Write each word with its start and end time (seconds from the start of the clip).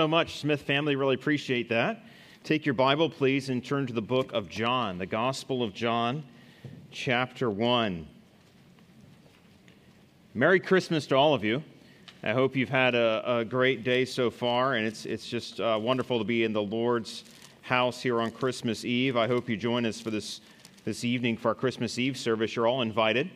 so 0.00 0.08
much, 0.08 0.38
Smith 0.38 0.62
family. 0.62 0.96
Really 0.96 1.14
appreciate 1.14 1.68
that. 1.68 2.02
Take 2.42 2.64
your 2.64 2.72
Bible, 2.72 3.10
please, 3.10 3.50
and 3.50 3.62
turn 3.62 3.86
to 3.86 3.92
the 3.92 4.00
book 4.00 4.32
of 4.32 4.48
John, 4.48 4.96
the 4.96 5.04
Gospel 5.04 5.62
of 5.62 5.74
John, 5.74 6.24
chapter 6.90 7.50
1. 7.50 8.08
Merry 10.32 10.58
Christmas 10.58 11.06
to 11.08 11.16
all 11.16 11.34
of 11.34 11.44
you. 11.44 11.62
I 12.22 12.32
hope 12.32 12.56
you've 12.56 12.70
had 12.70 12.94
a, 12.94 13.40
a 13.40 13.44
great 13.44 13.84
day 13.84 14.06
so 14.06 14.30
far, 14.30 14.72
and 14.72 14.86
it's, 14.86 15.04
it's 15.04 15.28
just 15.28 15.60
uh, 15.60 15.78
wonderful 15.78 16.16
to 16.16 16.24
be 16.24 16.44
in 16.44 16.54
the 16.54 16.62
Lord's 16.62 17.24
house 17.60 18.00
here 18.00 18.22
on 18.22 18.30
Christmas 18.30 18.86
Eve. 18.86 19.18
I 19.18 19.28
hope 19.28 19.50
you 19.50 19.56
join 19.58 19.84
us 19.84 20.00
for 20.00 20.08
this, 20.08 20.40
this 20.86 21.04
evening 21.04 21.36
for 21.36 21.48
our 21.48 21.54
Christmas 21.54 21.98
Eve 21.98 22.16
service. 22.16 22.56
You're 22.56 22.66
all 22.66 22.80
invited, 22.80 23.28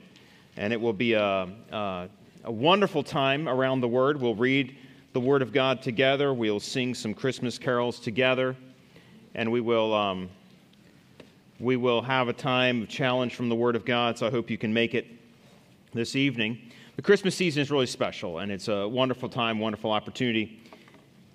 and 0.56 0.72
it 0.72 0.80
will 0.80 0.94
be 0.94 1.12
a, 1.12 1.46
a, 1.72 2.08
a 2.44 2.50
wonderful 2.50 3.02
time 3.02 3.50
around 3.50 3.82
the 3.82 3.88
Word. 3.88 4.18
We'll 4.18 4.34
read 4.34 4.74
the 5.14 5.20
Word 5.20 5.42
of 5.42 5.52
God 5.52 5.80
together. 5.80 6.34
We'll 6.34 6.58
sing 6.58 6.92
some 6.92 7.14
Christmas 7.14 7.56
carols 7.56 8.00
together, 8.00 8.56
and 9.36 9.52
we 9.52 9.60
will 9.60 9.94
um, 9.94 10.28
we 11.60 11.76
will 11.76 12.02
have 12.02 12.26
a 12.26 12.32
time 12.32 12.82
of 12.82 12.88
challenge 12.88 13.36
from 13.36 13.48
the 13.48 13.54
Word 13.54 13.76
of 13.76 13.84
God. 13.84 14.18
So 14.18 14.26
I 14.26 14.30
hope 14.30 14.50
you 14.50 14.58
can 14.58 14.74
make 14.74 14.92
it 14.92 15.06
this 15.92 16.16
evening. 16.16 16.58
The 16.96 17.02
Christmas 17.02 17.36
season 17.36 17.62
is 17.62 17.70
really 17.70 17.86
special, 17.86 18.40
and 18.40 18.50
it's 18.50 18.66
a 18.66 18.88
wonderful 18.88 19.28
time, 19.28 19.60
wonderful 19.60 19.92
opportunity. 19.92 20.60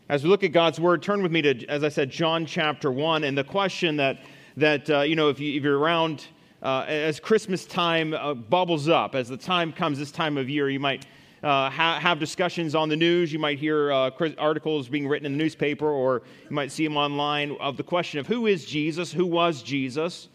As 0.09 0.25
we 0.25 0.29
look 0.29 0.43
at 0.43 0.51
God's 0.51 0.77
Word, 0.81 1.01
turn 1.01 1.23
with 1.23 1.31
me 1.31 1.41
to, 1.41 1.65
as 1.67 1.85
I 1.85 1.89
said, 1.89 2.11
John 2.11 2.45
chapter 2.45 2.91
one, 2.91 3.23
and 3.23 3.37
the 3.37 3.45
question 3.45 3.95
that 3.95 4.19
that 4.57 4.89
uh, 4.89 5.01
you 5.03 5.15
know 5.15 5.29
if, 5.29 5.39
you, 5.39 5.53
you're 5.53 5.79
around. 5.79 6.27
Uh, 6.61 6.83
as 6.89 7.21
Christmas 7.21 7.65
time 7.65 8.13
uh, 8.13 8.33
bubbles 8.33 8.89
up, 8.89 9.15
as 9.15 9.29
the 9.29 9.37
time 9.37 9.71
comes 9.71 9.97
this 9.97 10.11
time 10.11 10.37
of 10.37 10.49
year, 10.49 10.69
you 10.69 10.81
might 10.81 11.05
uh, 11.43 11.69
ha- 11.69 11.99
have 11.99 12.19
discussions 12.19 12.75
on 12.75 12.89
the 12.89 12.95
news. 12.95 13.31
You 13.31 13.39
might 13.39 13.59
hear 13.59 13.91
uh, 13.91 14.11
articles 14.37 14.89
being 14.89 15.07
written 15.07 15.25
in 15.25 15.31
the 15.33 15.37
newspaper, 15.37 15.87
or 15.87 16.23
you 16.49 16.55
might 16.55 16.71
see 16.71 16.83
them 16.83 16.97
online 16.97 17.55
of 17.59 17.77
the 17.77 17.83
question 17.83 18.19
of 18.19 18.27
who 18.27 18.47
is 18.47 18.65
Jesus? 18.65 19.11
Who 19.11 19.25
was 19.25 19.63
Jesus? 19.63 20.29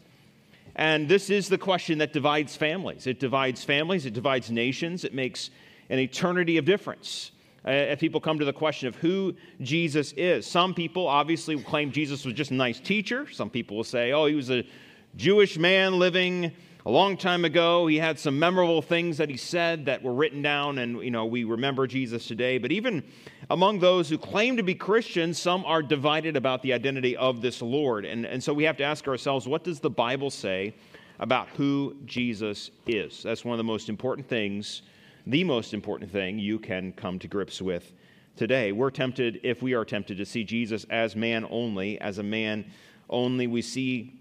And 0.76 1.08
this 1.08 1.30
is 1.30 1.48
the 1.48 1.58
question 1.58 1.98
that 1.98 2.12
divides 2.12 2.56
families. 2.56 3.06
It 3.06 3.20
divides 3.20 3.62
families, 3.62 4.06
it 4.06 4.12
divides 4.12 4.50
nations, 4.50 5.04
it 5.04 5.14
makes 5.14 5.50
an 5.88 5.98
eternity 5.98 6.56
of 6.56 6.64
difference. 6.64 7.30
Uh, 7.66 7.70
if 7.70 8.00
people 8.00 8.20
come 8.20 8.38
to 8.38 8.44
the 8.44 8.52
question 8.52 8.88
of 8.88 8.96
who 8.96 9.34
Jesus 9.60 10.12
is, 10.16 10.46
some 10.46 10.74
people 10.74 11.06
obviously 11.06 11.58
claim 11.62 11.92
Jesus 11.92 12.24
was 12.24 12.34
just 12.34 12.50
a 12.50 12.54
nice 12.54 12.78
teacher. 12.78 13.26
Some 13.30 13.48
people 13.48 13.76
will 13.76 13.84
say, 13.84 14.12
oh, 14.12 14.26
he 14.26 14.34
was 14.34 14.50
a 14.50 14.66
Jewish 15.16 15.56
man 15.56 15.98
living 15.98 16.52
a 16.86 16.90
long 16.90 17.16
time 17.16 17.44
ago. 17.44 17.86
He 17.86 17.96
had 17.96 18.18
some 18.18 18.38
memorable 18.38 18.82
things 18.82 19.16
that 19.16 19.30
he 19.30 19.36
said 19.36 19.86
that 19.86 20.02
were 20.02 20.12
written 20.12 20.42
down, 20.42 20.78
and 20.78 21.02
you 21.02 21.10
know 21.10 21.24
we 21.24 21.44
remember 21.44 21.86
Jesus 21.86 22.26
today. 22.26 22.58
But 22.58 22.72
even 22.72 23.02
among 23.50 23.78
those 23.78 24.08
who 24.08 24.18
claim 24.18 24.56
to 24.58 24.62
be 24.62 24.74
Christians, 24.74 25.38
some 25.38 25.64
are 25.64 25.82
divided 25.82 26.36
about 26.36 26.62
the 26.62 26.72
identity 26.72 27.16
of 27.16 27.40
this 27.40 27.62
Lord. 27.62 28.04
And, 28.04 28.26
and 28.26 28.42
so 28.42 28.52
we 28.52 28.64
have 28.64 28.76
to 28.78 28.84
ask 28.84 29.08
ourselves, 29.08 29.48
what 29.48 29.64
does 29.64 29.80
the 29.80 29.90
Bible 29.90 30.30
say 30.30 30.74
about 31.18 31.48
who 31.50 31.96
Jesus 32.04 32.70
is? 32.86 33.22
That's 33.22 33.44
one 33.44 33.54
of 33.54 33.58
the 33.58 33.64
most 33.64 33.88
important 33.88 34.28
things, 34.28 34.82
the 35.26 35.44
most 35.44 35.72
important 35.72 36.10
thing 36.10 36.38
you 36.38 36.58
can 36.58 36.92
come 36.92 37.18
to 37.20 37.28
grips 37.28 37.62
with 37.62 37.92
today. 38.36 38.72
We're 38.72 38.90
tempted, 38.90 39.40
if 39.42 39.62
we 39.62 39.72
are 39.72 39.84
tempted, 39.84 40.18
to 40.18 40.26
see 40.26 40.44
Jesus 40.44 40.84
as 40.90 41.16
man 41.16 41.46
only, 41.50 41.98
as 42.00 42.18
a 42.18 42.22
man 42.22 42.66
only. 43.08 43.46
We 43.46 43.62
see 43.62 44.20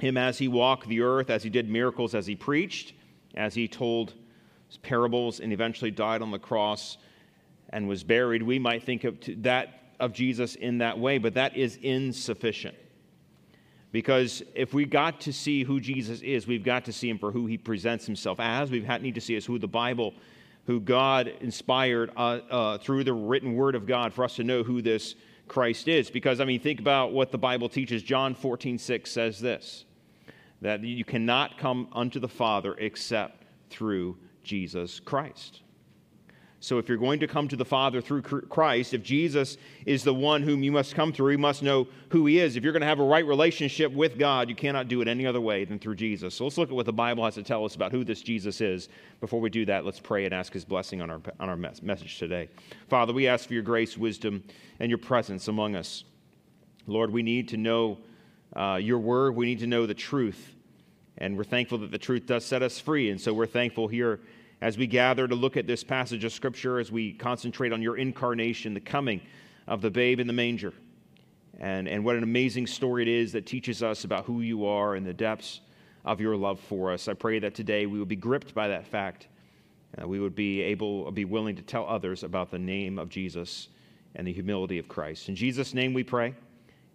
him 0.00 0.16
as 0.16 0.38
he 0.38 0.48
walked 0.48 0.88
the 0.88 1.00
earth, 1.00 1.30
as 1.30 1.42
he 1.42 1.50
did 1.50 1.68
miracles, 1.68 2.14
as 2.14 2.26
he 2.26 2.34
preached, 2.34 2.94
as 3.34 3.54
he 3.54 3.68
told 3.68 4.14
parables, 4.82 5.40
and 5.40 5.52
eventually 5.52 5.90
died 5.90 6.20
on 6.20 6.30
the 6.30 6.38
cross 6.38 6.98
and 7.70 7.88
was 7.88 8.02
buried. 8.02 8.42
We 8.42 8.58
might 8.58 8.82
think 8.82 9.04
of 9.04 9.18
that 9.42 9.80
of 10.00 10.12
Jesus 10.12 10.56
in 10.56 10.78
that 10.78 10.98
way, 10.98 11.18
but 11.18 11.34
that 11.34 11.56
is 11.56 11.76
insufficient. 11.76 12.74
Because 13.92 14.42
if 14.54 14.74
we 14.74 14.84
got 14.84 15.20
to 15.20 15.32
see 15.32 15.62
who 15.62 15.78
Jesus 15.78 16.20
is, 16.20 16.48
we've 16.48 16.64
got 16.64 16.84
to 16.86 16.92
see 16.92 17.08
him 17.08 17.18
for 17.18 17.30
who 17.30 17.46
he 17.46 17.56
presents 17.56 18.04
himself 18.04 18.40
as. 18.40 18.70
We 18.70 18.80
need 18.80 19.14
to 19.14 19.20
see 19.20 19.36
as 19.36 19.46
who 19.46 19.58
the 19.58 19.68
Bible, 19.68 20.14
who 20.66 20.80
God 20.80 21.32
inspired 21.40 22.10
uh, 22.16 22.40
uh, 22.50 22.78
through 22.78 23.04
the 23.04 23.12
written 23.12 23.54
word 23.54 23.76
of 23.76 23.86
God 23.86 24.12
for 24.12 24.24
us 24.24 24.34
to 24.36 24.44
know 24.44 24.64
who 24.64 24.82
this 24.82 25.14
Christ 25.48 25.88
is. 25.88 26.10
Because, 26.10 26.40
I 26.40 26.44
mean, 26.44 26.60
think 26.60 26.80
about 26.80 27.12
what 27.12 27.32
the 27.32 27.38
Bible 27.38 27.68
teaches. 27.68 28.02
John 28.02 28.34
14, 28.34 28.78
6 28.78 29.10
says 29.10 29.40
this 29.40 29.84
that 30.60 30.82
you 30.82 31.04
cannot 31.04 31.58
come 31.58 31.88
unto 31.92 32.18
the 32.18 32.28
Father 32.28 32.74
except 32.78 33.44
through 33.68 34.16
Jesus 34.42 34.98
Christ. 35.00 35.60
So, 36.64 36.78
if 36.78 36.88
you're 36.88 36.96
going 36.96 37.20
to 37.20 37.26
come 37.26 37.46
to 37.48 37.56
the 37.56 37.64
Father 37.66 38.00
through 38.00 38.22
Christ, 38.22 38.94
if 38.94 39.02
Jesus 39.02 39.58
is 39.84 40.02
the 40.02 40.14
one 40.14 40.42
whom 40.42 40.62
you 40.62 40.72
must 40.72 40.94
come 40.94 41.12
through, 41.12 41.32
you 41.32 41.38
must 41.38 41.62
know 41.62 41.86
who 42.08 42.24
He 42.24 42.38
is. 42.38 42.56
If 42.56 42.64
you're 42.64 42.72
going 42.72 42.80
to 42.80 42.86
have 42.86 43.00
a 43.00 43.04
right 43.04 43.26
relationship 43.26 43.92
with 43.92 44.18
God, 44.18 44.48
you 44.48 44.54
cannot 44.54 44.88
do 44.88 45.02
it 45.02 45.06
any 45.06 45.26
other 45.26 45.42
way 45.42 45.66
than 45.66 45.78
through 45.78 45.96
Jesus. 45.96 46.34
So, 46.34 46.44
let's 46.44 46.56
look 46.56 46.70
at 46.70 46.74
what 46.74 46.86
the 46.86 46.92
Bible 46.92 47.22
has 47.22 47.34
to 47.34 47.42
tell 47.42 47.66
us 47.66 47.74
about 47.74 47.92
who 47.92 48.02
this 48.02 48.22
Jesus 48.22 48.62
is. 48.62 48.88
Before 49.20 49.42
we 49.42 49.50
do 49.50 49.66
that, 49.66 49.84
let's 49.84 50.00
pray 50.00 50.24
and 50.24 50.32
ask 50.32 50.54
His 50.54 50.64
blessing 50.64 51.02
on 51.02 51.10
our, 51.10 51.20
on 51.38 51.50
our 51.50 51.56
message 51.56 52.18
today. 52.18 52.48
Father, 52.88 53.12
we 53.12 53.28
ask 53.28 53.46
for 53.46 53.52
your 53.52 53.62
grace, 53.62 53.98
wisdom, 53.98 54.42
and 54.80 54.88
your 54.88 54.96
presence 54.96 55.48
among 55.48 55.76
us. 55.76 56.04
Lord, 56.86 57.12
we 57.12 57.22
need 57.22 57.48
to 57.48 57.58
know 57.58 57.98
uh, 58.56 58.78
your 58.80 59.00
word, 59.00 59.36
we 59.36 59.44
need 59.44 59.58
to 59.58 59.66
know 59.66 59.84
the 59.84 59.92
truth. 59.92 60.54
And 61.18 61.36
we're 61.36 61.44
thankful 61.44 61.76
that 61.78 61.90
the 61.90 61.98
truth 61.98 62.24
does 62.24 62.42
set 62.42 62.62
us 62.62 62.80
free. 62.80 63.10
And 63.10 63.20
so, 63.20 63.34
we're 63.34 63.44
thankful 63.44 63.86
here 63.86 64.20
as 64.64 64.78
we 64.78 64.86
gather 64.86 65.28
to 65.28 65.34
look 65.34 65.58
at 65.58 65.66
this 65.66 65.84
passage 65.84 66.24
of 66.24 66.32
Scripture, 66.32 66.78
as 66.78 66.90
we 66.90 67.12
concentrate 67.12 67.70
on 67.70 67.82
your 67.82 67.98
incarnation, 67.98 68.72
the 68.72 68.80
coming 68.80 69.20
of 69.66 69.82
the 69.82 69.90
babe 69.90 70.20
in 70.20 70.26
the 70.26 70.32
manger. 70.32 70.72
And, 71.60 71.86
and 71.86 72.02
what 72.02 72.16
an 72.16 72.22
amazing 72.22 72.66
story 72.66 73.02
it 73.02 73.08
is 73.08 73.30
that 73.32 73.44
teaches 73.44 73.82
us 73.82 74.04
about 74.04 74.24
who 74.24 74.40
you 74.40 74.64
are 74.64 74.94
and 74.94 75.06
the 75.06 75.12
depths 75.12 75.60
of 76.06 76.18
your 76.18 76.34
love 76.34 76.58
for 76.60 76.90
us. 76.90 77.08
I 77.08 77.12
pray 77.12 77.38
that 77.40 77.54
today 77.54 77.84
we 77.84 77.98
will 77.98 78.06
be 78.06 78.16
gripped 78.16 78.54
by 78.54 78.68
that 78.68 78.86
fact. 78.86 79.28
Uh, 80.00 80.08
we 80.08 80.18
would 80.18 80.34
be 80.34 80.62
able, 80.62 81.10
be 81.10 81.26
willing 81.26 81.56
to 81.56 81.62
tell 81.62 81.86
others 81.86 82.22
about 82.22 82.50
the 82.50 82.58
name 82.58 82.98
of 82.98 83.10
Jesus 83.10 83.68
and 84.14 84.26
the 84.26 84.32
humility 84.32 84.78
of 84.78 84.88
Christ. 84.88 85.28
In 85.28 85.36
Jesus' 85.36 85.74
name 85.74 85.92
we 85.92 86.04
pray. 86.04 86.34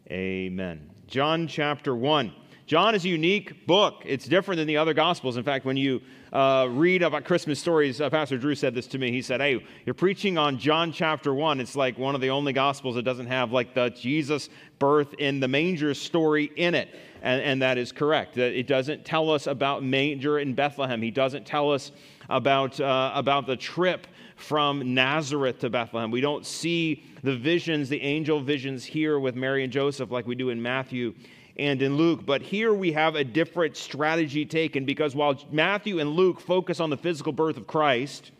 Amen. 0.09 0.89
John 1.05 1.47
chapter 1.47 1.95
1. 1.95 2.33
John 2.69 2.93
is 2.93 3.03
a 3.03 3.09
unique 3.09 3.65
book. 3.65 4.03
It's 4.05 4.27
different 4.27 4.59
than 4.59 4.67
the 4.67 4.77
other 4.77 4.93
Gospels. 4.93 5.37
In 5.37 5.43
fact, 5.43 5.65
when 5.65 5.75
you 5.75 6.01
uh, 6.31 6.67
read 6.69 7.01
about 7.01 7.25
Christmas 7.25 7.59
stories, 7.59 7.99
uh, 7.99 8.11
Pastor 8.11 8.37
Drew 8.37 8.53
said 8.53 8.75
this 8.75 8.85
to 8.89 8.99
me. 8.99 9.11
He 9.11 9.23
said, 9.23 9.41
Hey, 9.41 9.65
you're 9.87 9.95
preaching 9.95 10.37
on 10.37 10.59
John 10.59 10.91
chapter 10.91 11.33
1. 11.33 11.59
It's 11.59 11.75
like 11.75 11.97
one 11.97 12.13
of 12.13 12.21
the 12.21 12.29
only 12.29 12.53
Gospels 12.53 12.93
that 12.93 13.01
doesn't 13.01 13.25
have 13.25 13.51
like 13.51 13.73
the 13.73 13.89
Jesus 13.89 14.49
birth 14.77 15.15
in 15.15 15.39
the 15.39 15.47
manger 15.47 15.95
story 15.95 16.51
in 16.57 16.75
it. 16.75 16.89
And, 17.23 17.41
and 17.41 17.61
that 17.63 17.79
is 17.79 17.91
correct. 17.91 18.37
It 18.37 18.67
doesn't 18.67 19.03
tell 19.03 19.31
us 19.31 19.47
about 19.47 19.83
manger 19.83 20.37
in 20.37 20.53
Bethlehem, 20.53 21.01
he 21.01 21.09
doesn't 21.09 21.47
tell 21.47 21.71
us 21.71 21.91
about, 22.29 22.79
uh, 22.79 23.11
about 23.15 23.47
the 23.47 23.57
trip 23.57 24.05
from 24.35 24.93
Nazareth 24.93 25.57
to 25.61 25.71
Bethlehem. 25.71 26.11
We 26.11 26.21
don't 26.21 26.45
see 26.45 27.03
the 27.23 27.35
visions, 27.35 27.89
the 27.89 27.99
angel 27.99 28.39
visions 28.39 28.85
here 28.85 29.19
with 29.19 29.35
Mary 29.35 29.63
and 29.63 29.73
Joseph 29.73 30.11
like 30.11 30.27
we 30.27 30.35
do 30.35 30.49
in 30.49 30.61
Matthew 30.61 31.15
and 31.59 31.81
in 31.81 31.97
Luke. 31.97 32.25
But 32.25 32.41
here 32.41 32.73
we 32.73 32.93
have 32.93 33.15
a 33.15 33.23
different 33.23 33.75
strategy 33.75 34.45
taken 34.45 34.85
because 34.85 35.15
while 35.15 35.37
Matthew 35.51 35.99
and 35.99 36.11
Luke 36.11 36.39
focus 36.39 36.79
on 36.79 36.89
the 36.89 36.97
physical 36.97 37.33
birth 37.33 37.57
of 37.57 37.67
Christ, 37.67 38.31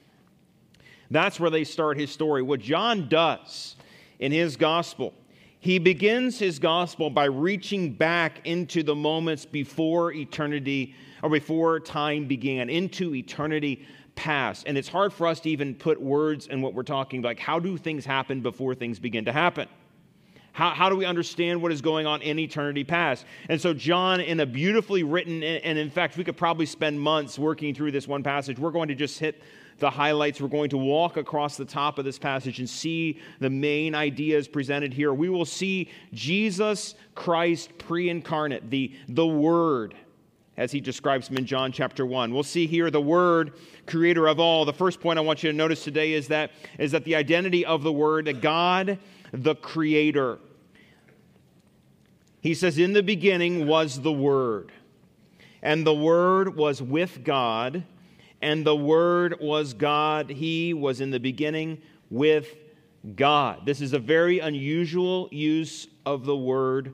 that's 1.12 1.40
where 1.40 1.50
they 1.50 1.63
start 1.63 1.97
his 1.97 2.12
story. 2.12 2.41
What 2.41 2.62
John 2.62 3.09
does 3.09 3.75
in 4.19 4.31
his 4.31 4.56
gospel, 4.56 5.13
he 5.59 5.78
begins 5.78 6.40
his 6.40 6.59
gospel 6.59 7.09
by 7.09 7.25
reaching 7.25 7.91
back 7.91 8.46
into 8.46 8.81
the 8.81 8.96
moments 8.96 9.46
before 9.46 10.13
eternity 10.13 10.96
or 11.22 11.29
before 11.29 11.79
time 11.81 12.25
began, 12.25 12.69
into 12.69 13.13
eternity 13.13 13.85
past. 14.16 14.66
And 14.68 14.78
it's 14.78 14.88
hard 14.88 15.12
for 15.12 15.28
us 15.28 15.41
to 15.41 15.50
even 15.50 15.75
put 15.75 16.02
words 16.02 16.47
in 16.47 16.62
what 16.62 16.74
we're 16.74 16.84
talking 16.84 17.19
about. 17.19 17.29
Like, 17.29 17.40
how 17.40 17.59
do 17.59 17.75
things 17.75 18.06
happen 18.06 18.41
before 18.41 18.74
things 18.74 19.00
begin 19.00 19.25
to 19.25 19.34
happen? 19.34 19.68
How, 20.51 20.71
how 20.71 20.90
do 20.90 20.96
we 20.96 21.05
understand 21.05 21.61
what 21.61 21.72
is 21.72 21.81
going 21.81 22.05
on 22.05 22.22
in 22.22 22.40
eternity 22.40 22.84
past? 22.84 23.25
And 23.49 23.59
so, 23.61 23.73
John, 23.73 24.19
in 24.19 24.40
a 24.40 24.46
beautifully 24.46 25.03
written, 25.03 25.43
and 25.43 25.78
in 25.78 25.90
fact, 25.90 26.17
we 26.17 26.23
could 26.23 26.37
probably 26.37 26.66
spend 26.66 26.99
months 26.99 27.40
working 27.40 27.73
through 27.73 27.91
this 27.91 28.07
one 28.07 28.23
passage. 28.23 28.59
We're 28.59 28.72
going 28.72 28.90
to 28.90 28.96
just 28.96 29.19
hit 29.19 29.41
the 29.79 29.90
highlights. 29.90 30.41
We're 30.41 30.49
going 30.49 30.69
to 30.72 30.78
walk 30.78 31.17
across 31.17 31.57
the 31.57 31.66
top 31.66 31.97
of 31.97 32.05
this 32.05 32.19
passage 32.19 32.59
and 32.59 32.69
see 32.69 33.19
the 33.40 33.49
main 33.49 33.96
ideas 33.96 34.47
presented 34.47 34.93
here. 34.93 35.13
We 35.13 35.29
will 35.29 35.46
see 35.46 35.90
Jesus 36.13 36.95
Christ 37.16 37.78
pre 37.78 38.09
incarnate, 38.09 38.69
the, 38.69 38.93
the 39.07 39.25
Word, 39.25 39.95
as 40.57 40.72
he 40.72 40.81
describes 40.81 41.29
him 41.29 41.37
in 41.37 41.45
John 41.45 41.72
chapter 41.72 42.05
1. 42.05 42.34
We'll 42.34 42.43
see 42.43 42.67
here 42.67 42.91
the 42.91 43.02
Word, 43.02 43.53
creator 43.85 44.28
of 44.28 44.40
all. 44.40 44.66
The 44.66 44.73
first 44.73 44.99
point 44.99 45.17
I 45.17 45.22
want 45.22 45.43
you 45.43 45.52
to 45.52 45.57
notice 45.57 45.84
today 45.84 46.13
is 46.13 46.28
that, 46.28 46.52
is 46.78 46.91
that 46.91 47.05
the 47.05 47.16
identity 47.16 47.66
of 47.66 47.84
the 47.84 47.93
Word, 47.93 48.25
that 48.25 48.41
God 48.41 48.99
the 49.31 49.55
Creator. 49.55 50.40
He 52.41 52.53
says, 52.53 52.78
In 52.78 52.93
the 52.93 53.03
beginning 53.03 53.67
was 53.67 54.02
the 54.02 54.11
Word, 54.11 54.72
and 55.61 55.85
the 55.85 55.93
Word 55.93 56.55
was 56.55 56.81
with 56.81 57.23
God, 57.23 57.84
and 58.41 58.66
the 58.66 58.76
Word 58.76 59.35
was 59.41 59.73
God. 59.73 60.29
He 60.29 60.73
was 60.73 61.02
in 61.02 61.11
the 61.11 61.20
beginning 61.20 61.81
with 62.09 62.55
God. 63.16 63.66
This 63.66 63.81
is 63.81 63.93
a 63.93 63.99
very 63.99 64.40
unusual 64.40 65.29
use 65.31 65.87
of 66.05 66.26
the 66.26 66.35
word 66.35 66.93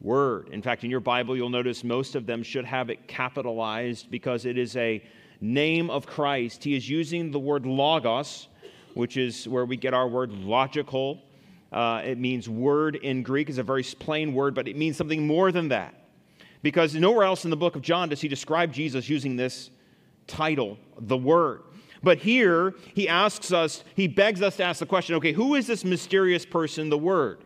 word. 0.00 0.48
In 0.50 0.62
fact, 0.62 0.84
in 0.84 0.90
your 0.90 1.00
Bible, 1.00 1.36
you'll 1.36 1.48
notice 1.48 1.82
most 1.82 2.14
of 2.14 2.26
them 2.26 2.42
should 2.42 2.64
have 2.64 2.90
it 2.90 3.08
capitalized 3.08 4.10
because 4.10 4.44
it 4.44 4.58
is 4.58 4.76
a 4.76 5.02
name 5.40 5.90
of 5.90 6.06
Christ. 6.06 6.62
He 6.62 6.76
is 6.76 6.88
using 6.88 7.30
the 7.30 7.38
word 7.38 7.66
logos, 7.66 8.48
which 8.94 9.16
is 9.16 9.48
where 9.48 9.64
we 9.64 9.76
get 9.76 9.94
our 9.94 10.06
word 10.06 10.30
logical. 10.32 11.20
Uh, 11.74 12.00
it 12.04 12.18
means 12.18 12.48
word 12.48 12.94
in 12.94 13.24
Greek, 13.24 13.50
is 13.50 13.58
a 13.58 13.62
very 13.64 13.82
plain 13.82 14.32
word, 14.32 14.54
but 14.54 14.68
it 14.68 14.76
means 14.76 14.96
something 14.96 15.26
more 15.26 15.50
than 15.50 15.68
that. 15.68 15.92
Because 16.62 16.94
nowhere 16.94 17.24
else 17.24 17.42
in 17.42 17.50
the 17.50 17.56
book 17.56 17.74
of 17.74 17.82
John 17.82 18.08
does 18.08 18.20
he 18.20 18.28
describe 18.28 18.72
Jesus 18.72 19.08
using 19.08 19.34
this 19.34 19.70
title, 20.28 20.78
the 20.98 21.16
Word. 21.16 21.62
But 22.00 22.18
here, 22.18 22.76
he 22.94 23.08
asks 23.08 23.52
us, 23.52 23.82
he 23.96 24.06
begs 24.06 24.40
us 24.40 24.56
to 24.58 24.62
ask 24.62 24.78
the 24.78 24.86
question 24.86 25.16
okay, 25.16 25.32
who 25.32 25.56
is 25.56 25.66
this 25.66 25.84
mysterious 25.84 26.46
person, 26.46 26.90
the 26.90 26.96
Word? 26.96 27.42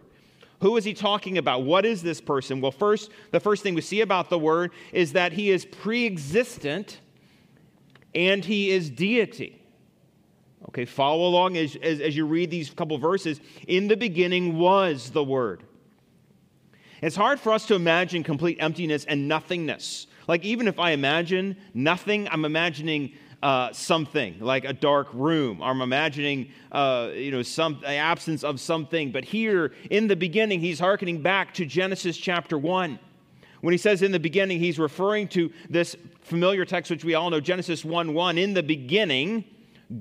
Who 0.61 0.77
is 0.77 0.85
he 0.85 0.93
talking 0.93 1.39
about? 1.39 1.63
What 1.63 1.87
is 1.87 2.03
this 2.03 2.21
person? 2.21 2.61
Well, 2.61 2.71
first, 2.71 3.11
the 3.31 3.41
first 3.41 3.63
thing 3.63 3.75
we 3.75 3.81
see 3.81 4.03
about 4.03 4.29
the 4.29 4.39
Word 4.39 4.73
is 4.93 5.15
that 5.15 5.33
he 5.33 5.51
is 5.51 5.65
pre 5.65 6.05
existent 6.05 7.01
and 8.15 8.45
he 8.45 8.71
is 8.73 8.91
deity. 8.91 9.58
Okay, 10.67 10.85
follow 10.85 11.27
along 11.29 11.57
as, 11.57 11.77
as, 11.77 12.01
as, 12.01 12.17
you 12.17 12.27
read 12.27 12.51
these 12.51 12.71
couple 12.71 12.99
verses. 12.99 13.41
In 13.67 13.89
the 13.89 13.97
beginning 13.97 14.59
was 14.59 15.11
the 15.11 15.23
Word. 15.23 15.63
It's 17.01 17.17
hard 17.17 17.39
for 17.39 17.53
us 17.53 17.67
to 17.67 17.75
imagine 17.75 18.25
complete 18.25 18.59
emptiness 18.61 19.05
and 19.05 19.29
nothingness. 19.29 20.09
Like, 20.27 20.45
even 20.45 20.67
if 20.67 20.79
I 20.79 20.91
imagine 20.91 21.57
nothing, 21.75 22.29
I'm 22.29 22.45
imagining 22.45 23.13
uh, 23.43 23.73
something, 23.73 24.41
like 24.41 24.65
a 24.65 24.73
dark 24.73 25.09
room. 25.15 25.63
I'm 25.63 25.81
imagining, 25.81 26.51
uh, 26.73 27.11
you 27.15 27.31
know, 27.31 27.43
some 27.43 27.81
absence 27.87 28.43
of 28.43 28.61
something. 28.61 29.13
But 29.13 29.25
here, 29.25 29.73
in 29.91 30.09
the 30.09 30.17
beginning, 30.17 30.61
he's 30.61 30.81
hearkening 30.81 31.23
back 31.23 31.55
to 31.55 31.65
Genesis 31.65 32.17
chapter 32.17 32.59
1. 32.59 32.99
When 33.61 33.73
he 33.73 33.79
says 33.79 34.03
in 34.03 34.13
the 34.13 34.21
beginning, 34.21 34.59
he's 34.59 34.79
referring 34.79 35.29
to 35.29 35.53
this 35.71 35.97
familiar 36.21 36.65
text, 36.65 36.91
which 36.91 37.05
we 37.05 37.15
all 37.15 37.31
know, 37.31 37.41
Genesis 37.41 37.85
1 37.85 38.13
1. 38.13 38.39
In 38.39 38.55
the 38.55 38.63
beginning, 38.63 39.45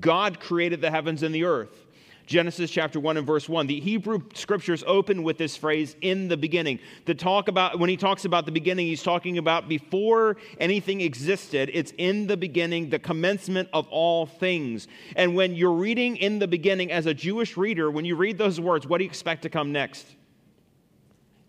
God 0.00 0.40
created 0.40 0.80
the 0.80 0.90
heavens 0.90 1.22
and 1.22 1.34
the 1.34 1.44
earth. 1.44 1.86
Genesis 2.28 2.70
chapter 2.70 3.00
1 3.00 3.16
and 3.16 3.26
verse 3.26 3.48
1. 3.48 3.66
The 3.66 3.80
Hebrew 3.80 4.20
scriptures 4.34 4.84
open 4.86 5.22
with 5.22 5.38
this 5.38 5.56
phrase, 5.56 5.96
in 6.02 6.28
the 6.28 6.36
beginning. 6.36 6.78
The 7.06 7.14
talk 7.14 7.48
about, 7.48 7.78
when 7.78 7.88
he 7.88 7.96
talks 7.96 8.26
about 8.26 8.44
the 8.44 8.52
beginning, 8.52 8.86
he's 8.86 9.02
talking 9.02 9.38
about 9.38 9.66
before 9.66 10.36
anything 10.60 11.00
existed. 11.00 11.70
It's 11.72 11.94
in 11.96 12.26
the 12.26 12.36
beginning, 12.36 12.90
the 12.90 12.98
commencement 12.98 13.70
of 13.72 13.88
all 13.88 14.26
things. 14.26 14.88
And 15.16 15.34
when 15.34 15.54
you're 15.54 15.72
reading 15.72 16.18
in 16.18 16.38
the 16.38 16.46
beginning 16.46 16.92
as 16.92 17.06
a 17.06 17.14
Jewish 17.14 17.56
reader, 17.56 17.90
when 17.90 18.04
you 18.04 18.14
read 18.14 18.36
those 18.36 18.60
words, 18.60 18.86
what 18.86 18.98
do 18.98 19.04
you 19.04 19.10
expect 19.10 19.42
to 19.42 19.48
come 19.48 19.72
next? 19.72 20.06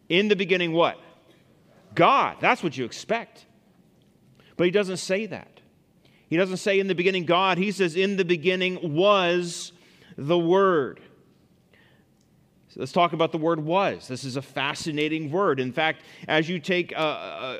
In 0.07 0.29
the 0.29 0.35
beginning, 0.37 0.71
what? 0.71 0.97
God. 1.93 2.37
That's 2.39 2.63
what 2.63 2.77
you 2.77 2.85
expect. 2.85 3.45
But 4.55 4.63
he 4.63 4.71
doesn't 4.71 4.97
say 4.97 5.25
that. 5.25 5.58
He 6.29 6.37
doesn't 6.37 6.57
say 6.57 6.79
in 6.79 6.87
the 6.87 6.95
beginning 6.95 7.25
God. 7.25 7.57
He 7.57 7.71
says 7.71 7.95
in 7.95 8.17
the 8.17 8.25
beginning 8.25 8.95
was 8.95 9.73
the 10.17 10.37
Word. 10.37 10.99
Let's 12.75 12.91
talk 12.91 13.13
about 13.13 13.31
the 13.31 13.39
word 13.39 13.59
was. 13.59 14.07
This 14.07 14.23
is 14.23 14.35
a 14.35 14.43
fascinating 14.43 15.31
word. 15.31 15.59
In 15.59 15.73
fact, 15.73 16.03
as 16.27 16.47
you 16.47 16.59
take 16.59 16.91
a, 16.91 16.95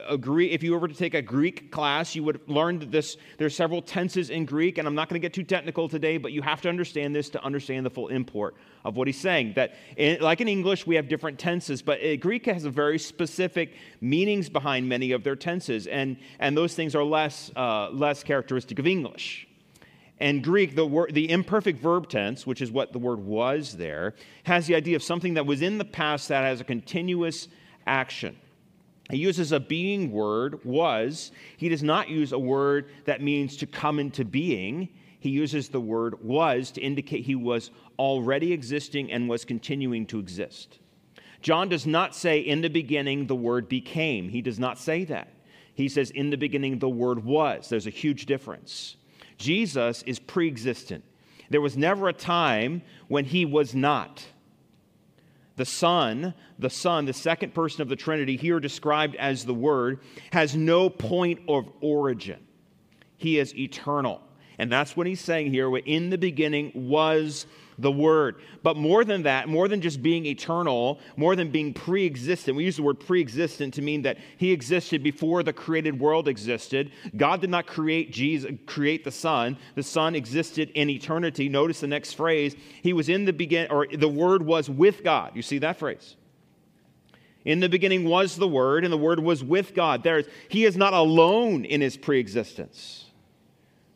a, 0.08 0.14
a, 0.14 0.18
Greek, 0.20 0.52
if 0.52 0.62
you 0.62 0.78
were 0.78 0.88
to 0.88 0.94
take 0.94 1.16
a 1.16 1.22
Greek 1.22 1.72
class, 1.72 2.14
you 2.14 2.24
would 2.24 2.48
learn 2.48 2.78
that 2.78 2.92
this, 2.92 3.18
there's 3.40 3.56
several 3.56 3.82
tenses 3.82 4.30
in 4.30 4.46
Greek, 4.46 4.78
and 4.78 4.88
I'm 4.88 4.94
not 4.94 5.10
going 5.10 5.20
to 5.20 5.26
get 5.26 5.34
too 5.34 5.44
technical 5.44 5.90
today, 5.90 6.20
but 6.20 6.32
you 6.32 6.44
have 6.44 6.62
to 6.62 6.70
understand 6.70 7.16
this 7.16 7.28
to 7.32 7.44
understand 7.44 7.88
the 7.88 7.90
full 7.90 8.10
import 8.10 8.54
of 8.86 8.98
what 8.98 9.08
he's 9.08 9.20
saying. 9.20 9.54
That, 9.56 9.74
in, 9.98 10.22
like 10.22 10.42
in 10.42 10.48
English, 10.48 10.86
we 10.86 10.96
have 10.96 11.08
different 11.08 11.40
tenses, 11.40 11.82
but 11.82 12.00
uh, 12.04 12.16
Greek 12.18 12.46
has 12.46 12.66
a 12.66 12.70
very 12.70 13.00
specific 13.00 13.74
meanings 14.02 14.48
behind 14.48 14.88
many 14.88 15.12
of 15.14 15.24
their 15.24 15.36
tenses, 15.36 15.88
and, 15.88 16.18
and 16.38 16.56
those 16.56 16.76
things 16.76 16.94
are 16.94 17.04
less, 17.04 17.52
uh, 17.56 17.90
less 17.90 18.24
characteristic 18.24 18.78
of 18.78 18.86
English. 18.86 19.49
And 20.20 20.44
Greek, 20.44 20.76
the, 20.76 20.86
word, 20.86 21.14
the 21.14 21.30
imperfect 21.32 21.80
verb 21.80 22.10
tense, 22.10 22.46
which 22.46 22.62
is 22.62 22.72
what 22.72 22.92
the 22.92 23.00
word 23.00 23.20
was 23.20 23.78
there, 23.78 24.16
has 24.44 24.68
the 24.68 24.76
idea 24.76 24.96
of 24.96 25.04
something 25.04 25.36
that 25.36 25.46
was 25.46 25.62
in 25.62 25.78
the 25.78 25.86
past 25.86 26.28
that 26.28 26.44
has 26.44 26.60
a 26.60 26.66
continuous 26.66 27.48
action. 27.88 28.36
He 29.10 29.18
uses 29.18 29.52
a 29.52 29.60
being 29.60 30.12
word, 30.12 30.64
was. 30.64 31.32
He 31.58 31.70
does 31.70 31.82
not 31.82 32.10
use 32.10 32.32
a 32.32 32.40
word 32.40 32.90
that 33.06 33.22
means 33.22 33.58
to 33.58 33.66
come 33.66 33.98
into 34.00 34.26
being. 34.26 34.90
He 35.20 35.30
uses 35.30 35.70
the 35.70 35.82
word 35.82 36.22
was 36.24 36.72
to 36.72 36.82
indicate 36.82 37.26
he 37.26 37.36
was 37.36 37.72
already 37.98 38.54
existing 38.54 39.12
and 39.12 39.28
was 39.28 39.46
continuing 39.46 40.06
to 40.08 40.20
exist. 40.20 40.80
John 41.42 41.70
does 41.70 41.88
not 41.88 42.16
say, 42.16 42.40
in 42.40 42.62
the 42.62 42.70
beginning, 42.70 43.28
the 43.28 43.36
word 43.36 43.70
became. 43.70 44.30
He 44.30 44.42
does 44.42 44.60
not 44.60 44.78
say 44.78 45.06
that. 45.06 45.34
He 45.74 45.88
says, 45.88 46.12
in 46.12 46.30
the 46.30 46.38
beginning, 46.38 46.80
the 46.80 46.90
word 46.90 47.24
was. 47.24 47.70
There's 47.70 47.88
a 47.88 47.92
huge 47.92 48.26
difference. 48.26 48.98
Jesus 49.40 50.04
is 50.04 50.20
pre 50.20 50.48
existent. 50.48 51.04
There 51.50 51.62
was 51.62 51.76
never 51.76 52.08
a 52.08 52.14
time 52.14 52.84
when 53.08 53.26
he 53.26 53.46
was 53.46 53.74
not. 53.74 54.24
The 55.56 55.66
Son, 55.66 56.36
the 56.60 56.70
Son, 56.70 57.06
the 57.06 57.14
second 57.14 57.54
person 57.54 57.82
of 57.82 57.90
the 57.90 57.96
Trinity, 57.96 58.38
here 58.38 58.60
described 58.60 59.16
as 59.16 59.46
the 59.46 59.54
Word, 59.54 60.02
has 60.32 60.56
no 60.56 60.90
point 60.90 61.40
of 61.48 61.70
origin. 61.82 62.40
He 63.18 63.40
is 63.40 63.56
eternal. 63.56 64.22
And 64.60 64.72
that's 64.72 64.96
what 64.96 65.08
he's 65.08 65.22
saying 65.22 65.52
here. 65.52 65.76
In 65.78 66.10
the 66.10 66.18
beginning 66.18 66.72
was 66.76 67.46
the 67.82 67.92
Word. 67.92 68.36
But 68.64 68.78
more 68.78 69.04
than 69.04 69.24
that, 69.24 69.48
more 69.48 69.68
than 69.68 69.82
just 69.82 70.02
being 70.02 70.26
eternal, 70.26 71.00
more 71.16 71.36
than 71.36 71.52
being 71.52 71.74
pre 71.74 72.06
existent, 72.06 72.58
we 72.58 72.66
use 72.66 72.78
the 72.78 72.84
word 72.84 73.00
pre 73.00 73.22
existent 73.22 73.74
to 73.76 73.82
mean 73.82 74.02
that 74.04 74.18
He 74.38 74.52
existed 74.52 75.04
before 75.04 75.44
the 75.44 75.54
created 75.54 76.00
world 76.00 76.28
existed. 76.28 76.92
God 77.16 77.42
did 77.42 77.50
not 77.50 77.68
create 77.68 78.12
Jesus, 78.12 78.52
create 78.66 79.04
the 79.04 79.12
Son. 79.12 79.58
The 79.76 79.84
Son 79.84 80.16
existed 80.16 80.72
in 80.76 80.90
eternity. 80.90 81.50
Notice 81.50 81.80
the 81.80 81.88
next 81.88 82.14
phrase. 82.14 82.56
He 82.82 82.94
was 82.94 83.10
in 83.10 83.26
the 83.26 83.34
beginning, 83.34 83.72
or 83.72 83.88
the 83.92 84.10
Word 84.10 84.44
was 84.44 84.70
with 84.70 85.04
God. 85.04 85.36
You 85.36 85.42
see 85.42 85.60
that 85.60 85.80
phrase? 85.80 86.16
In 87.46 87.62
the 87.62 87.70
beginning 87.70 88.06
was 88.06 88.36
the 88.36 88.48
Word, 88.48 88.84
and 88.84 88.92
the 88.92 88.98
Word 88.98 89.20
was 89.20 89.44
with 89.44 89.74
God. 89.74 90.04
There 90.04 90.20
is, 90.20 90.28
he 90.50 90.66
is 90.66 90.76
not 90.76 90.94
alone 90.94 91.66
in 91.66 91.82
his 91.82 91.98
pre 91.98 92.20
existence. 92.20 93.09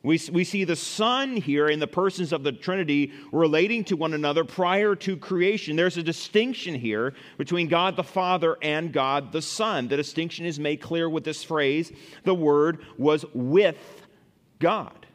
We, 0.04 0.20
we 0.34 0.44
see 0.44 0.66
the 0.66 0.76
Son 0.76 1.38
here 1.38 1.70
in 1.70 1.80
the 1.80 1.88
persons 1.88 2.34
of 2.34 2.44
the 2.44 2.52
Trinity 2.52 3.14
relating 3.32 3.86
to 3.86 3.96
one 3.96 4.14
another 4.14 4.44
prior 4.44 4.96
to 4.98 5.16
creation. 5.16 5.78
There's 5.78 5.96
a 5.96 6.04
distinction 6.04 6.76
here 6.76 7.14
between 7.38 7.70
God 7.70 7.96
the 7.96 8.04
Father 8.04 8.58
and 8.62 8.92
God 8.92 9.32
the 9.32 9.42
Son. 9.42 9.88
The 9.88 9.96
distinction 9.96 10.46
is 10.46 10.60
made 10.60 10.82
clear 10.82 11.10
with 11.10 11.24
this 11.24 11.42
phrase 11.42 11.90
the 12.26 12.36
Word 12.36 12.80
was 12.98 13.24
with 13.34 13.78
God. 14.60 15.08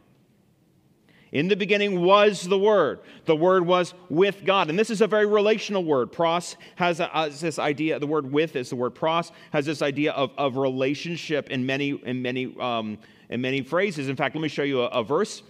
In 1.33 1.49
the 1.49 1.57
beginning 1.57 2.01
was 2.01 2.49
the 2.49 2.59
Word. 2.59 3.01
The 3.27 3.37
Word 3.37 3.67
was 3.67 3.93
with 4.09 4.43
God. 4.47 4.71
And 4.71 4.79
this 4.79 4.89
is 4.89 5.03
a 5.03 5.07
very 5.07 5.27
relational 5.27 5.85
word. 5.85 6.13
Pros 6.13 6.57
has, 6.77 7.01
a, 7.01 7.09
has 7.09 7.43
this 7.43 7.59
idea, 7.59 7.99
the 7.99 8.07
word 8.07 8.33
with 8.33 8.57
is 8.57 8.71
the 8.71 8.77
word 8.77 8.95
pros, 8.95 9.33
has 9.53 9.67
this 9.67 9.83
idea 9.83 10.13
of, 10.13 10.31
of 10.39 10.57
relationship 10.57 11.51
in 11.51 11.67
many, 11.67 11.91
in 12.07 12.23
many 12.23 12.57
um, 12.59 12.97
in 13.29 13.41
many 13.41 13.63
phrases. 13.63 14.09
In 14.09 14.17
fact, 14.17 14.35
let 14.35 14.43
me 14.43 14.49
show 14.49 14.63
you 14.63 14.83
a, 14.83 14.87
a 14.87 15.03
verse 15.03 15.43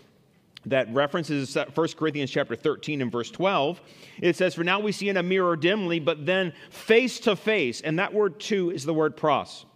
that 0.67 0.93
references 0.93 1.57
1 1.57 1.89
Corinthians 1.97 2.31
chapter 2.31 2.57
13 2.57 3.03
and 3.03 3.13
verse 3.13 3.31
12. 3.31 3.81
It 4.21 4.37
says, 4.37 4.55
For 4.55 4.65
now 4.65 4.81
we 4.81 4.93
see 4.93 5.09
in 5.09 5.17
a 5.17 5.23
mirror 5.23 5.57
dimly, 5.57 6.01
but 6.01 6.27
then 6.27 6.53
face 6.71 7.21
to 7.21 7.37
face. 7.37 7.81
And 7.81 7.99
that 7.99 8.13
word 8.13 8.41
too 8.41 8.71
is 8.71 8.85
the 8.85 8.95
word 8.95 9.17
pros. 9.17 9.67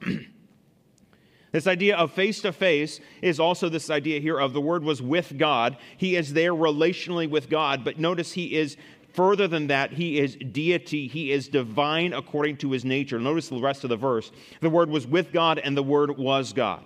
this 1.53 1.67
idea 1.67 1.97
of 1.97 2.13
face 2.13 2.41
to 2.43 2.53
face 2.53 3.01
is 3.23 3.39
also 3.39 3.69
this 3.69 3.91
idea 3.91 4.21
here 4.21 4.39
of 4.39 4.53
the 4.53 4.61
word 4.61 4.85
was 4.85 5.01
with 5.01 5.39
God. 5.39 5.77
He 5.97 6.17
is 6.17 6.33
there 6.33 6.53
relationally 6.53 7.31
with 7.31 7.49
God, 7.49 7.85
but 7.85 7.99
notice 7.99 8.33
he 8.33 8.55
is 8.55 8.77
further 9.15 9.47
than 9.47 9.67
that, 9.69 9.93
he 9.93 10.19
is 10.19 10.37
deity. 10.37 11.07
He 11.07 11.33
is 11.33 11.49
divine 11.49 12.13
according 12.13 12.57
to 12.59 12.71
his 12.73 12.85
nature. 12.85 13.21
Notice 13.21 13.49
the 13.49 13.61
rest 13.61 13.85
of 13.85 13.91
the 13.91 13.97
verse. 13.97 14.33
The 14.61 14.71
word 14.71 14.89
was 14.89 15.07
with 15.07 15.33
God, 15.33 15.59
and 15.59 15.77
the 15.77 15.83
word 15.83 16.17
was 16.17 16.53
God. 16.53 16.83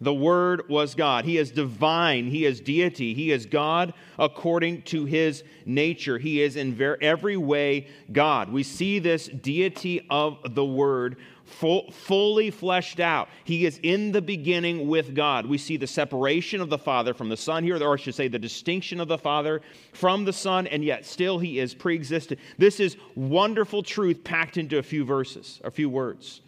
The 0.00 0.14
Word 0.14 0.68
was 0.68 0.94
God. 0.94 1.24
He 1.24 1.38
is 1.38 1.50
divine. 1.50 2.26
He 2.26 2.44
is 2.44 2.60
deity. 2.60 3.14
He 3.14 3.30
is 3.30 3.46
God 3.46 3.94
according 4.18 4.82
to 4.82 5.06
his 5.06 5.42
nature. 5.64 6.18
He 6.18 6.42
is 6.42 6.56
in 6.56 6.78
every 7.00 7.36
way 7.36 7.88
God. 8.12 8.52
We 8.52 8.62
see 8.62 8.98
this 8.98 9.26
deity 9.26 10.06
of 10.10 10.54
the 10.54 10.64
Word 10.64 11.16
full, 11.46 11.90
fully 11.90 12.50
fleshed 12.50 13.00
out. 13.00 13.28
He 13.44 13.64
is 13.64 13.80
in 13.82 14.12
the 14.12 14.20
beginning 14.20 14.86
with 14.86 15.14
God. 15.14 15.46
We 15.46 15.58
see 15.58 15.78
the 15.78 15.86
separation 15.86 16.60
of 16.60 16.68
the 16.68 16.78
Father 16.78 17.14
from 17.14 17.30
the 17.30 17.36
Son 17.36 17.64
here, 17.64 17.82
or 17.82 17.94
I 17.94 17.96
should 17.96 18.14
say, 18.14 18.28
the 18.28 18.38
distinction 18.38 19.00
of 19.00 19.08
the 19.08 19.18
Father 19.18 19.62
from 19.94 20.24
the 20.24 20.32
Son, 20.32 20.66
and 20.66 20.84
yet 20.84 21.06
still 21.06 21.38
he 21.38 21.58
is 21.58 21.74
pre 21.74 21.94
existent. 21.94 22.38
This 22.58 22.80
is 22.80 22.96
wonderful 23.14 23.82
truth 23.82 24.22
packed 24.24 24.58
into 24.58 24.78
a 24.78 24.82
few 24.82 25.04
verses, 25.04 25.60
a 25.64 25.70
few 25.70 25.88
words. 25.88 26.42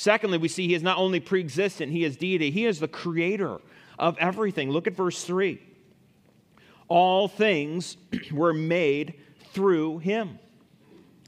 Secondly, 0.00 0.38
we 0.38 0.48
see 0.48 0.66
he 0.66 0.72
is 0.72 0.82
not 0.82 0.96
only 0.96 1.20
pre 1.20 1.40
existent, 1.40 1.92
he 1.92 2.04
is 2.04 2.16
deity, 2.16 2.50
he 2.50 2.64
is 2.64 2.80
the 2.80 2.88
creator 2.88 3.60
of 3.98 4.16
everything. 4.16 4.70
Look 4.70 4.86
at 4.86 4.96
verse 4.96 5.22
3. 5.24 5.60
All 6.88 7.28
things 7.28 7.98
were 8.32 8.54
made 8.54 9.16
through 9.52 9.98
him. 9.98 10.38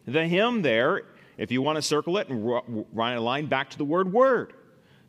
The 0.06 0.26
him 0.26 0.62
there, 0.62 1.02
if 1.36 1.52
you 1.52 1.60
want 1.60 1.76
to 1.76 1.82
circle 1.82 2.16
it 2.16 2.30
and 2.30 2.86
write 2.94 3.12
a 3.12 3.20
line 3.20 3.44
back 3.44 3.68
to 3.68 3.76
the 3.76 3.84
word 3.84 4.10
word. 4.10 4.54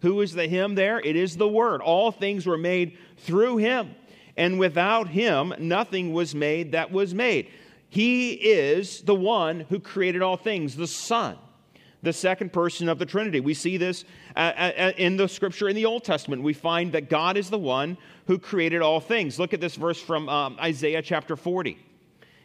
Who 0.02 0.20
is 0.20 0.34
the 0.34 0.46
him 0.46 0.76
there? 0.76 1.00
It 1.00 1.16
is 1.16 1.38
the 1.38 1.48
word. 1.48 1.80
All 1.80 2.12
things 2.12 2.46
were 2.46 2.58
made 2.58 2.98
through 3.20 3.60
him. 3.60 3.96
And 4.36 4.60
without 4.60 5.08
him, 5.08 5.54
nothing 5.58 6.12
was 6.12 6.36
made 6.36 6.74
that 6.74 6.92
was 6.92 7.14
made. 7.14 7.50
He 7.88 8.34
is 8.34 9.04
the 9.04 9.16
one 9.16 9.62
who 9.62 9.80
created 9.80 10.22
all 10.22 10.36
things, 10.36 10.76
the 10.76 10.86
Son 10.86 11.38
the 12.04 12.14
second 12.14 12.54
person 12.54 12.90
of 12.90 13.00
the 13.00 13.06
Trinity. 13.06 13.40
We 13.40 13.54
see 13.54 13.78
this 13.78 14.06
uh, 14.36 14.40
uh, 14.40 14.72
uh, 14.78 14.92
in 14.98 15.18
the 15.18 15.28
scripture 15.28 15.70
in 15.70 15.76
the 15.76 15.86
Old 15.86 16.04
Testament. 16.04 16.44
We 16.44 16.54
find 16.54 16.92
that 16.92 17.10
God 17.10 17.38
is 17.38 17.50
the 17.50 17.58
one 17.58 17.98
who 18.28 18.38
created 18.38 18.82
all 18.82 19.00
things. 19.00 19.40
Look 19.40 19.54
at 19.54 19.62
this 19.62 19.76
verse 19.76 20.00
from 20.00 20.30
um, 20.30 20.58
Isaiah 20.60 21.02
chapter 21.02 21.36
40. 21.36 21.78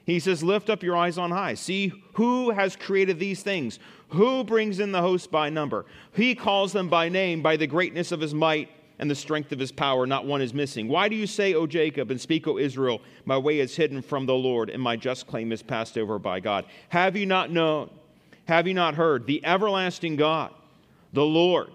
He 0.05 0.21
says, 0.21 0.43
Lift 0.43 0.71
up 0.71 0.83
your 0.83 0.97
eyes 0.97 1.19
on 1.19 1.31
high. 1.31 1.55
See 1.55 1.93
who 2.15 2.51
has 2.51 2.77
created 2.77 3.19
these 3.19 3.43
things. 3.43 3.79
Who 4.11 4.43
brings 4.43 4.81
in 4.81 4.93
the 4.93 5.03
host 5.03 5.31
by 5.31 5.51
number? 5.51 5.85
He 6.15 6.35
calls 6.35 6.73
them 6.73 6.89
by 6.89 7.11
name, 7.11 7.43
by 7.43 7.57
the 7.57 7.67
greatness 7.67 8.11
of 8.13 8.21
his 8.21 8.33
might 8.33 8.71
and 8.99 9.11
the 9.11 9.15
strength 9.15 9.53
of 9.53 9.59
his 9.59 9.73
power. 9.73 10.07
Not 10.07 10.25
one 10.25 10.41
is 10.41 10.55
missing. 10.55 10.89
Why 10.89 11.09
do 11.09 11.17
you 11.17 11.27
say, 11.27 11.55
O 11.55 11.67
Jacob, 11.67 12.11
and 12.11 12.21
speak, 12.21 12.47
O 12.47 12.59
Israel, 12.59 13.03
my 13.27 13.37
way 13.37 13.61
is 13.61 13.77
hidden 13.77 14.01
from 14.01 14.25
the 14.25 14.35
Lord, 14.35 14.71
and 14.71 14.83
my 14.83 14.97
just 14.97 15.27
claim 15.27 15.53
is 15.53 15.63
passed 15.63 15.99
over 15.99 16.19
by 16.19 16.41
God? 16.41 16.65
Have 16.89 17.17
you 17.17 17.27
not 17.27 17.51
known? 17.51 17.91
Have 18.49 18.67
you 18.67 18.73
not 18.73 18.95
heard? 18.95 19.27
The 19.27 19.45
everlasting 19.45 20.17
God, 20.17 20.55
the 21.13 21.25
Lord, 21.25 21.69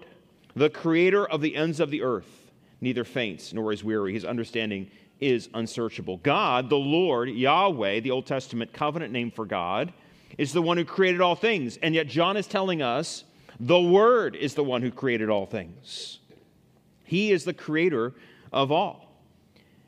the 0.56 0.68
creator 0.68 1.24
of 1.24 1.40
the 1.40 1.54
ends 1.54 1.78
of 1.78 1.92
the 1.92 2.02
earth, 2.02 2.50
neither 2.80 3.04
faints 3.04 3.52
nor 3.52 3.72
is 3.72 3.84
weary. 3.84 4.12
His 4.12 4.24
understanding 4.24 4.90
is 5.20 5.48
unsearchable. 5.54 6.16
God, 6.16 6.68
the 6.68 6.76
Lord, 6.76 7.28
Yahweh, 7.28 8.00
the 8.00 8.10
Old 8.10 8.26
Testament 8.26 8.72
covenant 8.72 9.12
name 9.12 9.30
for 9.30 9.46
God, 9.46 9.92
is 10.36 10.52
the 10.52 10.62
one 10.62 10.76
who 10.76 10.84
created 10.84 11.20
all 11.20 11.36
things. 11.36 11.76
And 11.76 11.94
yet, 11.94 12.08
John 12.08 12.36
is 12.36 12.48
telling 12.48 12.82
us 12.82 13.22
the 13.60 13.80
Word 13.80 14.34
is 14.34 14.54
the 14.54 14.64
one 14.64 14.82
who 14.82 14.90
created 14.90 15.30
all 15.30 15.46
things. 15.46 16.18
He 17.04 17.30
is 17.30 17.44
the 17.44 17.54
creator 17.54 18.14
of 18.52 18.72
all. 18.72 19.22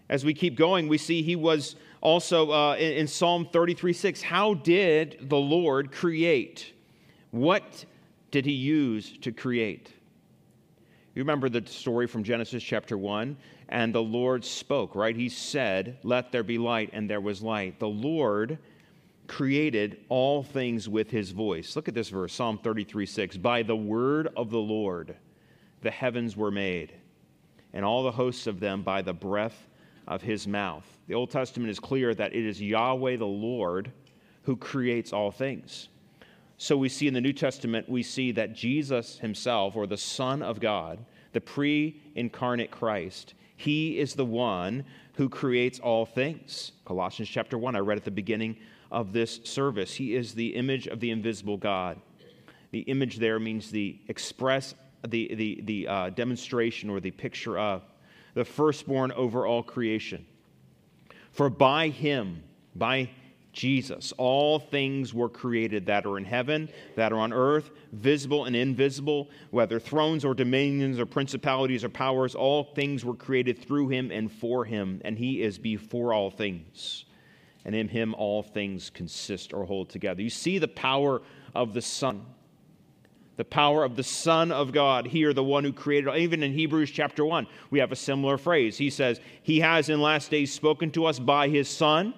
As 0.09 0.25
we 0.25 0.35
keep 0.35 0.55
going, 0.55 0.87
we 0.87 0.99
see 0.99 1.23
he 1.23 1.35
was 1.35 1.75
also 2.01 2.53
uh, 2.53 2.77
in, 2.77 2.93
in 2.93 3.09
Psalm 3.09 3.49
33 3.53 3.93
6. 3.93 4.23
How 4.23 4.55
did 4.55 5.19
the 5.23 5.37
Lord 5.37 5.91
create? 5.91 6.75
What 7.37 7.85
did 8.31 8.47
he 8.47 8.53
use 8.53 9.19
to 9.19 9.31
create? 9.31 9.93
You 11.15 11.21
remember 11.21 11.51
the 11.51 11.67
story 11.67 12.07
from 12.07 12.25
Genesis 12.25 12.63
chapter 12.63 12.97
1? 12.97 13.37
And 13.69 13.95
the 13.95 14.03
Lord 14.03 14.43
spoke, 14.43 14.95
right? 14.95 15.15
He 15.15 15.29
said, 15.29 15.99
Let 16.03 16.33
there 16.33 16.43
be 16.43 16.57
light, 16.57 16.91
and 16.95 17.11
there 17.11 17.21
was 17.21 17.43
light. 17.43 17.79
The 17.79 17.89
Lord 17.89 18.59
created 19.27 19.99
all 20.09 20.43
things 20.43 20.89
with 20.89 21.11
his 21.11 21.31
voice. 21.31 21.77
Look 21.77 21.89
at 21.89 21.95
this 21.95 22.09
verse, 22.09 22.33
Psalm 22.33 22.59
33 22.59 23.05
6. 23.05 23.37
By 23.37 23.63
the 23.63 23.77
word 23.77 24.29
of 24.35 24.49
the 24.49 24.57
Lord, 24.57 25.15
the 25.83 25.91
heavens 25.91 26.39
were 26.39 26.51
made, 26.51 26.95
and 27.75 27.85
all 27.85 28.03
the 28.03 28.13
hosts 28.13 28.47
of 28.47 28.61
them 28.61 28.83
by 28.83 29.03
the 29.03 29.13
breath 29.13 29.69
of 30.09 30.23
his 30.23 30.49
mouth. 30.49 30.87
The 31.07 31.15
Old 31.15 31.31
Testament 31.31 31.71
is 31.71 31.81
clear 31.81 32.15
that 32.15 32.35
it 32.35 32.47
is 32.47 32.63
Yahweh 32.63 33.17
the 33.17 33.27
Lord 33.27 33.93
who 34.45 34.57
creates 34.57 35.13
all 35.13 35.31
things. 35.31 35.89
So 36.59 36.77
we 36.77 36.89
see 36.89 37.07
in 37.07 37.15
the 37.15 37.21
New 37.21 37.33
Testament, 37.33 37.89
we 37.89 38.03
see 38.03 38.33
that 38.33 38.55
Jesus 38.55 39.19
himself, 39.19 39.77
or 39.77 39.87
the 39.87 39.97
Son 39.97 40.43
of 40.43 40.61
God, 40.61 41.05
the 41.33 41.41
pre 41.41 42.01
incarnate 42.15 42.71
Christ, 42.71 43.35
he 43.57 43.99
is 43.99 44.15
the 44.15 44.25
one 44.25 44.85
who 45.15 45.29
creates 45.29 45.79
all 45.79 46.07
things. 46.07 46.73
Colossians 46.85 47.29
chapter 47.29 47.59
1, 47.59 47.77
I 47.77 47.81
read 47.81 47.99
at 47.99 48.05
the 48.05 48.11
beginning 48.11 48.57
of 48.91 49.13
this 49.13 49.41
service. 49.45 49.95
He 49.95 50.15
is 50.15 50.35
the 50.35 50.55
image 50.55 50.87
of 50.87 51.01
the 51.01 51.11
invisible 51.11 51.57
God. 51.57 52.01
The 52.71 52.81
image 52.81 53.17
there 53.17 53.39
means 53.39 53.71
the 53.71 53.99
express, 54.09 54.75
the, 55.07 55.35
the, 55.35 55.61
the 55.65 55.89
uh, 55.89 56.11
demonstration 56.11 56.91
or 56.91 57.01
the 57.01 57.11
picture 57.11 57.59
of 57.59 57.83
the 58.35 58.45
firstborn 58.45 59.13
over 59.13 59.47
all 59.47 59.63
creation. 59.63 60.27
For 61.33 61.49
by 61.49 61.89
him, 61.89 62.43
by 62.75 63.11
Jesus. 63.57 64.13
All 64.19 64.59
things 64.59 65.15
were 65.15 65.31
created 65.31 65.87
that 65.87 66.05
are 66.05 66.19
in 66.19 66.27
heaven, 66.27 66.69
that 66.95 67.11
are 67.11 67.19
on 67.19 67.33
earth, 67.33 67.71
visible 67.91 68.45
and 68.45 68.55
invisible, 68.55 69.31
whether 69.51 69.81
thrones 69.81 70.27
or 70.27 70.35
dominions 70.35 71.01
or 71.01 71.07
principalities 71.07 71.83
or 71.83 71.89
powers, 71.89 72.35
all 72.35 72.63
things 72.63 73.03
were 73.03 73.15
created 73.15 73.59
through 73.59 73.89
him 73.89 74.11
and 74.11 74.31
for 74.31 74.67
him, 74.67 75.01
and 75.07 75.19
he 75.19 75.43
is 75.43 75.59
before 75.59 76.13
all 76.13 76.31
things. 76.31 77.07
And 77.65 77.75
in 77.75 77.89
him 77.89 78.15
all 78.15 78.43
things 78.43 78.91
consist 78.91 79.55
or 79.55 79.65
hold 79.65 79.89
together. 79.89 80.21
You 80.23 80.31
see 80.31 80.59
the 80.59 80.69
power 80.69 81.23
of 81.55 81.73
the 81.73 81.83
Son. 81.83 82.27
The 83.39 83.45
power 83.45 83.85
of 83.85 83.97
the 83.97 84.03
Son 84.03 84.53
of 84.53 84.73
God, 84.73 85.07
here, 85.07 85.33
the 85.33 85.43
one 85.43 85.65
who 85.65 85.73
created, 85.73 86.15
even 86.15 86.43
in 86.43 86.53
Hebrews 86.53 86.91
chapter 86.91 87.25
1, 87.25 87.47
we 87.71 87.79
have 87.79 87.93
a 87.93 87.97
similar 87.97 88.39
phrase. 88.39 88.77
He 88.79 88.91
says, 88.91 89.21
He 89.43 89.61
has 89.61 89.89
in 89.89 90.01
last 90.01 90.31
days 90.31 90.53
spoken 90.53 90.91
to 90.93 91.07
us 91.07 91.19
by 91.19 91.49
His 91.49 91.69
Son 91.69 92.15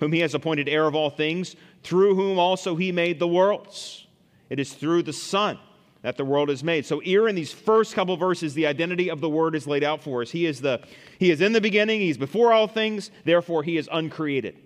whom 0.00 0.12
he 0.12 0.20
has 0.20 0.34
appointed 0.34 0.68
heir 0.68 0.86
of 0.86 0.94
all 0.94 1.10
things, 1.10 1.54
through 1.82 2.14
whom 2.14 2.38
also 2.38 2.74
he 2.74 2.90
made 2.90 3.18
the 3.18 3.28
worlds. 3.28 4.06
It 4.48 4.58
is 4.58 4.72
through 4.72 5.04
the 5.04 5.12
Son 5.12 5.58
that 6.02 6.16
the 6.16 6.24
world 6.24 6.50
is 6.50 6.64
made. 6.64 6.86
So 6.86 6.98
here 6.98 7.28
in 7.28 7.34
these 7.34 7.52
first 7.52 7.94
couple 7.94 8.16
verses, 8.16 8.54
the 8.54 8.66
identity 8.66 9.10
of 9.10 9.20
the 9.20 9.28
Word 9.28 9.54
is 9.54 9.66
laid 9.66 9.84
out 9.84 10.02
for 10.02 10.22
us. 10.22 10.30
He 10.30 10.46
is, 10.46 10.60
the, 10.60 10.80
he 11.18 11.30
is 11.30 11.40
in 11.40 11.52
the 11.52 11.60
beginning, 11.60 12.00
He's 12.00 12.16
before 12.16 12.52
all 12.52 12.66
things, 12.66 13.10
therefore 13.24 13.62
He 13.62 13.76
is 13.76 13.88
uncreated. 13.92 14.56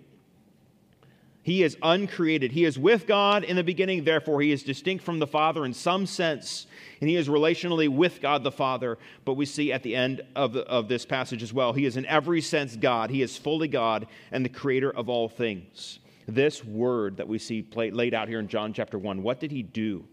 He 1.45 1.61
is 1.61 1.77
uncreated. 1.83 2.53
He 2.53 2.65
is 2.65 2.79
with 2.79 3.05
God 3.05 3.43
in 3.43 3.55
the 3.55 3.63
beginning, 3.63 4.03
therefore, 4.03 4.41
he 4.41 4.51
is 4.51 4.63
distinct 4.63 5.03
from 5.03 5.19
the 5.19 5.27
Father 5.27 5.63
in 5.63 5.75
some 5.75 6.07
sense, 6.07 6.65
and 6.99 7.07
he 7.07 7.17
is 7.17 7.27
relationally 7.27 7.87
with 7.87 8.19
God 8.19 8.43
the 8.43 8.51
Father. 8.51 8.97
But 9.25 9.35
we 9.35 9.45
see 9.45 9.71
at 9.71 9.83
the 9.83 9.95
end 9.95 10.23
of, 10.35 10.53
the, 10.53 10.61
of 10.61 10.87
this 10.87 11.05
passage 11.05 11.43
as 11.43 11.53
well, 11.53 11.71
he 11.71 11.85
is 11.85 11.97
in 11.97 12.05
every 12.07 12.41
sense 12.41 12.75
God. 12.75 13.11
He 13.11 13.21
is 13.21 13.37
fully 13.37 13.67
God 13.67 14.07
and 14.31 14.43
the 14.43 14.49
creator 14.49 14.89
of 14.89 15.07
all 15.07 15.29
things. 15.29 15.99
This 16.27 16.65
word 16.65 17.17
that 17.17 17.27
we 17.27 17.37
see 17.37 17.61
played, 17.61 17.93
laid 17.93 18.15
out 18.15 18.27
here 18.27 18.39
in 18.39 18.47
John 18.47 18.73
chapter 18.73 18.97
1, 18.97 19.21
what 19.21 19.39
did 19.39 19.51
he 19.51 19.61
do? 19.61 20.03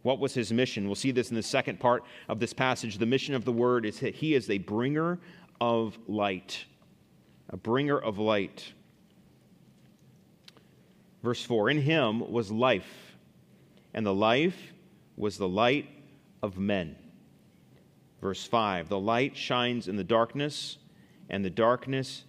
What 0.00 0.20
was 0.20 0.32
his 0.32 0.54
mission? 0.54 0.86
We'll 0.86 0.94
see 0.94 1.10
this 1.10 1.28
in 1.28 1.36
the 1.36 1.42
second 1.42 1.80
part 1.80 2.02
of 2.30 2.40
this 2.40 2.54
passage. 2.54 2.96
The 2.96 3.04
mission 3.04 3.34
of 3.34 3.44
the 3.44 3.52
word 3.52 3.84
is 3.84 4.00
that 4.00 4.14
he 4.14 4.34
is 4.34 4.48
a 4.48 4.56
bringer 4.56 5.18
of 5.60 5.98
light. 6.08 6.64
A 7.50 7.58
bringer 7.58 7.98
of 7.98 8.18
light. 8.18 8.72
Verse 11.22 11.44
4 11.44 11.70
In 11.70 11.78
him 11.78 12.30
was 12.30 12.50
life, 12.50 13.16
and 13.94 14.04
the 14.04 14.14
life 14.14 14.72
was 15.16 15.38
the 15.38 15.48
light 15.48 15.88
of 16.42 16.58
men. 16.58 16.96
Verse 18.20 18.44
5 18.44 18.88
The 18.88 18.98
light 18.98 19.36
shines 19.36 19.88
in 19.88 19.96
the 19.96 20.04
darkness, 20.04 20.78
and 21.30 21.44
the 21.44 21.50
darkness 21.50 22.24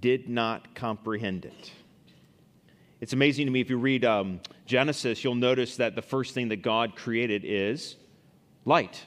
did 0.00 0.28
not 0.28 0.74
comprehend 0.74 1.44
it. 1.44 1.72
It's 3.00 3.12
amazing 3.12 3.46
to 3.46 3.52
me 3.52 3.60
if 3.60 3.70
you 3.70 3.78
read 3.78 4.04
um, 4.04 4.40
Genesis, 4.66 5.22
you'll 5.22 5.36
notice 5.36 5.76
that 5.76 5.94
the 5.94 6.02
first 6.02 6.34
thing 6.34 6.48
that 6.48 6.62
God 6.62 6.96
created 6.96 7.42
is 7.44 7.96
light. 8.64 9.06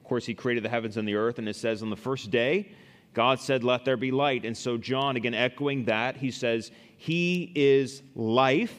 Of 0.00 0.04
course, 0.04 0.26
He 0.26 0.34
created 0.34 0.64
the 0.64 0.68
heavens 0.68 0.96
and 0.96 1.08
the 1.08 1.14
earth, 1.14 1.38
and 1.38 1.48
it 1.48 1.56
says 1.56 1.82
on 1.82 1.90
the 1.90 1.96
first 1.96 2.30
day, 2.30 2.72
God 3.14 3.40
said, 3.40 3.64
Let 3.64 3.84
there 3.84 3.96
be 3.96 4.10
light. 4.10 4.44
And 4.44 4.56
so, 4.56 4.76
John, 4.76 5.16
again 5.16 5.34
echoing 5.34 5.84
that, 5.84 6.16
he 6.16 6.30
says, 6.30 6.70
He 7.02 7.50
is 7.56 8.00
life, 8.14 8.72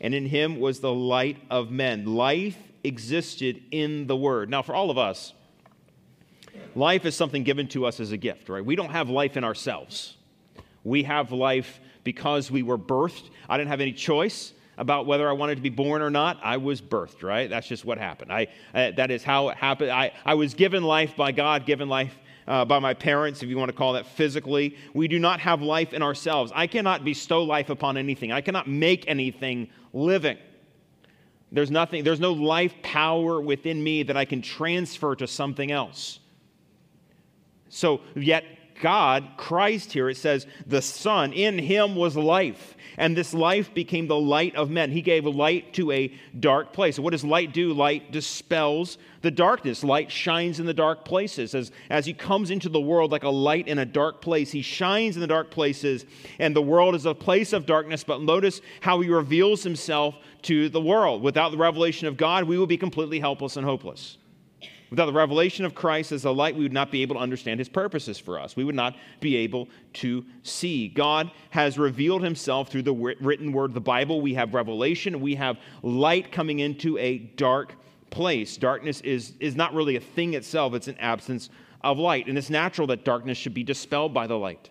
and 0.00 0.14
in 0.14 0.24
him 0.24 0.60
was 0.60 0.80
the 0.80 0.94
light 0.94 1.36
of 1.50 1.70
men. 1.70 2.06
Life 2.06 2.56
existed 2.82 3.62
in 3.70 4.06
the 4.06 4.16
Word. 4.16 4.48
Now, 4.48 4.62
for 4.62 4.74
all 4.74 4.90
of 4.90 4.96
us, 4.96 5.34
life 6.74 7.04
is 7.04 7.14
something 7.14 7.44
given 7.44 7.68
to 7.68 7.84
us 7.84 8.00
as 8.00 8.12
a 8.12 8.16
gift, 8.16 8.48
right? 8.48 8.64
We 8.64 8.76
don't 8.76 8.92
have 8.92 9.10
life 9.10 9.36
in 9.36 9.44
ourselves. 9.44 10.16
We 10.84 11.02
have 11.02 11.32
life 11.32 11.80
because 12.02 12.50
we 12.50 12.62
were 12.62 12.78
birthed. 12.78 13.28
I 13.46 13.58
didn't 13.58 13.68
have 13.68 13.82
any 13.82 13.92
choice 13.92 14.54
about 14.78 15.04
whether 15.04 15.28
I 15.28 15.32
wanted 15.32 15.56
to 15.56 15.60
be 15.60 15.68
born 15.68 16.00
or 16.00 16.08
not. 16.08 16.40
I 16.42 16.56
was 16.56 16.80
birthed, 16.80 17.22
right? 17.22 17.50
That's 17.50 17.68
just 17.68 17.84
what 17.84 17.98
happened. 17.98 18.32
I, 18.32 18.46
uh, 18.72 18.92
that 18.92 19.10
is 19.10 19.22
how 19.22 19.50
it 19.50 19.58
happened. 19.58 19.90
I, 19.90 20.12
I 20.24 20.32
was 20.32 20.54
given 20.54 20.82
life 20.82 21.14
by 21.14 21.32
God, 21.32 21.66
given 21.66 21.90
life 21.90 22.16
uh, 22.50 22.64
by 22.64 22.80
my 22.80 22.92
parents, 22.92 23.44
if 23.44 23.48
you 23.48 23.56
want 23.56 23.70
to 23.70 23.76
call 23.76 23.92
that 23.92 24.04
physically. 24.04 24.76
We 24.92 25.06
do 25.06 25.20
not 25.20 25.38
have 25.38 25.62
life 25.62 25.92
in 25.92 26.02
ourselves. 26.02 26.50
I 26.52 26.66
cannot 26.66 27.04
bestow 27.04 27.44
life 27.44 27.70
upon 27.70 27.96
anything, 27.96 28.32
I 28.32 28.40
cannot 28.40 28.68
make 28.68 29.04
anything 29.06 29.70
living. 29.92 30.36
There's 31.52 31.70
nothing, 31.70 32.02
there's 32.04 32.20
no 32.20 32.32
life 32.32 32.74
power 32.82 33.40
within 33.40 33.82
me 33.82 34.02
that 34.02 34.16
I 34.16 34.24
can 34.24 34.42
transfer 34.42 35.14
to 35.16 35.26
something 35.26 35.70
else. 35.70 36.18
So, 37.68 38.00
yet 38.16 38.44
God, 38.80 39.28
Christ 39.36 39.92
here, 39.92 40.08
it 40.08 40.16
says, 40.16 40.46
the 40.66 40.82
Son, 40.82 41.32
in 41.32 41.58
him 41.58 41.94
was 41.94 42.16
life. 42.16 42.74
And 42.96 43.16
this 43.16 43.32
life 43.32 43.72
became 43.72 44.08
the 44.08 44.18
light 44.18 44.54
of 44.56 44.68
men. 44.68 44.90
He 44.90 45.00
gave 45.00 45.24
light 45.24 45.72
to 45.74 45.90
a 45.92 46.12
dark 46.38 46.72
place. 46.72 46.98
What 46.98 47.12
does 47.12 47.24
light 47.24 47.52
do? 47.52 47.72
Light 47.72 48.10
dispels 48.10 48.98
the 49.22 49.30
darkness. 49.30 49.84
Light 49.84 50.10
shines 50.10 50.60
in 50.60 50.66
the 50.66 50.74
dark 50.74 51.04
places. 51.04 51.54
As, 51.54 51.72
as 51.88 52.04
he 52.04 52.12
comes 52.12 52.50
into 52.50 52.68
the 52.68 52.80
world 52.80 53.12
like 53.12 53.22
a 53.22 53.30
light 53.30 53.68
in 53.68 53.78
a 53.78 53.86
dark 53.86 54.20
place, 54.20 54.50
he 54.50 54.62
shines 54.62 55.16
in 55.16 55.20
the 55.20 55.26
dark 55.26 55.50
places, 55.50 56.04
and 56.38 56.54
the 56.54 56.62
world 56.62 56.94
is 56.94 57.06
a 57.06 57.14
place 57.14 57.52
of 57.52 57.66
darkness. 57.66 58.04
But 58.04 58.22
notice 58.22 58.60
how 58.80 59.00
he 59.00 59.08
reveals 59.08 59.62
himself 59.62 60.16
to 60.42 60.68
the 60.68 60.80
world. 60.80 61.22
Without 61.22 61.50
the 61.50 61.58
revelation 61.58 62.06
of 62.08 62.16
God, 62.16 62.44
we 62.44 62.58
will 62.58 62.66
be 62.66 62.76
completely 62.76 63.20
helpless 63.20 63.56
and 63.56 63.64
hopeless. 63.64 64.18
Without 64.90 65.06
the 65.06 65.12
revelation 65.12 65.64
of 65.64 65.74
Christ 65.74 66.10
as 66.10 66.22
the 66.22 66.34
light, 66.34 66.56
we 66.56 66.64
would 66.64 66.72
not 66.72 66.90
be 66.90 67.02
able 67.02 67.14
to 67.14 67.20
understand 67.20 67.60
his 67.60 67.68
purposes 67.68 68.18
for 68.18 68.40
us. 68.40 68.56
We 68.56 68.64
would 68.64 68.74
not 68.74 68.96
be 69.20 69.36
able 69.36 69.68
to 69.94 70.24
see. 70.42 70.88
God 70.88 71.30
has 71.50 71.78
revealed 71.78 72.24
himself 72.24 72.68
through 72.68 72.82
the 72.82 72.92
written 72.92 73.52
word, 73.52 73.72
the 73.72 73.80
Bible. 73.80 74.20
We 74.20 74.34
have 74.34 74.52
revelation, 74.52 75.20
we 75.20 75.36
have 75.36 75.58
light 75.82 76.32
coming 76.32 76.58
into 76.58 76.98
a 76.98 77.18
dark 77.18 77.74
place. 78.10 78.56
Darkness 78.56 79.00
is, 79.02 79.34
is 79.38 79.54
not 79.54 79.72
really 79.74 79.94
a 79.94 80.00
thing 80.00 80.34
itself, 80.34 80.74
it's 80.74 80.88
an 80.88 80.98
absence 80.98 81.50
of 81.82 81.98
light. 81.98 82.26
And 82.26 82.36
it's 82.36 82.50
natural 82.50 82.88
that 82.88 83.04
darkness 83.04 83.38
should 83.38 83.54
be 83.54 83.62
dispelled 83.62 84.12
by 84.12 84.26
the 84.26 84.36
light. 84.36 84.70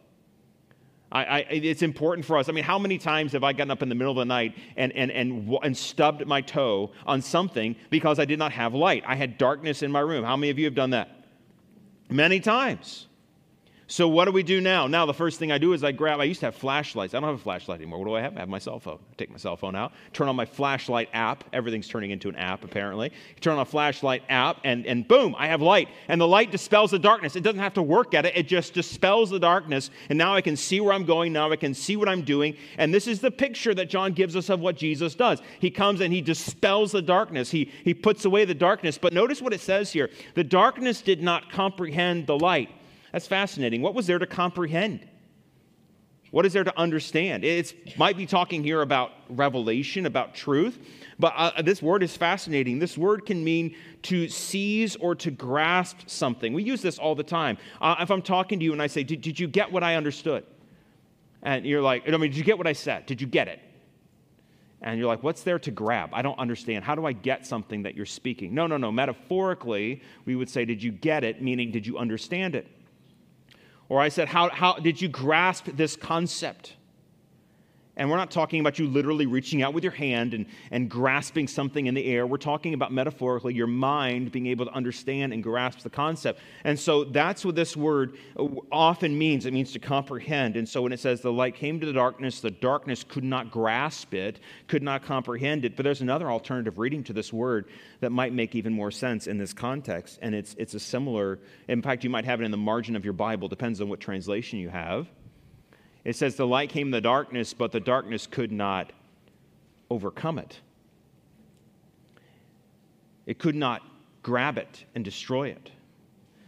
I, 1.11 1.23
I, 1.23 1.39
it's 1.49 1.81
important 1.81 2.25
for 2.25 2.37
us. 2.37 2.49
I 2.49 2.51
mean, 2.51 2.63
how 2.63 2.77
many 2.77 2.97
times 2.97 3.31
have 3.33 3.43
I 3.43 3.53
gotten 3.53 3.71
up 3.71 3.81
in 3.81 3.89
the 3.89 3.95
middle 3.95 4.11
of 4.11 4.17
the 4.17 4.25
night 4.25 4.55
and, 4.77 4.91
and, 4.93 5.11
and, 5.11 5.57
and 5.63 5.75
stubbed 5.75 6.25
my 6.27 6.41
toe 6.41 6.91
on 7.05 7.21
something 7.21 7.75
because 7.89 8.19
I 8.19 8.25
did 8.25 8.37
not 8.37 8.51
have 8.51 8.75
light? 8.75 9.03
I 9.07 9.15
had 9.15 9.37
darkness 9.37 9.81
in 9.81 9.91
my 9.91 10.01
room. 10.01 10.23
How 10.23 10.37
many 10.37 10.51
of 10.51 10.59
you 10.59 10.65
have 10.65 10.75
done 10.75 10.91
that? 10.91 11.09
Many 12.09 12.39
times. 12.39 13.07
So 13.91 14.07
what 14.07 14.25
do 14.25 14.31
we 14.31 14.43
do 14.43 14.61
now? 14.61 14.85
Now 14.85 15.07
the 15.07 15.15
first 15.15 15.39
thing 15.39 15.51
I 15.51 15.57
do 15.57 15.73
is 15.73 15.83
I 15.83 15.91
grab. 15.91 16.19
I 16.19 16.25
used 16.25 16.41
to 16.41 16.45
have 16.45 16.55
flashlights. 16.55 17.15
I 17.15 17.19
don't 17.19 17.27
have 17.27 17.39
a 17.39 17.41
flashlight 17.41 17.81
anymore. 17.81 17.97
What 17.97 18.05
do 18.05 18.13
I 18.13 18.21
have? 18.21 18.37
I 18.37 18.41
have 18.41 18.47
my 18.47 18.59
cell 18.59 18.79
phone. 18.79 18.99
I 19.11 19.15
take 19.17 19.31
my 19.31 19.37
cell 19.37 19.57
phone 19.57 19.75
out, 19.75 19.93
turn 20.13 20.27
on 20.27 20.35
my 20.35 20.45
flashlight 20.45 21.09
app. 21.11 21.43
Everything's 21.53 21.87
turning 21.87 22.11
into 22.11 22.29
an 22.29 22.35
app 22.35 22.63
apparently. 22.63 23.07
You 23.07 23.41
turn 23.41 23.53
on 23.53 23.61
a 23.61 23.65
flashlight 23.65 24.21
app, 24.29 24.57
and 24.63 24.85
and 24.85 25.07
boom, 25.07 25.35
I 25.39 25.47
have 25.47 25.63
light. 25.63 25.89
And 26.07 26.21
the 26.21 26.27
light 26.27 26.51
dispels 26.51 26.91
the 26.91 26.99
darkness. 26.99 27.35
It 27.35 27.41
doesn't 27.41 27.59
have 27.59 27.73
to 27.73 27.81
work 27.81 28.13
at 28.13 28.27
it. 28.27 28.37
It 28.37 28.47
just 28.47 28.75
dispels 28.75 29.31
the 29.31 29.39
darkness. 29.39 29.89
And 30.09 30.19
now 30.19 30.35
I 30.35 30.41
can 30.41 30.55
see 30.55 30.79
where 30.81 30.93
I'm 30.93 31.05
going. 31.05 31.33
Now 31.33 31.51
I 31.51 31.55
can 31.55 31.73
see 31.73 31.97
what 31.97 32.07
I'm 32.07 32.21
doing. 32.21 32.55
And 32.77 32.93
this 32.93 33.07
is 33.07 33.21
the 33.21 33.31
picture 33.31 33.73
that 33.73 33.89
John 33.89 34.13
gives 34.13 34.35
us 34.35 34.49
of 34.49 34.59
what 34.59 34.75
Jesus 34.75 35.15
does. 35.15 35.41
He 35.59 35.71
comes 35.71 35.99
and 36.01 36.13
he 36.13 36.21
dispels 36.21 36.91
the 36.91 37.01
darkness. 37.01 37.49
He 37.49 37.71
he 37.83 37.95
puts 37.95 38.23
away 38.23 38.45
the 38.45 38.53
darkness. 38.53 38.99
But 38.99 39.13
notice 39.13 39.41
what 39.41 39.51
it 39.51 39.61
says 39.61 39.91
here. 39.91 40.11
The 40.35 40.43
darkness 40.43 41.01
did 41.01 41.23
not 41.23 41.51
comprehend 41.51 42.27
the 42.27 42.37
light. 42.37 42.69
That's 43.11 43.27
fascinating. 43.27 43.81
What 43.81 43.95
was 43.95 44.07
there 44.07 44.19
to 44.19 44.27
comprehend? 44.27 45.07
What 46.31 46.45
is 46.45 46.53
there 46.53 46.63
to 46.63 46.77
understand? 46.77 47.43
It 47.43 47.97
might 47.97 48.15
be 48.15 48.27
talking 48.27 48.63
here 48.63 48.81
about 48.81 49.11
revelation, 49.29 50.05
about 50.05 50.35
truth, 50.35 50.77
but 51.17 51.33
uh, 51.35 51.61
this 51.63 51.81
word 51.81 52.03
is 52.03 52.15
fascinating. 52.15 52.77
This 52.77 52.97
word 52.97 53.25
can 53.25 53.43
mean 53.43 53.75
to 54.03 54.27
seize 54.29 54.95
or 54.95 55.15
to 55.15 55.31
grasp 55.31 55.97
something. 56.05 56.53
We 56.53 56.61
use 56.61 56.83
this 56.83 56.99
all 56.99 57.15
the 57.15 57.23
time. 57.23 57.57
Uh, 57.81 57.95
if 57.99 58.11
I'm 58.11 58.21
talking 58.21 58.59
to 58.59 58.65
you 58.65 58.73
and 58.73 58.81
I 58.81 58.87
say, 58.87 59.03
did, 59.03 59.21
did 59.21 59.39
you 59.39 59.47
get 59.47 59.71
what 59.71 59.83
I 59.83 59.95
understood? 59.95 60.45
And 61.41 61.65
you're 61.65 61.81
like, 61.81 62.07
I 62.07 62.11
mean, 62.11 62.29
did 62.29 62.35
you 62.35 62.43
get 62.43 62.57
what 62.57 62.67
I 62.67 62.73
said? 62.73 63.07
Did 63.07 63.21
you 63.21 63.27
get 63.27 63.47
it? 63.47 63.59
And 64.81 64.97
you're 64.97 65.07
like, 65.07 65.23
what's 65.23 65.43
there 65.43 65.59
to 65.59 65.71
grab? 65.71 66.11
I 66.13 66.21
don't 66.21 66.39
understand. 66.39 66.85
How 66.85 66.95
do 66.95 67.05
I 67.05 67.11
get 67.11 67.45
something 67.45 67.83
that 67.83 67.95
you're 67.95 68.05
speaking? 68.05 68.53
No, 68.53 68.67
no, 68.67 68.77
no. 68.77 68.91
Metaphorically, 68.91 70.01
we 70.25 70.35
would 70.35 70.49
say, 70.49 70.63
did 70.63 70.81
you 70.81 70.91
get 70.91 71.23
it? 71.23 71.41
Meaning, 71.41 71.71
did 71.71 71.85
you 71.87 71.97
understand 71.97 72.55
it? 72.55 72.67
Or 73.89 73.99
I 73.99 74.09
said, 74.09 74.27
how, 74.29 74.49
how 74.49 74.73
did 74.73 75.01
you 75.01 75.09
grasp 75.09 75.65
this 75.73 75.95
concept? 75.95 76.75
And 77.99 78.09
we're 78.09 78.15
not 78.15 78.31
talking 78.31 78.61
about 78.61 78.79
you 78.79 78.87
literally 78.87 79.25
reaching 79.25 79.61
out 79.61 79.73
with 79.73 79.83
your 79.83 79.91
hand 79.91 80.33
and, 80.33 80.45
and 80.71 80.89
grasping 80.89 81.49
something 81.49 81.85
in 81.85 81.93
the 81.93 82.05
air. 82.05 82.25
We're 82.25 82.37
talking 82.37 82.73
about 82.73 82.93
metaphorically 82.93 83.53
your 83.53 83.67
mind 83.67 84.31
being 84.31 84.47
able 84.47 84.65
to 84.65 84.71
understand 84.71 85.33
and 85.33 85.43
grasp 85.43 85.79
the 85.79 85.89
concept. 85.89 86.39
And 86.63 86.79
so 86.79 87.03
that's 87.03 87.43
what 87.43 87.55
this 87.55 87.75
word 87.75 88.17
uh, 88.39 88.47
often 88.71 89.17
means. 89.17 89.45
It 89.45 89.53
means 89.53 89.73
to 89.73 89.79
comprehend. 89.79 90.55
And 90.55 90.67
so 90.67 90.81
when 90.81 90.93
it 90.93 91.01
says 91.01 91.19
the 91.19 91.33
light 91.33 91.55
came 91.55 91.81
to 91.81 91.85
the 91.85 91.91
darkness, 91.91 92.39
the 92.39 92.51
darkness 92.51 93.03
could 93.03 93.25
not 93.25 93.51
grasp 93.51 94.13
it, 94.13 94.39
could 94.67 94.81
not 94.81 95.03
comprehend 95.03 95.65
it. 95.65 95.75
But 95.75 95.83
there's 95.83 96.01
another 96.01 96.31
alternative 96.31 96.77
reading 96.77 97.03
to 97.03 97.13
this 97.13 97.33
word 97.33 97.65
that 97.99 98.11
might 98.11 98.31
make 98.31 98.55
even 98.55 98.71
more 98.71 98.91
sense 98.91 99.27
in 99.27 99.37
this 99.37 99.51
context. 99.51 100.19
And 100.21 100.33
it's, 100.33 100.55
it's 100.57 100.73
a 100.73 100.79
similar, 100.79 101.39
in 101.67 101.81
fact, 101.81 102.05
you 102.05 102.09
might 102.09 102.23
have 102.23 102.39
it 102.39 102.45
in 102.45 102.51
the 102.51 102.57
margin 102.57 102.95
of 102.95 103.03
your 103.03 103.13
Bible, 103.13 103.49
depends 103.49 103.81
on 103.81 103.89
what 103.89 103.99
translation 103.99 104.57
you 104.57 104.69
have. 104.69 105.09
It 106.03 106.15
says, 106.15 106.35
The 106.35 106.47
light 106.47 106.69
came 106.69 106.87
in 106.87 106.91
the 106.91 107.01
darkness, 107.01 107.53
but 107.53 107.71
the 107.71 107.79
darkness 107.79 108.27
could 108.27 108.51
not 108.51 108.91
overcome 109.89 110.39
it. 110.39 110.59
It 113.25 113.37
could 113.37 113.55
not 113.55 113.83
grab 114.23 114.57
it 114.57 114.85
and 114.95 115.03
destroy 115.03 115.49
it. 115.49 115.71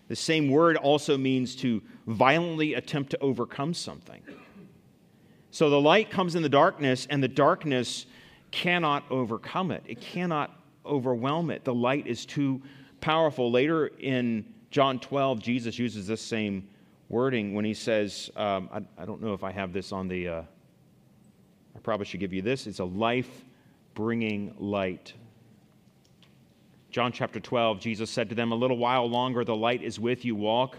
The 0.08 0.16
same 0.16 0.50
word 0.50 0.78
also 0.78 1.18
means 1.18 1.56
to 1.58 1.82
violently 2.08 2.74
attempt 2.74 3.12
to 3.12 3.20
overcome 3.20 3.74
something. 3.74 4.22
So 5.52 5.70
the 5.70 5.80
light 5.80 6.10
comes 6.10 6.36
in 6.36 6.44
the 6.44 6.50
darkness, 6.50 7.08
and 7.10 7.22
the 7.22 7.28
darkness 7.28 8.06
cannot 8.52 9.04
overcome 9.10 9.72
it. 9.72 9.84
It 9.86 10.02
cannot 10.02 10.60
overwhelm 10.86 11.52
it. 11.52 11.64
The 11.64 11.74
light 11.74 12.08
is 12.08 12.26
too 12.26 12.62
powerful. 13.00 13.52
Later 13.52 13.88
in 14.00 14.46
John 14.70 15.00
12, 15.00 15.42
Jesus 15.42 15.78
uses 15.78 16.08
this 16.08 16.22
same 16.22 16.68
wording 17.12 17.54
when 17.54 17.66
he 17.66 17.74
says, 17.74 18.32
um, 18.38 18.70
I, 18.72 19.02
I, 19.02 19.06
don't 19.06 19.22
know 19.22 19.34
if 19.34 19.44
I 19.44 19.52
have 19.52 19.74
this 19.74 19.92
on 19.92 20.08
the, 20.08 20.28
uh, 20.30 20.42
I 21.76 21.80
probably 21.84 22.06
should 22.06 22.22
give 22.22 22.32
you 22.32 22.42
this. 22.42 22.68
It's 22.68 22.80
a 22.80 22.86
life 22.86 23.44
bringing 23.94 24.56
light. 24.58 25.14
John 26.90 27.12
chapter 27.12 27.42
12, 27.42 27.82
Jesus 27.82 28.10
said 28.10 28.30
to 28.30 28.36
them, 28.36 28.54
A 28.54 28.56
little 28.56 28.78
while 28.78 29.10
longer 29.10 29.44
the 29.44 29.56
light 29.56 29.84
is 29.84 30.00
with 30.00 30.24
you. 30.24 30.36
Walk 30.36 30.78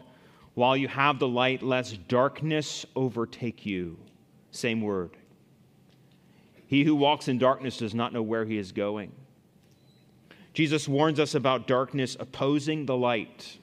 while 0.54 0.76
you 0.76 0.88
have 0.88 1.18
the 1.18 1.28
light, 1.28 1.62
lest 1.62 2.08
darkness 2.08 2.86
overtake 2.96 3.66
you. 3.66 3.98
Same 4.50 4.80
word. 4.80 5.10
He 6.66 6.84
who 6.84 6.94
walks 6.94 7.28
in 7.28 7.38
darkness 7.38 7.76
does 7.76 7.94
not 7.94 8.14
know 8.14 8.22
where 8.22 8.46
he 8.46 8.56
is 8.56 8.72
going. 8.72 9.12
Jesus 10.54 10.88
warns 10.88 11.20
us 11.20 11.34
about 11.34 11.66
darkness 11.66 12.16
opposing 12.18 12.86
the 12.86 12.96
light. 12.96 13.58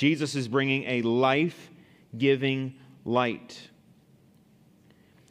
Jesus 0.00 0.34
is 0.34 0.48
bringing 0.48 0.84
a 0.84 1.02
life 1.02 1.68
giving 2.16 2.74
light. 3.04 3.68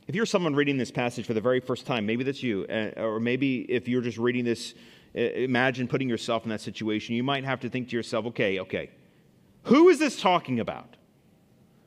If 0.08 0.14
you're 0.14 0.28
someone 0.28 0.54
reading 0.54 0.78
this 0.78 0.92
passage 0.92 1.26
for 1.26 1.34
the 1.34 1.42
very 1.42 1.60
first 1.60 1.88
time, 1.88 2.06
maybe 2.06 2.24
that's 2.24 2.44
you, 2.44 2.68
uh, 2.70 3.02
or 3.02 3.20
maybe 3.20 3.62
if 3.62 3.88
you're 3.88 4.04
just 4.04 4.20
reading 4.20 4.46
this, 4.46 4.76
uh, 5.16 5.22
imagine 5.22 5.88
putting 5.88 6.08
yourself 6.08 6.44
in 6.44 6.50
that 6.50 6.62
situation, 6.62 7.16
you 7.16 7.24
might 7.24 7.46
have 7.46 7.60
to 7.62 7.68
think 7.68 7.90
to 7.90 7.96
yourself, 7.96 8.28
okay, 8.28 8.60
okay, 8.60 8.92
who 9.64 9.90
is 9.90 9.98
this 9.98 10.22
talking 10.22 10.60
about? 10.60 10.98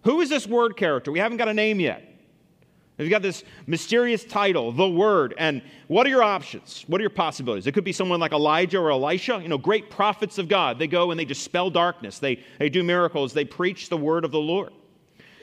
Who 0.02 0.20
is 0.20 0.28
this 0.28 0.48
word 0.48 0.76
character? 0.76 1.12
We 1.12 1.20
haven't 1.20 1.38
got 1.38 1.46
a 1.46 1.54
name 1.54 1.78
yet. 1.78 2.02
You've 2.98 3.10
got 3.10 3.22
this 3.22 3.42
mysterious 3.66 4.24
title, 4.24 4.70
the 4.70 4.88
Word, 4.88 5.34
and 5.38 5.62
what 5.88 6.06
are 6.06 6.10
your 6.10 6.22
options? 6.22 6.84
What 6.86 7.00
are 7.00 7.02
your 7.02 7.10
possibilities? 7.10 7.66
It 7.66 7.72
could 7.72 7.84
be 7.84 7.92
someone 7.92 8.20
like 8.20 8.32
Elijah 8.32 8.78
or 8.78 8.90
Elisha, 8.90 9.40
you 9.42 9.48
know, 9.48 9.58
great 9.58 9.90
prophets 9.90 10.38
of 10.38 10.48
God. 10.48 10.78
They 10.78 10.86
go 10.86 11.10
and 11.10 11.18
they 11.18 11.24
dispel 11.24 11.70
darkness, 11.70 12.18
they, 12.18 12.44
they 12.58 12.68
do 12.68 12.82
miracles, 12.82 13.32
they 13.32 13.44
preach 13.44 13.88
the 13.88 13.96
Word 13.96 14.24
of 14.24 14.30
the 14.30 14.40
Lord. 14.40 14.72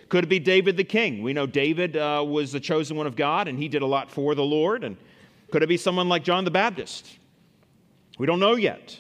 Could 0.10 0.24
it 0.24 0.28
be 0.28 0.40
David 0.40 0.78
the 0.78 0.84
king? 0.84 1.22
We 1.22 1.34
know 1.34 1.46
David 1.46 1.96
uh, 1.96 2.24
was 2.28 2.52
the 2.52 2.60
chosen 2.60 2.98
one 2.98 3.08
of 3.08 3.16
God, 3.16 3.48
and 3.48 3.60
he 3.60 3.68
did 3.68 3.84
a 3.84 3.86
lot 3.86 4.10
for 4.10 4.34
the 4.36 4.44
Lord. 4.44 4.84
And 4.84 4.98
could 5.52 5.62
it 5.62 5.70
be 5.70 5.78
someone 5.78 6.10
like 6.10 6.24
John 6.24 6.46
the 6.46 6.52
Baptist? 6.52 7.18
We 8.18 8.26
don't 8.26 8.40
know 8.40 8.56
yet. 8.56 9.00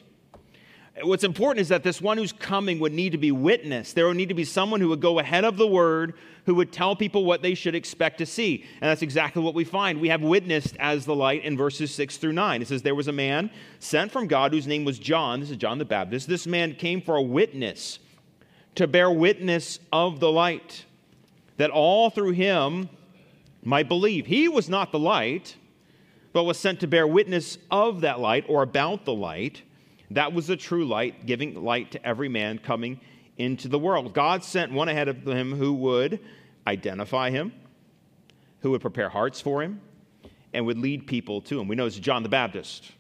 What's 1.01 1.23
important 1.23 1.61
is 1.61 1.69
that 1.69 1.83
this 1.83 2.01
one 2.01 2.17
who's 2.17 2.33
coming 2.33 2.79
would 2.79 2.93
need 2.93 3.11
to 3.11 3.17
be 3.17 3.31
witnessed. 3.31 3.95
There 3.95 4.07
would 4.07 4.17
need 4.17 4.29
to 4.29 4.35
be 4.35 4.43
someone 4.43 4.81
who 4.81 4.89
would 4.89 5.01
go 5.01 5.19
ahead 5.19 5.45
of 5.45 5.57
the 5.57 5.67
word, 5.67 6.13
who 6.45 6.55
would 6.55 6.71
tell 6.71 6.95
people 6.95 7.25
what 7.25 7.41
they 7.41 7.53
should 7.53 7.75
expect 7.75 8.17
to 8.17 8.25
see. 8.25 8.65
And 8.81 8.89
that's 8.89 9.01
exactly 9.01 9.41
what 9.41 9.53
we 9.53 9.63
find. 9.63 10.01
We 10.01 10.09
have 10.09 10.21
witnessed 10.21 10.75
as 10.79 11.05
the 11.05 11.15
light 11.15 11.43
in 11.43 11.55
verses 11.55 11.93
6 11.93 12.17
through 12.17 12.33
9. 12.33 12.61
It 12.61 12.67
says, 12.67 12.81
There 12.81 12.95
was 12.95 13.07
a 13.07 13.13
man 13.13 13.51
sent 13.79 14.11
from 14.11 14.27
God 14.27 14.53
whose 14.53 14.67
name 14.67 14.83
was 14.83 14.99
John. 14.99 15.39
This 15.39 15.51
is 15.51 15.57
John 15.57 15.77
the 15.77 15.85
Baptist. 15.85 16.27
This 16.27 16.47
man 16.47 16.75
came 16.75 17.01
for 17.01 17.15
a 17.15 17.21
witness, 17.21 17.99
to 18.75 18.87
bear 18.87 19.11
witness 19.11 19.79
of 19.93 20.19
the 20.19 20.31
light, 20.31 20.85
that 21.57 21.69
all 21.69 22.09
through 22.09 22.31
him 22.31 22.89
might 23.63 23.87
believe. 23.87 24.25
He 24.25 24.47
was 24.47 24.69
not 24.69 24.91
the 24.91 24.99
light, 24.99 25.55
but 26.33 26.43
was 26.43 26.57
sent 26.57 26.79
to 26.79 26.87
bear 26.87 27.07
witness 27.07 27.57
of 27.69 28.01
that 28.01 28.19
light 28.19 28.45
or 28.47 28.63
about 28.63 29.05
the 29.05 29.13
light. 29.13 29.63
That 30.11 30.33
was 30.33 30.47
the 30.47 30.57
true 30.57 30.85
light, 30.85 31.25
giving 31.25 31.63
light 31.63 31.91
to 31.91 32.05
every 32.05 32.29
man 32.29 32.57
coming 32.57 32.99
into 33.37 33.67
the 33.67 33.79
world. 33.79 34.13
God 34.13 34.43
sent 34.43 34.71
one 34.71 34.89
ahead 34.89 35.07
of 35.07 35.23
him 35.25 35.53
who 35.53 35.73
would 35.73 36.19
identify 36.67 37.29
him, 37.29 37.53
who 38.61 38.71
would 38.71 38.81
prepare 38.81 39.09
hearts 39.09 39.39
for 39.39 39.61
him, 39.61 39.81
and 40.53 40.65
would 40.65 40.77
lead 40.77 41.07
people 41.07 41.41
to 41.41 41.59
him. 41.59 41.67
We 41.67 41.75
know 41.75 41.85
it's 41.85 41.97
John 41.97 42.23
the 42.23 42.29
Baptist. 42.29 42.91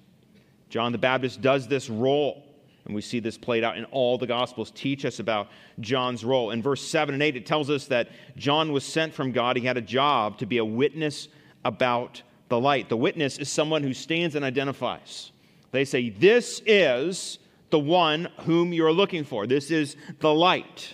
John 0.69 0.91
the 0.91 0.97
Baptist 0.97 1.41
does 1.41 1.67
this 1.67 1.89
role. 1.89 2.45
And 2.85 2.95
we 2.95 3.01
see 3.01 3.19
this 3.19 3.37
played 3.37 3.63
out 3.63 3.77
in 3.77 3.85
all 3.85 4.17
the 4.17 4.25
Gospels, 4.25 4.71
teach 4.71 5.05
us 5.05 5.19
about 5.19 5.49
John's 5.79 6.23
role. 6.25 6.51
In 6.51 6.61
verse 6.61 6.81
7 6.81 7.13
and 7.13 7.21
8, 7.21 7.35
it 7.35 7.45
tells 7.45 7.69
us 7.69 7.85
that 7.87 8.09
John 8.35 8.71
was 8.71 8.83
sent 8.83 9.13
from 9.13 9.31
God. 9.31 9.57
He 9.57 9.65
had 9.65 9.77
a 9.77 9.81
job 9.81 10.39
to 10.39 10.47
be 10.47 10.57
a 10.57 10.65
witness 10.65 11.27
about 11.65 12.23
the 12.47 12.59
light. 12.59 12.89
The 12.89 12.97
witness 12.97 13.37
is 13.37 13.49
someone 13.49 13.83
who 13.83 13.93
stands 13.93 14.35
and 14.35 14.43
identifies. 14.43 15.31
They 15.71 15.85
say, 15.85 16.09
This 16.09 16.61
is 16.65 17.39
the 17.69 17.79
one 17.79 18.29
whom 18.41 18.73
you're 18.73 18.91
looking 18.91 19.23
for. 19.23 19.47
This 19.47 19.71
is 19.71 19.95
the 20.19 20.33
light. 20.33 20.93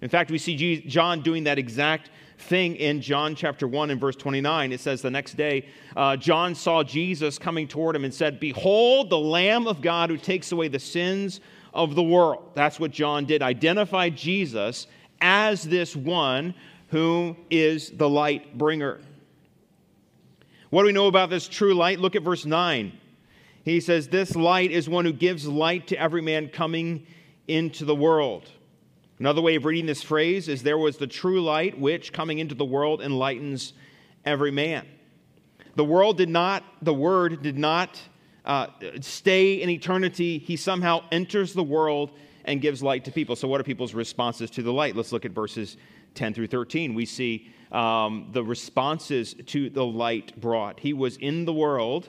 In 0.00 0.08
fact, 0.08 0.30
we 0.30 0.38
see 0.38 0.80
John 0.80 1.22
doing 1.22 1.44
that 1.44 1.58
exact 1.58 2.10
thing 2.38 2.76
in 2.76 3.00
John 3.00 3.34
chapter 3.34 3.66
1 3.66 3.90
and 3.90 4.00
verse 4.00 4.16
29. 4.16 4.72
It 4.72 4.80
says, 4.80 5.02
The 5.02 5.10
next 5.10 5.36
day, 5.36 5.66
uh, 5.96 6.16
John 6.16 6.54
saw 6.54 6.82
Jesus 6.82 7.38
coming 7.38 7.68
toward 7.68 7.96
him 7.96 8.04
and 8.04 8.12
said, 8.12 8.40
Behold, 8.40 9.10
the 9.10 9.18
Lamb 9.18 9.66
of 9.66 9.80
God 9.80 10.10
who 10.10 10.16
takes 10.16 10.52
away 10.52 10.68
the 10.68 10.78
sins 10.78 11.40
of 11.72 11.94
the 11.94 12.02
world. 12.02 12.50
That's 12.54 12.78
what 12.78 12.90
John 12.90 13.24
did, 13.24 13.42
identify 13.42 14.10
Jesus 14.10 14.86
as 15.20 15.62
this 15.62 15.96
one 15.96 16.54
who 16.88 17.36
is 17.50 17.90
the 17.90 18.08
light 18.08 18.56
bringer. 18.58 19.00
What 20.70 20.82
do 20.82 20.86
we 20.86 20.92
know 20.92 21.06
about 21.06 21.30
this 21.30 21.48
true 21.48 21.74
light? 21.74 21.98
Look 21.98 22.16
at 22.16 22.22
verse 22.22 22.44
9. 22.44 22.92
He 23.64 23.80
says, 23.80 24.08
This 24.08 24.36
light 24.36 24.70
is 24.70 24.88
one 24.88 25.04
who 25.04 25.12
gives 25.12 25.46
light 25.46 25.88
to 25.88 25.96
every 25.96 26.22
man 26.22 26.48
coming 26.48 27.06
into 27.48 27.84
the 27.84 27.94
world. 27.94 28.48
Another 29.18 29.40
way 29.40 29.54
of 29.54 29.64
reading 29.64 29.86
this 29.86 30.02
phrase 30.02 30.48
is 30.48 30.62
there 30.62 30.78
was 30.78 30.98
the 30.98 31.06
true 31.06 31.42
light 31.42 31.78
which, 31.78 32.12
coming 32.12 32.38
into 32.38 32.54
the 32.54 32.64
world, 32.64 33.00
enlightens 33.00 33.72
every 34.24 34.50
man. 34.50 34.86
The 35.76 35.84
world 35.84 36.16
did 36.18 36.28
not, 36.28 36.64
the 36.82 36.94
word 36.94 37.42
did 37.42 37.58
not 37.58 38.00
uh, 38.44 38.66
stay 39.00 39.54
in 39.62 39.70
eternity. 39.70 40.38
He 40.38 40.56
somehow 40.56 41.04
enters 41.10 41.52
the 41.52 41.62
world 41.62 42.10
and 42.44 42.60
gives 42.60 42.82
light 42.82 43.04
to 43.06 43.10
people. 43.10 43.36
So, 43.36 43.48
what 43.48 43.60
are 43.60 43.64
people's 43.64 43.94
responses 43.94 44.50
to 44.50 44.62
the 44.62 44.72
light? 44.72 44.94
Let's 44.94 45.12
look 45.12 45.24
at 45.24 45.32
verses 45.32 45.76
10 46.14 46.34
through 46.34 46.48
13. 46.48 46.94
We 46.94 47.06
see 47.06 47.50
um, 47.72 48.28
the 48.32 48.44
responses 48.44 49.34
to 49.46 49.70
the 49.70 49.84
light 49.84 50.38
brought. 50.40 50.80
He 50.80 50.92
was 50.92 51.16
in 51.16 51.44
the 51.44 51.52
world, 51.52 52.08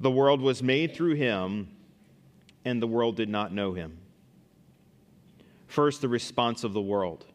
the 0.00 0.10
world 0.10 0.40
was 0.40 0.62
made 0.62 0.94
through 0.94 1.14
him, 1.14 1.68
and 2.64 2.80
the 2.80 2.86
world 2.86 3.16
did 3.16 3.28
not 3.28 3.52
know 3.52 3.72
him. 3.72 3.98
First, 5.66 6.00
the 6.00 6.08
response 6.08 6.64
of 6.64 6.72
the 6.72 6.80
world 6.80 7.26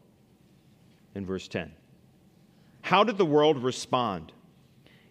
in 1.14 1.24
verse 1.24 1.48
10. 1.48 1.72
How 2.82 3.02
did 3.02 3.18
the 3.18 3.24
world 3.24 3.62
respond? 3.62 4.32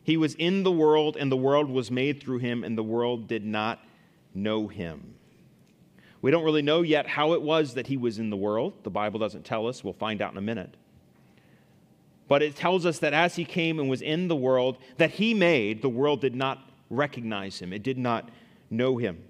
He 0.04 0.18
was 0.18 0.36
in 0.36 0.64
the 0.64 0.72
world, 0.72 1.18
and 1.18 1.32
the 1.32 1.38
world 1.38 1.70
was 1.70 1.90
made 1.90 2.22
through 2.22 2.38
him, 2.38 2.64
and 2.64 2.78
the 2.78 2.84
world 2.84 3.28
did 3.28 3.44
not 3.44 3.80
know 4.34 4.68
him. 4.68 5.16
We 6.22 6.32
don't 6.32 6.44
really 6.44 6.62
know 6.62 6.82
yet 6.82 7.08
how 7.08 7.34
it 7.34 7.42
was 7.42 7.74
that 7.74 7.88
he 7.88 7.98
was 7.98 8.20
in 8.20 8.30
the 8.30 8.38
world. 8.38 8.74
The 8.84 8.90
Bible 8.90 9.20
doesn't 9.20 9.46
tell 9.46 9.68
us. 9.68 9.84
We'll 9.84 9.94
find 9.94 10.22
out 10.22 10.32
in 10.32 10.38
a 10.38 10.42
minute. 10.42 10.76
But 12.28 12.42
it 12.42 12.56
tells 12.56 12.86
us 12.86 13.00
that 13.00 13.14
as 13.14 13.36
he 13.36 13.46
came 13.46 13.80
and 13.80 13.90
was 13.90 14.02
in 14.02 14.28
the 14.28 14.36
world 14.36 14.78
that 14.98 15.12
he 15.12 15.34
made, 15.34 15.82
the 15.82 15.90
world 15.90 16.22
did 16.22 16.36
not 16.36 16.65
recognize 16.90 17.60
him, 17.60 17.74
it 17.74 17.84
did 17.84 17.98
not 17.98 18.30
know 18.70 18.98
him. 18.98 19.24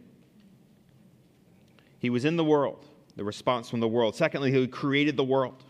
He 1.99 2.09
was 2.09 2.25
in 2.25 2.35
the 2.35 2.43
world 2.43 2.85
the 3.15 3.23
response 3.23 3.69
from 3.69 3.79
the 3.79 3.87
world. 3.87 4.15
Secondly, 4.15 4.51
he 4.51 4.67
created 4.67 5.17
the 5.17 5.23
world. 5.23 5.63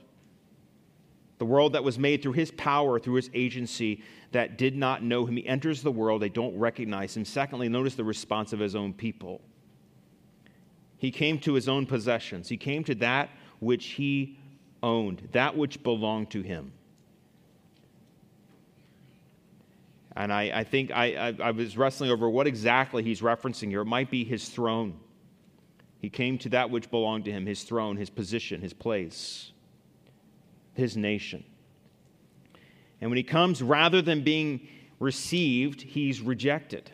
The 1.38 1.46
world 1.46 1.74
that 1.74 1.84
was 1.84 2.00
made 2.00 2.22
through 2.22 2.34
his 2.34 2.52
power, 2.52 3.00
through 3.00 3.16
his 3.16 3.30
agency, 3.34 4.04
that 4.32 4.58
did 4.58 4.76
not 4.76 5.04
know 5.04 5.26
him. 5.26 5.36
He 5.38 5.46
enters 5.46 5.82
the 5.82 5.92
world, 5.92 6.22
they 6.22 6.30
don't 6.30 6.58
recognize 6.58 7.16
him. 7.16 7.26
Secondly, 7.26 7.70
notice 7.70 7.96
the 7.96 8.04
response 8.04 8.54
of 8.54 8.60
his 8.60 8.76
own 8.76 8.94
people. 8.94 9.42
He 10.98 11.12
came 11.12 11.40
to 11.40 11.54
his 11.54 11.68
own 11.68 11.86
possessions, 11.86 12.50
he 12.50 12.58
came 12.58 12.84
to 12.86 12.96
that 12.96 13.30
which 13.60 13.86
he 13.86 14.40
owned, 14.82 15.30
that 15.34 15.56
which 15.56 15.84
belonged 15.84 16.32
to 16.32 16.42
him. 16.42 16.72
And 20.16 20.32
I, 20.32 20.52
I 20.54 20.64
think 20.64 20.92
I, 20.92 21.30
I, 21.30 21.36
I 21.48 21.52
was 21.52 21.78
wrestling 21.78 22.10
over 22.10 22.30
what 22.30 22.48
exactly 22.48 23.04
he's 23.04 23.22
referencing 23.22 23.70
here. 23.70 23.82
It 23.82 23.86
might 23.86 24.10
be 24.10 24.24
his 24.24 24.48
throne. 24.48 25.00
He 26.00 26.10
came 26.10 26.38
to 26.40 26.50
that 26.50 26.70
which 26.70 26.90
belonged 26.90 27.26
to 27.26 27.32
him 27.32 27.46
his 27.46 27.64
throne, 27.64 27.98
his 27.98 28.10
position, 28.10 28.62
his 28.62 28.74
place, 28.74 29.52
his 30.74 30.96
nation. 30.96 31.44
And 33.02 33.10
when 33.10 33.18
he 33.18 33.24
comes, 33.24 33.62
rather 33.62 34.02
than 34.02 34.24
being 34.24 34.68
received, 35.00 35.82
he's 35.82 36.22
rejected. 36.22 36.92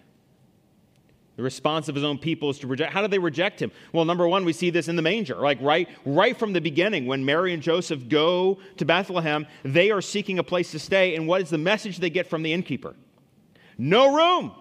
The 1.36 1.44
response 1.44 1.90
of 1.90 1.96
his 1.96 2.04
own 2.04 2.18
people 2.18 2.50
is 2.50 2.60
to 2.60 2.68
reject. 2.68 2.92
How 2.92 3.02
do 3.02 3.08
they 3.08 3.20
reject 3.20 3.62
him? 3.62 3.72
Well, 3.94 4.06
number 4.06 4.28
one, 4.28 4.46
we 4.46 4.54
see 4.54 4.70
this 4.70 4.88
in 4.88 4.96
the 4.96 5.02
manger. 5.02 5.36
Like 5.36 5.60
right, 5.62 5.88
right 6.06 6.38
from 6.38 6.54
the 6.54 6.62
beginning, 6.62 7.06
when 7.06 7.24
Mary 7.24 7.54
and 7.54 7.62
Joseph 7.62 8.10
go 8.10 8.60
to 8.78 8.86
Bethlehem, 8.86 9.46
they 9.64 9.92
are 9.92 10.02
seeking 10.02 10.40
a 10.40 10.44
place 10.44 10.72
to 10.72 10.80
stay. 10.80 11.16
And 11.16 11.28
what 11.28 11.42
is 11.42 11.50
the 11.50 11.58
message 11.58 11.98
they 11.98 12.10
get 12.10 12.28
from 12.28 12.44
the 12.44 12.52
innkeeper? 12.52 12.96
No 13.84 14.15
room. 14.15 14.52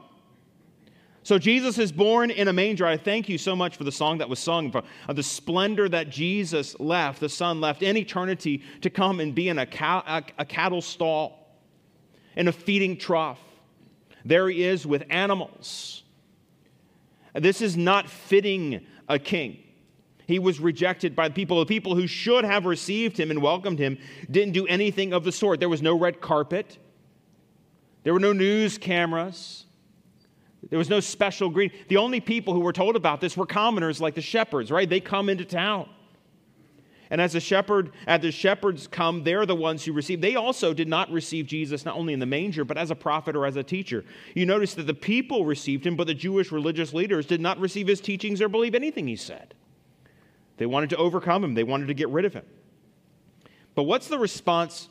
So 1.25 1.39
Jesus 1.39 1.77
is 1.77 1.93
born 1.93 2.31
in 2.31 2.49
a 2.49 2.55
manger. 2.55 2.87
I 2.87 2.97
thank 2.97 3.29
you 3.29 3.37
so 3.37 3.55
much 3.55 3.77
for 3.77 3.85
the 3.85 3.93
song 3.93 4.17
that 4.17 4.31
was 4.31 4.39
sung 4.39 4.75
of 5.09 5.15
the 5.15 5.23
splendor 5.23 5.91
that 5.91 6.09
Jesus 6.09 6.75
left, 6.81 7.21
the 7.21 7.29
Son 7.29 7.61
left 7.61 7.83
in 7.83 7.99
eternity 7.99 8.63
to 8.81 8.89
come 8.89 9.21
and 9.21 9.35
be 9.35 9.51
in 9.51 9.59
a, 9.59 9.69
a, 9.79 10.25
a 10.39 10.45
cattle 10.47 10.81
stall, 10.81 11.55
in 12.35 12.49
a 12.49 12.53
feeding 12.53 12.97
trough. 12.97 13.39
There 14.25 14.49
he 14.49 14.63
is 14.63 14.87
with 14.87 15.05
animals. 15.11 16.03
This 17.35 17.61
is 17.61 17.77
not 17.77 18.09
fitting 18.09 18.87
a 19.07 19.19
king. 19.19 19.63
He 20.27 20.39
was 20.39 20.61
rejected 20.61 21.15
by 21.15 21.29
the 21.29 21.35
people. 21.35 21.59
The 21.59 21.67
people 21.67 21.95
who 21.95 22.07
should 22.07 22.47
have 22.47 22.65
received 22.65 23.21
him 23.21 23.31
and 23.31 23.43
welcomed 23.43 23.81
him 23.81 23.99
didn't 24.31 24.55
do 24.55 24.67
anything 24.67 25.13
of 25.13 25.25
the 25.25 25.33
sort. 25.33 25.61
There 25.61 25.69
was 25.69 25.83
no 25.83 25.99
red 25.99 26.23
carpet, 26.23 26.79
there 28.03 28.13
were 28.13 28.21
no 28.21 28.33
news 28.33 28.79
cameras. 28.79 29.67
There 30.69 30.79
was 30.79 30.89
no 30.89 31.01
special 31.01 31.49
greeting. 31.49 31.79
The 31.89 31.97
only 31.97 32.21
people 32.21 32.55
who 32.55 32.61
were 32.61 32.73
told 32.73 32.97
about 32.97 33.21
this 33.21 33.37
were 33.37 33.47
commoners 33.47 34.01
like 34.01 34.15
the 34.15 34.21
shepherds, 34.21 34.71
right? 34.71 34.89
They 34.89 35.01
come 35.01 35.29
into 35.29 35.45
town. 35.45 35.89
And 37.11 37.21
as 37.21 37.33
the 37.33 37.41
shepherd, 37.41 37.91
as 38.07 38.21
the 38.21 38.31
shepherds 38.31 38.87
come, 38.87 39.25
they're 39.25 39.45
the 39.45 39.57
ones 39.57 39.85
who 39.85 39.93
receive. 39.93 40.21
They 40.21 40.37
also 40.37 40.73
did 40.73 40.87
not 40.87 41.11
receive 41.11 41.47
Jesus 41.47 41.85
not 41.85 41.97
only 41.97 42.13
in 42.13 42.21
the 42.21 42.27
manger, 42.27 42.65
but 42.65 42.79
as 42.79 42.93
a 42.93 42.95
prophet 42.95 43.35
or 43.35 43.47
as 43.47 43.57
a 43.57 43.65
teacher. 43.65 44.05
You 44.35 44.47
notice 44.47 44.75
that 44.75 44.87
the 44.87 44.95
people 44.95 45.45
received 45.45 45.85
him, 45.85 45.97
but 45.97 46.07
the 46.07 46.15
Jewish 46.15 46.53
religious 46.53 46.95
leaders 46.95 47.27
did 47.27 47.41
not 47.41 47.59
receive 47.59 47.89
his 47.89 48.01
teachings 48.01 48.41
or 48.41 48.49
believe 48.49 48.77
anything 48.77 49.09
he 49.09 49.17
said. 49.17 49.55
They 50.57 50.67
wanted 50.67 50.91
to 50.91 50.97
overcome 50.99 51.43
him, 51.43 51.55
they 51.55 51.65
wanted 51.65 51.89
to 51.89 51.95
get 51.95 52.11
rid 52.11 52.27
of 52.27 52.33
him. 52.33 52.45
But 53.75 53.85
what's 53.85 54.07
the 54.07 54.19
response 54.19 54.89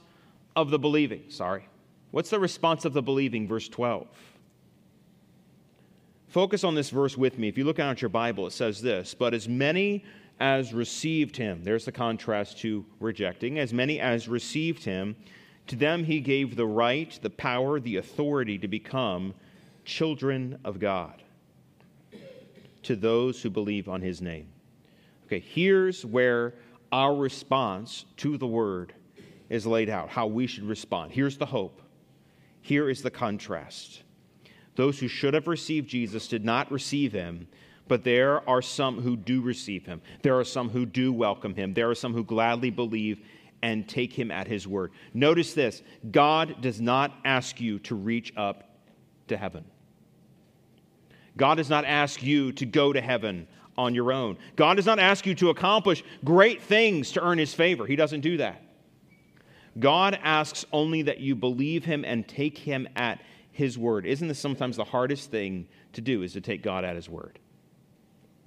of 0.58 0.72
the 0.72 0.80
believing? 0.80 1.24
Sorry. 1.30 1.70
What's 2.12 2.30
the 2.30 2.40
response 2.40 2.86
of 2.86 2.94
the 2.94 3.02
believing? 3.02 3.48
Verse 3.48 3.70
12. 3.70 4.08
Focus 6.28 6.64
on 6.64 6.76
this 6.76 6.92
verse 6.92 7.18
with 7.18 7.40
me. 7.40 7.48
If 7.48 7.58
you 7.58 7.64
look 7.64 7.80
out 7.80 7.92
at 7.92 8.02
your 8.02 8.10
Bible, 8.10 8.46
it 8.48 8.52
says 8.52 8.82
this 8.82 9.14
But 9.14 9.34
as 9.34 9.48
many 9.48 10.06
as 10.40 10.74
received 10.74 11.36
him, 11.36 11.64
there's 11.64 11.86
the 11.86 11.92
contrast 11.92 12.60
to 12.60 12.86
rejecting, 13.00 13.60
as 13.60 13.74
many 13.74 14.00
as 14.00 14.28
received 14.28 14.84
him, 14.84 15.16
to 15.68 15.76
them 15.76 16.04
he 16.04 16.20
gave 16.20 16.56
the 16.56 16.66
right, 16.66 17.18
the 17.22 17.30
power, 17.30 17.80
the 17.80 17.98
authority 17.98 18.58
to 18.58 18.68
become 18.68 19.34
children 19.86 20.60
of 20.64 20.80
God, 20.80 21.22
to 22.84 22.96
those 22.96 23.42
who 23.42 23.50
believe 23.50 23.90
on 23.90 24.02
his 24.02 24.22
name. 24.22 24.48
Okay, 25.26 25.40
here's 25.40 26.06
where 26.06 26.54
our 26.92 27.16
response 27.16 28.06
to 28.18 28.38
the 28.38 28.48
word 28.48 28.94
is 29.50 29.68
laid 29.68 29.90
out, 29.90 30.10
how 30.10 30.28
we 30.28 30.48
should 30.48 30.64
respond. 30.64 31.12
Here's 31.12 31.38
the 31.38 31.46
hope. 31.46 31.82
Here 32.62 32.90
is 32.90 33.02
the 33.02 33.12
contrast. 33.12 34.04
Those 34.76 35.00
who 35.00 35.08
should 35.08 35.34
have 35.34 35.48
received 35.48 35.90
Jesus 35.90 36.28
did 36.28 36.46
not 36.46 36.72
receive 36.72 37.12
him, 37.12 37.48
but 37.88 38.04
there 38.04 38.48
are 38.48 38.62
some 38.62 39.02
who 39.02 39.18
do 39.18 39.42
receive 39.42 39.86
him. 39.86 40.02
There 40.22 40.38
are 40.40 40.46
some 40.46 40.70
who 40.70 40.86
do 40.86 41.12
welcome 41.12 41.56
him. 41.56 41.74
There 41.74 41.90
are 41.90 41.96
some 41.96 42.14
who 42.14 42.24
gladly 42.24 42.70
believe 42.70 43.20
and 43.62 43.88
take 43.90 44.14
him 44.14 44.32
at 44.32 44.48
his 44.48 44.68
word. 44.68 44.92
Notice 45.14 45.54
this 45.54 45.82
God 46.12 46.62
does 46.62 46.80
not 46.80 47.14
ask 47.26 47.60
you 47.60 47.80
to 47.80 47.96
reach 47.96 48.32
up 48.38 48.78
to 49.28 49.38
heaven. 49.38 49.66
God 51.36 51.56
does 51.56 51.70
not 51.70 51.86
ask 51.86 52.22
you 52.22 52.52
to 52.54 52.66
go 52.66 52.94
to 52.94 53.02
heaven 53.02 53.48
on 53.78 53.96
your 53.96 54.12
own. 54.12 54.38
God 54.56 54.76
does 54.76 54.86
not 54.86 55.00
ask 55.00 55.26
you 55.26 55.34
to 55.36 55.50
accomplish 55.50 56.04
great 56.24 56.62
things 56.62 57.12
to 57.14 57.24
earn 57.24 57.38
his 57.38 57.54
favor. 57.54 57.86
He 57.86 57.96
doesn't 57.96 58.22
do 58.22 58.38
that. 58.38 58.62
God 59.78 60.18
asks 60.24 60.66
only 60.72 61.02
that 61.04 61.20
you 61.20 61.36
believe 61.36 61.86
him 61.86 62.04
and 62.06 62.28
take 62.28 62.58
him 62.58 62.88
at 62.96 63.22
his 63.52 63.78
word. 63.78 64.06
Isn't 64.06 64.28
this 64.28 64.40
sometimes 64.40 64.78
the 64.78 64.86
hardest 64.86 65.32
thing 65.32 65.68
to 65.94 66.02
do 66.02 66.24
is 66.24 66.34
to 66.34 66.42
take 66.42 66.64
God 66.64 66.86
at 66.86 66.96
his 66.96 67.10
word? 67.10 67.40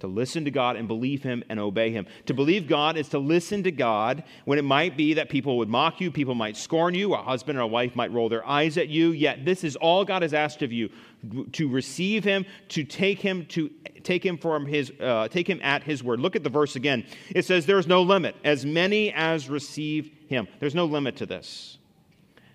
to 0.03 0.09
listen 0.09 0.45
to 0.45 0.51
God 0.51 0.75
and 0.75 0.89
believe 0.89 1.23
Him 1.23 1.45
and 1.49 1.61
obey 1.61 1.93
Him. 1.93 2.07
To 2.27 2.35
believe 2.35 2.67
God 2.67 2.97
is 2.97 3.09
to 3.11 3.21
listen 3.21 3.63
to 3.63 3.71
God 3.71 4.25
when 4.47 4.59
it 4.59 4.65
might 4.65 4.97
be 4.97 5.15
that 5.15 5.29
people 5.29 5.59
would 5.59 5.69
mock 5.69 6.01
you, 6.01 6.11
people 6.11 6.35
might 6.35 6.57
scorn 6.57 6.93
you, 6.93 7.15
a 7.15 7.23
husband 7.23 7.57
or 7.57 7.61
a 7.61 7.67
wife 7.69 7.95
might 7.95 8.11
roll 8.11 8.29
their 8.29 8.45
eyes 8.45 8.77
at 8.77 8.89
you. 8.89 9.13
Yet 9.13 9.45
this 9.45 9.63
is 9.63 9.77
all 9.77 10.05
God 10.05 10.23
has 10.23 10.35
asked 10.35 10.61
of 10.63 10.73
you 10.73 10.91
to 11.53 11.69
receive 11.69 12.25
Him, 12.25 12.45
to 12.71 12.83
take 12.83 13.21
Him, 13.21 13.47
to 13.47 13.71
take 14.03 14.27
Him 14.27 14.39
from 14.39 14.67
His, 14.67 14.93
uh, 15.01 15.29
take 15.29 15.49
Him 15.49 15.61
at 15.63 15.85
His 15.85 16.03
word. 16.03 16.19
Look 16.19 16.35
at 16.35 16.43
the 16.43 16.51
verse 16.51 16.75
again. 16.75 17.07
It 17.31 17.45
says, 17.45 17.67
"There 17.67 17.79
is 17.79 17.87
no 17.87 18.03
limit. 18.03 18.35
As 18.43 18.67
many 18.67 19.13
as 19.13 19.49
receive 19.49 20.11
Him." 20.33 20.49
There's 20.59 20.75
no 20.75 20.85
limit 20.85 21.17
to 21.17 21.27
this. 21.27 21.79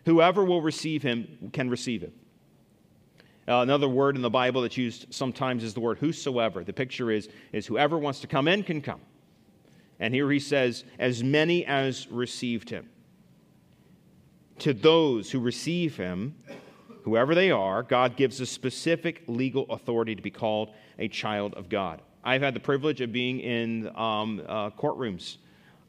Whoever 0.05 0.43
will 0.43 0.61
receive 0.61 1.03
Him 1.03 1.49
can 1.53 1.69
receive 1.69 2.01
Him. 2.01 2.13
Uh, 3.47 3.61
another 3.61 3.87
word 3.87 4.17
in 4.17 4.21
the 4.21 4.29
Bible 4.29 4.61
that's 4.61 4.75
used 4.75 5.13
sometimes 5.13 5.63
is 5.63 5.73
the 5.73 5.79
word 5.79 5.97
whosoever. 5.99 6.65
The 6.65 6.73
picture 6.73 7.11
is, 7.11 7.29
is 7.53 7.65
whoever 7.65 7.97
wants 7.97 8.19
to 8.21 8.27
come 8.27 8.47
in 8.47 8.61
can 8.61 8.81
come. 8.81 8.99
And 9.99 10.13
here 10.13 10.29
he 10.29 10.39
says, 10.39 10.83
as 10.99 11.23
many 11.23 11.65
as 11.65 12.07
received 12.09 12.69
him. 12.69 12.89
To 14.59 14.73
those 14.73 15.31
who 15.31 15.39
receive 15.39 15.95
him, 15.95 16.35
whoever 17.03 17.33
they 17.33 17.51
are, 17.51 17.83
God 17.83 18.17
gives 18.17 18.41
a 18.41 18.45
specific 18.45 19.23
legal 19.27 19.65
authority 19.69 20.13
to 20.13 20.21
be 20.21 20.31
called 20.31 20.73
a 20.99 21.07
child 21.07 21.53
of 21.53 21.69
God. 21.69 22.01
I've 22.23 22.41
had 22.41 22.53
the 22.53 22.59
privilege 22.59 22.99
of 22.99 23.13
being 23.13 23.39
in 23.39 23.87
um, 23.95 24.41
uh, 24.45 24.71
courtrooms 24.71 25.37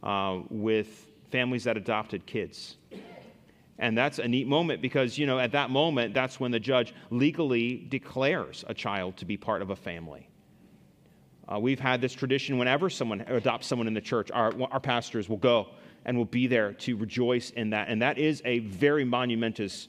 uh, 0.03 0.43
with 0.49 1.08
families 1.31 1.65
that 1.65 1.77
adopted 1.77 2.27
kids. 2.27 2.77
And 3.79 3.97
that's 3.97 4.19
a 4.19 4.27
neat 4.27 4.49
moment 4.49 4.83
because, 4.83 5.17
you 5.17 5.27
know, 5.27 5.39
at 5.39 5.53
that 5.53 5.71
moment, 5.71 6.13
that's 6.13 6.41
when 6.41 6.51
the 6.51 6.59
judge 6.59 6.93
legally 7.11 7.87
declares 7.89 8.65
a 8.67 8.75
child 8.75 9.17
to 9.19 9.25
be 9.25 9.37
part 9.37 9.63
of 9.63 9.71
a 9.71 9.77
family. 9.77 10.29
Uh, 11.47 11.59
we've 11.59 11.81
had 11.81 12.01
this 12.01 12.13
tradition 12.13 12.59
whenever 12.59 12.91
someone 12.91 13.21
adopts 13.23 13.67
someone 13.67 13.87
in 13.87 13.95
the 13.95 14.01
church, 14.01 14.31
our, 14.33 14.53
our 14.71 14.81
pastors 14.81 15.29
will 15.29 15.37
go 15.37 15.69
and 16.05 16.17
will 16.17 16.25
be 16.25 16.47
there 16.47 16.73
to 16.73 16.97
rejoice 16.97 17.51
in 17.51 17.71
that. 17.71 17.89
And 17.89 18.03
that 18.03 18.19
is 18.19 18.43
a 18.45 18.59
very 18.59 19.05
monumentous 19.05 19.89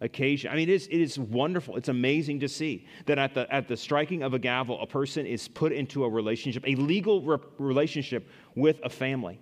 occasion. 0.00 0.50
I 0.50 0.54
mean, 0.54 0.68
it 0.68 0.72
is, 0.72 0.86
it 0.86 1.00
is 1.00 1.18
wonderful. 1.18 1.76
It's 1.76 1.88
amazing 1.88 2.40
to 2.40 2.48
see 2.48 2.86
that 3.06 3.18
at 3.18 3.34
the, 3.34 3.52
at 3.52 3.68
the 3.68 3.76
striking 3.76 4.22
of 4.22 4.34
a 4.34 4.38
gavel, 4.38 4.80
a 4.80 4.86
person 4.86 5.26
is 5.26 5.48
put 5.48 5.72
into 5.72 6.04
a 6.04 6.08
relationship, 6.08 6.64
a 6.66 6.74
legal 6.76 7.22
re- 7.22 7.38
relationship 7.58 8.28
with 8.54 8.80
a 8.84 8.88
family. 8.88 9.40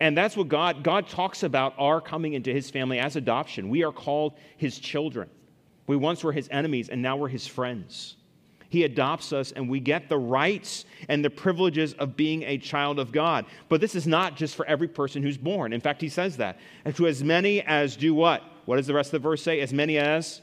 And 0.00 0.16
that's 0.16 0.36
what 0.36 0.48
God, 0.48 0.82
God 0.82 1.08
talks 1.08 1.42
about 1.42 1.74
our 1.78 2.00
coming 2.00 2.34
into 2.34 2.52
his 2.52 2.70
family 2.70 2.98
as 2.98 3.16
adoption. 3.16 3.68
We 3.68 3.84
are 3.84 3.92
called 3.92 4.34
his 4.56 4.78
children. 4.78 5.30
We 5.86 5.96
once 5.96 6.24
were 6.24 6.32
his 6.32 6.48
enemies, 6.50 6.88
and 6.88 7.00
now 7.00 7.16
we're 7.16 7.28
his 7.28 7.46
friends. 7.46 8.16
He 8.70 8.82
adopts 8.82 9.32
us, 9.32 9.52
and 9.52 9.68
we 9.68 9.78
get 9.78 10.08
the 10.08 10.18
rights 10.18 10.84
and 11.08 11.24
the 11.24 11.30
privileges 11.30 11.92
of 11.94 12.16
being 12.16 12.42
a 12.42 12.58
child 12.58 12.98
of 12.98 13.12
God. 13.12 13.46
But 13.68 13.80
this 13.80 13.94
is 13.94 14.06
not 14.06 14.36
just 14.36 14.56
for 14.56 14.66
every 14.66 14.88
person 14.88 15.22
who's 15.22 15.38
born. 15.38 15.72
In 15.72 15.80
fact, 15.80 16.00
he 16.00 16.08
says 16.08 16.38
that. 16.38 16.58
And 16.84 16.96
to 16.96 17.06
as 17.06 17.22
many 17.22 17.62
as 17.62 17.94
do 17.94 18.14
what? 18.14 18.42
What 18.64 18.76
does 18.76 18.88
the 18.88 18.94
rest 18.94 19.12
of 19.12 19.22
the 19.22 19.28
verse 19.28 19.42
say? 19.42 19.60
As 19.60 19.72
many 19.72 19.98
as 19.98 20.40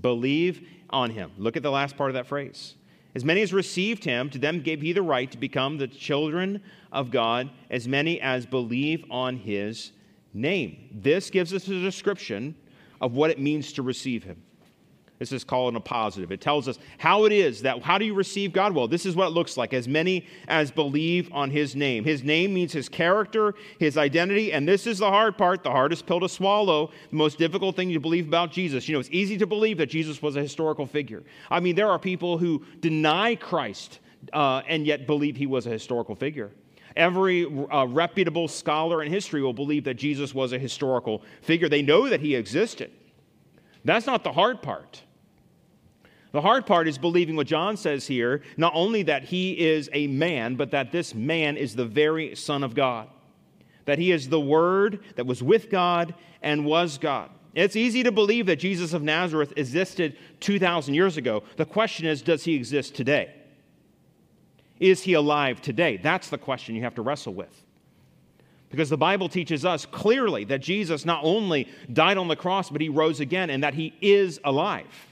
believe 0.00 0.66
on 0.88 1.10
him. 1.10 1.32
Look 1.36 1.56
at 1.58 1.62
the 1.62 1.70
last 1.70 1.98
part 1.98 2.08
of 2.08 2.14
that 2.14 2.26
phrase. 2.26 2.74
As 3.14 3.24
many 3.24 3.40
as 3.40 3.52
received 3.52 4.04
him, 4.04 4.30
to 4.30 4.38
them 4.38 4.60
gave 4.60 4.82
he 4.82 4.92
the 4.92 5.02
right 5.02 5.30
to 5.30 5.38
become 5.38 5.78
the 5.78 5.88
children 5.88 6.62
of 6.92 7.10
God, 7.10 7.50
as 7.70 7.88
many 7.88 8.20
as 8.20 8.46
believe 8.46 9.04
on 9.10 9.36
his 9.36 9.92
name. 10.34 10.90
This 10.92 11.30
gives 11.30 11.54
us 11.54 11.66
a 11.68 11.80
description 11.80 12.54
of 13.00 13.12
what 13.12 13.30
it 13.30 13.38
means 13.38 13.72
to 13.74 13.82
receive 13.82 14.24
him. 14.24 14.42
This 15.18 15.32
is 15.32 15.42
called 15.42 15.74
appositive. 15.74 16.30
It 16.30 16.40
tells 16.40 16.68
us 16.68 16.78
how 16.96 17.24
it 17.24 17.32
is 17.32 17.62
that, 17.62 17.82
how 17.82 17.98
do 17.98 18.04
you 18.04 18.14
receive 18.14 18.52
God? 18.52 18.72
Well, 18.72 18.86
this 18.86 19.04
is 19.04 19.16
what 19.16 19.26
it 19.26 19.30
looks 19.30 19.56
like 19.56 19.74
as 19.74 19.88
many 19.88 20.26
as 20.46 20.70
believe 20.70 21.28
on 21.32 21.50
His 21.50 21.74
name. 21.74 22.04
His 22.04 22.22
name 22.22 22.54
means 22.54 22.72
His 22.72 22.88
character, 22.88 23.54
His 23.80 23.98
identity, 23.98 24.52
and 24.52 24.68
this 24.68 24.86
is 24.86 24.98
the 24.98 25.10
hard 25.10 25.36
part, 25.36 25.64
the 25.64 25.72
hardest 25.72 26.06
pill 26.06 26.20
to 26.20 26.28
swallow, 26.28 26.92
the 27.10 27.16
most 27.16 27.36
difficult 27.36 27.74
thing 27.74 27.92
to 27.92 27.98
believe 27.98 28.28
about 28.28 28.52
Jesus. 28.52 28.88
You 28.88 28.92
know, 28.94 29.00
it's 29.00 29.10
easy 29.10 29.36
to 29.38 29.46
believe 29.46 29.78
that 29.78 29.86
Jesus 29.86 30.22
was 30.22 30.36
a 30.36 30.40
historical 30.40 30.86
figure. 30.86 31.24
I 31.50 31.58
mean, 31.58 31.74
there 31.74 31.90
are 31.90 31.98
people 31.98 32.38
who 32.38 32.64
deny 32.80 33.34
Christ 33.34 33.98
uh, 34.32 34.62
and 34.68 34.86
yet 34.86 35.08
believe 35.08 35.36
He 35.36 35.46
was 35.46 35.66
a 35.66 35.70
historical 35.70 36.14
figure. 36.14 36.52
Every 36.94 37.44
uh, 37.44 37.86
reputable 37.86 38.46
scholar 38.46 39.02
in 39.02 39.10
history 39.10 39.42
will 39.42 39.52
believe 39.52 39.82
that 39.84 39.94
Jesus 39.94 40.32
was 40.32 40.52
a 40.52 40.58
historical 40.58 41.22
figure. 41.42 41.68
They 41.68 41.82
know 41.82 42.08
that 42.08 42.20
He 42.20 42.36
existed. 42.36 42.92
That's 43.84 44.06
not 44.06 44.22
the 44.22 44.32
hard 44.32 44.62
part. 44.62 45.02
The 46.32 46.42
hard 46.42 46.66
part 46.66 46.88
is 46.88 46.98
believing 46.98 47.36
what 47.36 47.46
John 47.46 47.76
says 47.76 48.06
here 48.06 48.42
not 48.56 48.72
only 48.74 49.02
that 49.04 49.24
he 49.24 49.58
is 49.58 49.88
a 49.92 50.06
man, 50.06 50.56
but 50.56 50.70
that 50.72 50.92
this 50.92 51.14
man 51.14 51.56
is 51.56 51.74
the 51.74 51.86
very 51.86 52.34
Son 52.34 52.62
of 52.62 52.74
God. 52.74 53.08
That 53.86 53.98
he 53.98 54.12
is 54.12 54.28
the 54.28 54.40
Word 54.40 55.00
that 55.16 55.26
was 55.26 55.42
with 55.42 55.70
God 55.70 56.14
and 56.42 56.66
was 56.66 56.98
God. 56.98 57.30
It's 57.54 57.76
easy 57.76 58.02
to 58.02 58.12
believe 58.12 58.46
that 58.46 58.56
Jesus 58.56 58.92
of 58.92 59.02
Nazareth 59.02 59.54
existed 59.56 60.16
2,000 60.40 60.92
years 60.92 61.16
ago. 61.16 61.42
The 61.56 61.64
question 61.64 62.06
is, 62.06 62.20
does 62.20 62.44
he 62.44 62.54
exist 62.54 62.94
today? 62.94 63.34
Is 64.78 65.02
he 65.02 65.14
alive 65.14 65.62
today? 65.62 65.96
That's 65.96 66.28
the 66.28 66.38
question 66.38 66.74
you 66.76 66.82
have 66.82 66.94
to 66.96 67.02
wrestle 67.02 67.34
with. 67.34 67.64
Because 68.70 68.90
the 68.90 68.98
Bible 68.98 69.30
teaches 69.30 69.64
us 69.64 69.86
clearly 69.86 70.44
that 70.44 70.58
Jesus 70.58 71.06
not 71.06 71.24
only 71.24 71.68
died 71.90 72.18
on 72.18 72.28
the 72.28 72.36
cross, 72.36 72.68
but 72.68 72.82
he 72.82 72.90
rose 72.90 73.18
again 73.18 73.48
and 73.48 73.62
that 73.62 73.72
he 73.72 73.94
is 74.02 74.38
alive 74.44 75.07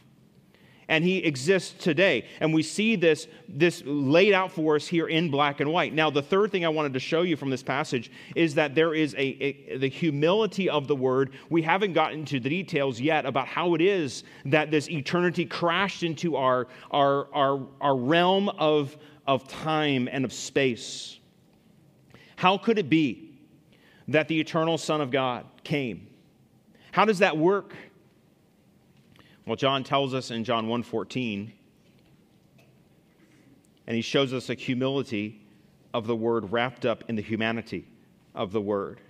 and 0.88 1.02
he 1.02 1.18
exists 1.18 1.74
today. 1.82 2.26
And 2.40 2.54
we 2.54 2.62
see 2.62 2.96
this, 2.96 3.26
this 3.48 3.82
laid 3.84 4.32
out 4.32 4.52
for 4.52 4.76
us 4.76 4.86
here 4.86 5.08
in 5.08 5.30
black 5.30 5.60
and 5.60 5.72
white. 5.72 5.92
Now, 5.92 6.10
the 6.10 6.22
third 6.22 6.52
thing 6.52 6.64
I 6.64 6.68
wanted 6.68 6.92
to 6.92 7.00
show 7.00 7.22
you 7.22 7.36
from 7.36 7.50
this 7.50 7.62
passage 7.62 8.10
is 8.34 8.54
that 8.54 8.74
there 8.74 8.94
is 8.94 9.14
a, 9.14 9.18
a, 9.18 9.78
the 9.78 9.88
humility 9.88 10.70
of 10.70 10.86
the 10.86 10.94
word. 10.94 11.32
We 11.50 11.62
haven't 11.62 11.92
gotten 11.92 12.24
to 12.26 12.40
the 12.40 12.48
details 12.48 13.00
yet 13.00 13.26
about 13.26 13.48
how 13.48 13.74
it 13.74 13.80
is 13.80 14.24
that 14.44 14.70
this 14.70 14.88
eternity 14.88 15.44
crashed 15.44 16.02
into 16.02 16.36
our, 16.36 16.68
our, 16.90 17.28
our, 17.34 17.66
our 17.80 17.96
realm 17.96 18.48
of, 18.50 18.96
of 19.26 19.48
time 19.48 20.08
and 20.10 20.24
of 20.24 20.32
space. 20.32 21.18
How 22.36 22.58
could 22.58 22.78
it 22.78 22.88
be 22.88 23.32
that 24.08 24.28
the 24.28 24.38
eternal 24.38 24.78
Son 24.78 25.00
of 25.00 25.10
God 25.10 25.46
came? 25.64 26.06
How 26.92 27.04
does 27.04 27.18
that 27.18 27.36
work? 27.36 27.74
Well, 29.46 29.56
John 29.56 29.84
tells 29.84 30.12
us 30.12 30.32
in 30.32 30.42
John 30.42 30.66
1:14 30.66 31.52
and 33.86 33.94
he 33.94 34.02
shows 34.02 34.32
us 34.32 34.50
a 34.50 34.54
humility 34.54 35.40
of 35.94 36.08
the 36.08 36.16
word 36.16 36.50
wrapped 36.50 36.84
up 36.84 37.04
in 37.08 37.14
the 37.14 37.22
humanity 37.22 37.86
of 38.34 38.50
the 38.50 38.60
word. 38.60 39.00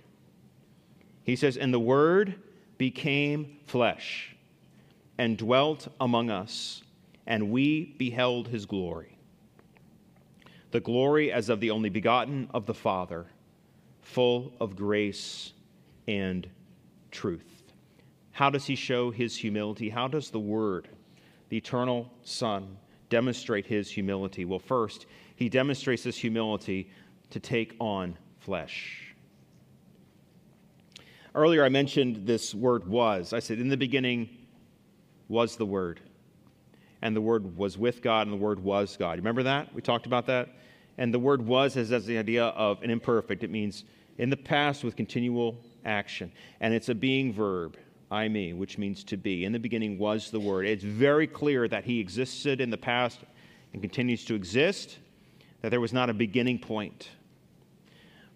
He 1.23 1.35
says, 1.35 1.57
"And 1.57 1.73
the 1.73 1.79
word 1.79 2.39
became 2.77 3.57
flesh 3.65 4.35
and 5.17 5.35
dwelt 5.37 5.87
among 5.99 6.29
us, 6.29 6.83
and 7.25 7.49
we 7.51 7.95
beheld 7.97 8.49
his 8.49 8.67
glory. 8.67 9.17
The 10.69 10.79
glory 10.79 11.31
as 11.31 11.49
of 11.49 11.59
the 11.59 11.71
only 11.71 11.89
begotten 11.89 12.47
of 12.53 12.67
the 12.67 12.75
Father, 12.75 13.25
full 14.01 14.53
of 14.59 14.75
grace 14.75 15.53
and 16.07 16.47
truth." 17.09 17.56
How 18.37 18.51
does 18.51 18.67
he 18.67 18.75
show 18.75 19.09
his 19.09 19.35
humility? 19.35 19.89
How 19.89 20.07
does 20.07 20.29
the 20.29 20.39
Word, 20.39 20.89
the 21.49 21.57
eternal 21.57 22.07
Son, 22.21 22.77
demonstrate 23.09 23.65
his 23.65 23.89
humility? 23.89 24.45
Well, 24.45 24.59
first, 24.59 25.07
he 25.35 25.49
demonstrates 25.49 26.03
this 26.03 26.17
humility 26.17 26.91
to 27.31 27.39
take 27.39 27.75
on 27.79 28.15
flesh. 28.37 29.15
Earlier, 31.33 31.65
I 31.65 31.69
mentioned 31.69 32.27
this 32.27 32.53
word 32.53 32.87
was. 32.87 33.33
I 33.33 33.39
said, 33.39 33.57
In 33.57 33.69
the 33.69 33.75
beginning 33.75 34.29
was 35.29 35.55
the 35.55 35.65
Word, 35.65 35.99
and 37.01 37.15
the 37.15 37.21
Word 37.21 37.57
was 37.57 37.75
with 37.75 38.03
God, 38.03 38.27
and 38.27 38.33
the 38.33 38.37
Word 38.37 38.59
was 38.59 38.97
God. 38.97 39.17
Remember 39.17 39.41
that? 39.41 39.73
We 39.73 39.81
talked 39.81 40.05
about 40.05 40.27
that? 40.27 40.49
And 40.99 41.11
the 41.11 41.17
word 41.17 41.41
was 41.41 41.73
has 41.73 41.89
the 41.89 42.19
idea 42.19 42.45
of 42.45 42.83
an 42.83 42.91
imperfect. 42.91 43.43
It 43.43 43.49
means 43.49 43.83
in 44.19 44.29
the 44.29 44.37
past 44.37 44.83
with 44.83 44.95
continual 44.95 45.57
action, 45.85 46.31
and 46.59 46.71
it's 46.71 46.89
a 46.89 46.95
being 46.95 47.33
verb. 47.33 47.77
Eimi, 48.11 48.55
which 48.55 48.77
means 48.77 49.03
to 49.05 49.17
be. 49.17 49.43
In 49.45 49.51
the 49.51 49.59
beginning 49.59 49.97
was 49.97 50.31
the 50.31 50.39
Word. 50.39 50.65
It's 50.65 50.83
very 50.83 51.27
clear 51.27 51.67
that 51.67 51.83
He 51.83 51.99
existed 51.99 52.61
in 52.61 52.69
the 52.69 52.77
past 52.77 53.19
and 53.73 53.81
continues 53.81 54.25
to 54.25 54.35
exist, 54.35 54.97
that 55.61 55.69
there 55.69 55.81
was 55.81 55.93
not 55.93 56.09
a 56.09 56.13
beginning 56.13 56.59
point. 56.59 57.09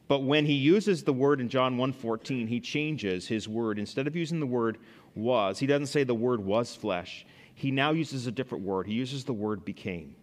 But 0.07 0.23
when 0.23 0.45
he 0.45 0.53
uses 0.53 1.03
the 1.03 1.13
word 1.13 1.39
in 1.39 1.47
John 1.47 1.77
1:14, 1.77 2.47
he 2.47 2.59
changes 2.59 3.29
his 3.29 3.47
word. 3.47 3.79
Instead 3.79 4.07
of 4.07 4.15
using 4.15 4.41
the 4.41 4.45
word 4.45 4.77
was, 5.15 5.59
he 5.59 5.67
doesn't 5.67 5.87
say 5.87 6.03
the 6.03 6.13
word 6.13 6.41
was 6.41 6.75
flesh. 6.75 7.25
He 7.55 7.71
now 7.71 7.91
uses 7.91 8.27
a 8.27 8.31
different 8.31 8.65
word. 8.65 8.87
He 8.87 8.93
uses 8.93 9.23
the 9.23 9.33
word 9.33 9.63
became. 9.63 10.15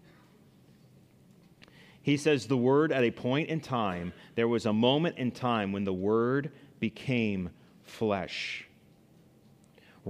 He 2.03 2.19
says 2.19 2.47
the 2.47 2.57
word 2.57 2.93
at 2.93 3.03
a 3.03 3.11
point 3.11 3.49
in 3.49 3.61
time, 3.61 4.13
there 4.35 4.47
was 4.47 4.67
a 4.67 4.73
moment 4.75 5.17
in 5.17 5.31
time 5.31 5.73
when 5.73 5.85
the 5.85 5.93
word 5.93 6.53
became 6.81 7.51
flesh 7.83 8.68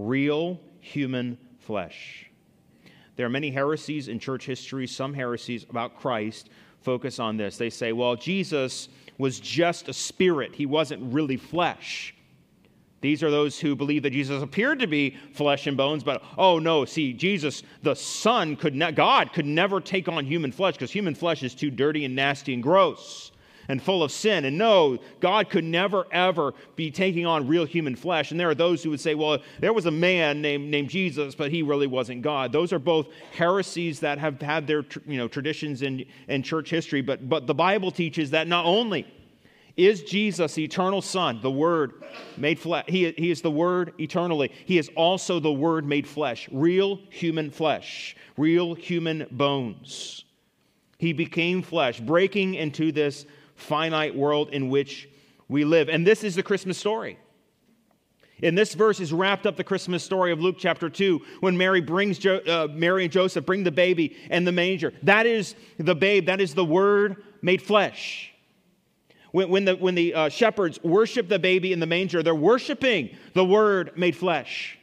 real 0.06 0.60
human 0.80 1.38
flesh. 1.58 2.30
There 3.16 3.26
are 3.26 3.30
many 3.30 3.50
heresies 3.50 4.08
in 4.08 4.18
church 4.18 4.46
history. 4.46 4.86
Some 4.86 5.12
heresies 5.12 5.66
about 5.68 5.96
Christ 5.96 6.50
focus 6.82 7.18
on 7.18 7.36
this. 7.36 7.58
They 7.58 7.70
say, 7.70 7.92
well, 7.92 8.14
Jesus 8.14 8.88
was 9.18 9.40
just 9.40 9.88
a 9.88 9.92
spirit, 9.92 10.54
he 10.54 10.66
wasn't 10.66 11.12
really 11.12 11.36
flesh. 11.36 12.14
These 13.00 13.22
are 13.22 13.30
those 13.30 13.60
who 13.60 13.76
believe 13.76 14.02
that 14.02 14.10
Jesus 14.10 14.42
appeared 14.42 14.80
to 14.80 14.88
be 14.88 15.16
flesh 15.32 15.68
and 15.68 15.76
bones, 15.76 16.02
but 16.02 16.22
oh 16.36 16.58
no, 16.58 16.84
see, 16.84 17.12
Jesus, 17.12 17.62
the 17.82 17.94
Son, 17.94 18.56
could 18.56 18.74
ne- 18.74 18.90
God 18.92 19.32
could 19.32 19.46
never 19.46 19.80
take 19.80 20.08
on 20.08 20.24
human 20.24 20.50
flesh 20.50 20.74
because 20.74 20.90
human 20.90 21.14
flesh 21.14 21.42
is 21.44 21.54
too 21.54 21.70
dirty 21.70 22.04
and 22.04 22.16
nasty 22.16 22.54
and 22.54 22.62
gross 22.62 23.30
and 23.68 23.82
full 23.82 24.02
of 24.02 24.10
sin. 24.10 24.46
And 24.46 24.56
no, 24.56 24.98
God 25.20 25.50
could 25.50 25.64
never, 25.64 26.06
ever 26.10 26.54
be 26.74 26.90
taking 26.90 27.26
on 27.26 27.46
real 27.46 27.66
human 27.66 27.94
flesh. 27.94 28.30
And 28.30 28.40
there 28.40 28.48
are 28.48 28.54
those 28.54 28.82
who 28.82 28.90
would 28.90 29.00
say, 29.00 29.14
well, 29.14 29.38
there 29.60 29.72
was 29.72 29.86
a 29.86 29.90
man 29.90 30.40
named, 30.40 30.70
named 30.70 30.88
Jesus, 30.88 31.34
but 31.34 31.50
he 31.50 31.62
really 31.62 31.86
wasn't 31.86 32.22
God. 32.22 32.50
Those 32.50 32.72
are 32.72 32.78
both 32.78 33.08
heresies 33.32 34.00
that 34.00 34.18
have 34.18 34.40
had 34.40 34.66
their 34.66 34.84
you 35.06 35.18
know, 35.18 35.28
traditions 35.28 35.82
in, 35.82 36.06
in 36.28 36.42
church 36.42 36.70
history. 36.70 37.02
But, 37.02 37.28
but 37.28 37.46
the 37.46 37.54
Bible 37.54 37.90
teaches 37.90 38.30
that 38.30 38.48
not 38.48 38.64
only 38.64 39.06
is 39.76 40.02
Jesus 40.02 40.54
the 40.54 40.64
eternal 40.64 41.00
Son, 41.00 41.38
the 41.40 41.50
Word 41.50 42.02
made 42.36 42.58
flesh. 42.58 42.84
He, 42.88 43.12
he 43.12 43.30
is 43.30 43.42
the 43.42 43.50
Word 43.50 43.92
eternally. 44.00 44.50
He 44.64 44.76
is 44.76 44.90
also 44.96 45.38
the 45.38 45.52
Word 45.52 45.86
made 45.86 46.06
flesh, 46.06 46.48
real 46.50 46.98
human 47.10 47.50
flesh, 47.50 48.16
real 48.36 48.74
human 48.74 49.28
bones. 49.30 50.24
He 50.98 51.12
became 51.12 51.62
flesh, 51.62 52.00
breaking 52.00 52.54
into 52.54 52.90
this 52.90 53.24
finite 53.58 54.16
world 54.16 54.50
in 54.50 54.68
which 54.70 55.08
we 55.48 55.64
live. 55.64 55.88
And 55.88 56.06
this 56.06 56.24
is 56.24 56.34
the 56.34 56.42
Christmas 56.42 56.78
story. 56.78 57.18
In 58.40 58.54
this 58.54 58.74
verse 58.74 59.00
is 59.00 59.12
wrapped 59.12 59.46
up 59.46 59.56
the 59.56 59.64
Christmas 59.64 60.04
story 60.04 60.30
of 60.30 60.40
Luke 60.40 60.56
chapter 60.58 60.88
2 60.88 61.20
when 61.40 61.56
Mary 61.56 61.80
brings 61.80 62.18
jo- 62.18 62.40
uh, 62.46 62.68
Mary 62.70 63.04
and 63.04 63.12
Joseph 63.12 63.44
bring 63.44 63.64
the 63.64 63.72
baby 63.72 64.16
and 64.30 64.46
the 64.46 64.52
manger. 64.52 64.92
That 65.02 65.26
is 65.26 65.56
the 65.76 65.94
babe, 65.94 66.26
that 66.26 66.40
is 66.40 66.54
the 66.54 66.64
word 66.64 67.24
made 67.42 67.60
flesh. 67.60 68.32
When, 69.32 69.50
when 69.50 69.64
the, 69.64 69.76
when 69.76 69.94
the 69.94 70.14
uh, 70.14 70.28
shepherds 70.28 70.82
worship 70.82 71.28
the 71.28 71.38
baby 71.38 71.72
in 71.72 71.80
the 71.80 71.86
manger, 71.86 72.22
they're 72.22 72.34
worshiping 72.34 73.10
the 73.34 73.44
Word 73.44 73.92
made 73.96 74.16
flesh. 74.16 74.78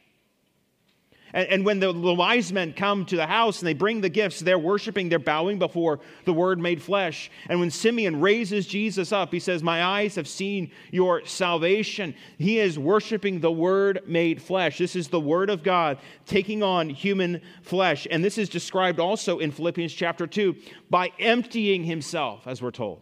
And, 1.35 1.49
and 1.49 1.65
when 1.65 1.79
the, 1.79 1.91
the 1.91 2.13
wise 2.13 2.51
men 2.51 2.73
come 2.73 3.05
to 3.05 3.15
the 3.17 3.27
house 3.27 3.59
and 3.59 3.67
they 3.67 3.73
bring 3.73 4.01
the 4.01 4.09
gifts, 4.09 4.39
they're 4.39 4.57
worshiping, 4.57 5.09
they're 5.09 5.19
bowing 5.19 5.59
before 5.59 5.99
the 6.23 6.33
Word 6.33 6.59
made 6.59 6.81
flesh. 6.81 7.29
And 7.49 7.59
when 7.59 7.69
Simeon 7.69 8.21
raises 8.21 8.65
Jesus 8.65 9.11
up, 9.11 9.31
he 9.31 9.39
says, 9.39 9.61
My 9.61 9.83
eyes 9.83 10.15
have 10.15 10.27
seen 10.27 10.71
your 10.91 11.25
salvation. 11.25 12.15
He 12.39 12.57
is 12.59 12.79
worshiping 12.79 13.41
the 13.41 13.51
Word 13.51 14.03
made 14.07 14.41
flesh. 14.41 14.77
This 14.77 14.95
is 14.95 15.09
the 15.09 15.19
Word 15.19 15.49
of 15.49 15.61
God 15.61 15.99
taking 16.25 16.63
on 16.63 16.89
human 16.89 17.41
flesh. 17.61 18.07
And 18.09 18.23
this 18.23 18.37
is 18.37 18.47
described 18.47 18.99
also 18.99 19.39
in 19.39 19.51
Philippians 19.51 19.93
chapter 19.93 20.25
2 20.25 20.55
by 20.89 21.11
emptying 21.19 21.83
himself, 21.83 22.47
as 22.47 22.61
we're 22.61 22.71
told. 22.71 23.01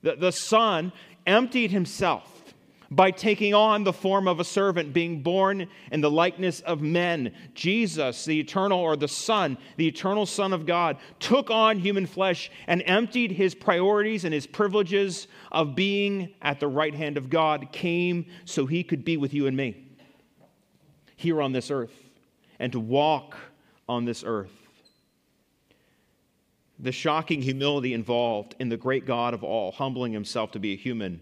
The, 0.00 0.16
the 0.16 0.32
Son 0.32 0.92
emptied 1.26 1.70
himself 1.70 2.31
by 2.94 3.10
taking 3.10 3.54
on 3.54 3.84
the 3.84 3.92
form 3.92 4.28
of 4.28 4.38
a 4.38 4.44
servant, 4.44 4.92
being 4.92 5.22
born 5.22 5.66
in 5.90 6.00
the 6.00 6.10
likeness 6.10 6.60
of 6.60 6.82
men. 6.82 7.32
Jesus, 7.54 8.24
the 8.24 8.38
eternal, 8.38 8.78
or 8.78 8.96
the 8.96 9.08
Son, 9.08 9.56
the 9.76 9.88
eternal 9.88 10.26
Son 10.26 10.52
of 10.52 10.66
God, 10.66 10.98
took 11.18 11.50
on 11.50 11.78
human 11.78 12.06
flesh 12.06 12.50
and 12.66 12.82
emptied 12.86 13.32
his 13.32 13.54
priorities 13.54 14.24
and 14.24 14.34
his 14.34 14.46
privileges 14.46 15.26
of 15.50 15.74
being 15.74 16.34
at 16.42 16.60
the 16.60 16.68
right 16.68 16.94
hand 16.94 17.16
of 17.16 17.30
God, 17.30 17.72
came 17.72 18.26
so 18.44 18.66
he 18.66 18.82
could 18.84 19.04
be 19.04 19.16
with 19.16 19.32
you 19.32 19.46
and 19.46 19.56
me 19.56 19.88
here 21.16 21.40
on 21.40 21.52
this 21.52 21.70
earth 21.70 21.94
and 22.58 22.72
to 22.72 22.80
walk 22.80 23.36
on 23.88 24.04
this 24.04 24.24
earth 24.26 24.62
the 26.82 26.92
shocking 26.92 27.40
humility 27.40 27.94
involved 27.94 28.56
in 28.58 28.68
the 28.68 28.76
great 28.76 29.06
God 29.06 29.34
of 29.34 29.44
all, 29.44 29.70
humbling 29.70 30.12
himself 30.12 30.50
to 30.52 30.58
be 30.58 30.72
a 30.72 30.76
human 30.76 31.20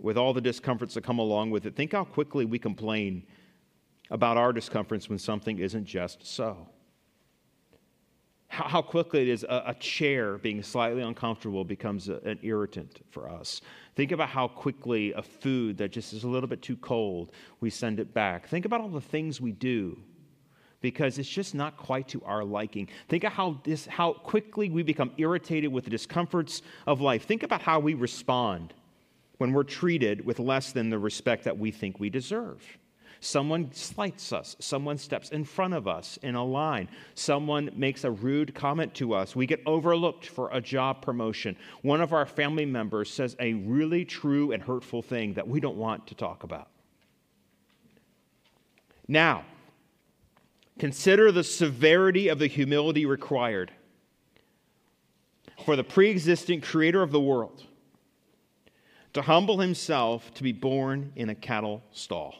with 0.00 0.16
all 0.16 0.32
the 0.32 0.40
discomforts 0.40 0.94
that 0.94 1.04
come 1.04 1.18
along 1.18 1.50
with 1.50 1.66
it. 1.66 1.76
Think 1.76 1.92
how 1.92 2.04
quickly 2.04 2.44
we 2.44 2.58
complain 2.58 3.24
about 4.10 4.36
our 4.36 4.52
discomforts 4.52 5.08
when 5.08 5.18
something 5.18 5.58
isn't 5.58 5.84
just 5.84 6.26
so. 6.26 6.68
How, 8.48 8.64
how 8.64 8.82
quickly 8.82 9.22
it 9.22 9.28
is 9.28 9.44
a, 9.44 9.62
a, 9.66 9.74
chair 9.74 10.36
being 10.38 10.60
slightly 10.62 11.02
uncomfortable 11.02 11.64
becomes 11.64 12.08
a, 12.08 12.16
an 12.16 12.40
irritant 12.42 13.04
for 13.10 13.30
us. 13.30 13.60
Think 13.94 14.10
about 14.10 14.28
how 14.28 14.48
quickly 14.48 15.12
a 15.12 15.22
food 15.22 15.78
that 15.78 15.92
just 15.92 16.12
is 16.12 16.24
a 16.24 16.28
little 16.28 16.48
bit 16.48 16.60
too 16.60 16.76
cold, 16.76 17.30
we 17.60 17.70
send 17.70 18.00
it 18.00 18.12
back. 18.12 18.48
Think 18.48 18.64
about 18.64 18.80
all 18.80 18.88
the 18.88 19.00
things 19.00 19.40
we 19.40 19.52
do 19.52 19.96
because 20.80 21.18
it's 21.18 21.28
just 21.28 21.54
not 21.54 21.76
quite 21.76 22.08
to 22.08 22.22
our 22.24 22.42
liking. 22.42 22.88
Think 23.08 23.22
of 23.22 23.32
how 23.32 23.60
this 23.62 23.86
how 23.86 24.14
quickly 24.14 24.70
we 24.70 24.82
become 24.82 25.12
irritated 25.18 25.70
with 25.70 25.84
the 25.84 25.90
discomforts 25.90 26.62
of 26.86 27.00
life. 27.00 27.26
Think 27.26 27.42
about 27.42 27.60
how 27.60 27.78
we 27.78 27.94
respond 27.94 28.74
when 29.40 29.52
we're 29.52 29.64
treated 29.64 30.24
with 30.24 30.38
less 30.38 30.72
than 30.72 30.90
the 30.90 30.98
respect 30.98 31.44
that 31.44 31.58
we 31.58 31.70
think 31.70 31.98
we 31.98 32.10
deserve. 32.10 32.62
Someone 33.20 33.72
slights 33.72 34.32
us. 34.32 34.56
Someone 34.60 34.96
steps 34.96 35.30
in 35.30 35.44
front 35.44 35.74
of 35.74 35.88
us 35.88 36.18
in 36.22 36.34
a 36.34 36.44
line. 36.44 36.88
Someone 37.14 37.70
makes 37.74 38.04
a 38.04 38.10
rude 38.10 38.54
comment 38.54 38.94
to 38.94 39.12
us. 39.12 39.36
We 39.36 39.46
get 39.46 39.60
overlooked 39.66 40.26
for 40.26 40.48
a 40.52 40.60
job 40.60 41.02
promotion. 41.02 41.56
One 41.82 42.00
of 42.00 42.12
our 42.12 42.24
family 42.24 42.64
members 42.64 43.10
says 43.10 43.36
a 43.40 43.54
really 43.54 44.04
true 44.04 44.52
and 44.52 44.62
hurtful 44.62 45.02
thing 45.02 45.34
that 45.34 45.48
we 45.48 45.60
don't 45.60 45.76
want 45.76 46.06
to 46.06 46.14
talk 46.14 46.42
about. 46.44 46.68
Now, 49.06 49.44
Consider 50.80 51.30
the 51.30 51.44
severity 51.44 52.28
of 52.28 52.38
the 52.38 52.46
humility 52.46 53.04
required 53.04 53.70
for 55.66 55.76
the 55.76 55.84
pre 55.84 56.10
existent 56.10 56.62
creator 56.62 57.02
of 57.02 57.12
the 57.12 57.20
world 57.20 57.64
to 59.12 59.22
humble 59.22 59.58
himself 59.58 60.32
to 60.34 60.42
be 60.42 60.52
born 60.52 61.12
in 61.16 61.28
a 61.28 61.34
cattle 61.34 61.82
stall. 61.92 62.34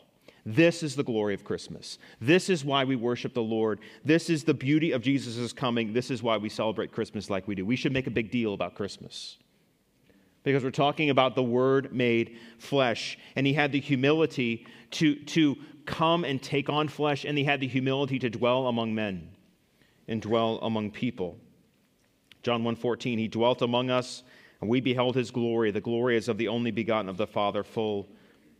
This 0.46 0.82
is 0.82 0.96
the 0.96 1.04
glory 1.04 1.34
of 1.34 1.44
Christmas. 1.44 1.98
This 2.20 2.48
is 2.48 2.64
why 2.64 2.84
we 2.84 2.96
worship 2.96 3.34
the 3.34 3.42
Lord. 3.42 3.80
This 4.04 4.30
is 4.30 4.44
the 4.44 4.54
beauty 4.54 4.92
of 4.92 5.02
Jesus' 5.02 5.52
coming. 5.52 5.92
This 5.92 6.10
is 6.10 6.22
why 6.22 6.38
we 6.38 6.48
celebrate 6.48 6.92
Christmas 6.92 7.28
like 7.28 7.46
we 7.46 7.54
do. 7.54 7.66
We 7.66 7.76
should 7.76 7.92
make 7.92 8.06
a 8.06 8.10
big 8.10 8.30
deal 8.30 8.54
about 8.54 8.74
Christmas 8.74 9.36
because 10.42 10.64
we're 10.64 10.70
talking 10.70 11.10
about 11.10 11.34
the 11.34 11.42
Word 11.42 11.92
made 11.92 12.38
flesh. 12.58 13.18
And 13.36 13.46
he 13.46 13.52
had 13.52 13.72
the 13.72 13.80
humility 13.80 14.66
to, 14.92 15.16
to 15.16 15.56
come 15.84 16.24
and 16.24 16.42
take 16.42 16.68
on 16.68 16.88
flesh, 16.88 17.24
and 17.24 17.36
he 17.36 17.44
had 17.44 17.60
the 17.60 17.68
humility 17.68 18.18
to 18.20 18.30
dwell 18.30 18.66
among 18.68 18.94
men 18.94 19.28
and 20.08 20.22
dwell 20.22 20.58
among 20.62 20.90
people. 20.90 21.38
John 22.42 22.62
1:14 22.62 23.18
He 23.18 23.28
dwelt 23.28 23.60
among 23.60 23.90
us 23.90 24.22
and 24.60 24.68
we 24.70 24.80
beheld 24.80 25.14
his 25.14 25.30
glory 25.30 25.70
the 25.70 25.80
glory 25.80 26.16
is 26.16 26.28
of 26.28 26.38
the 26.38 26.48
only 26.48 26.70
begotten 26.70 27.08
of 27.08 27.16
the 27.16 27.26
Father 27.26 27.62
full 27.62 28.08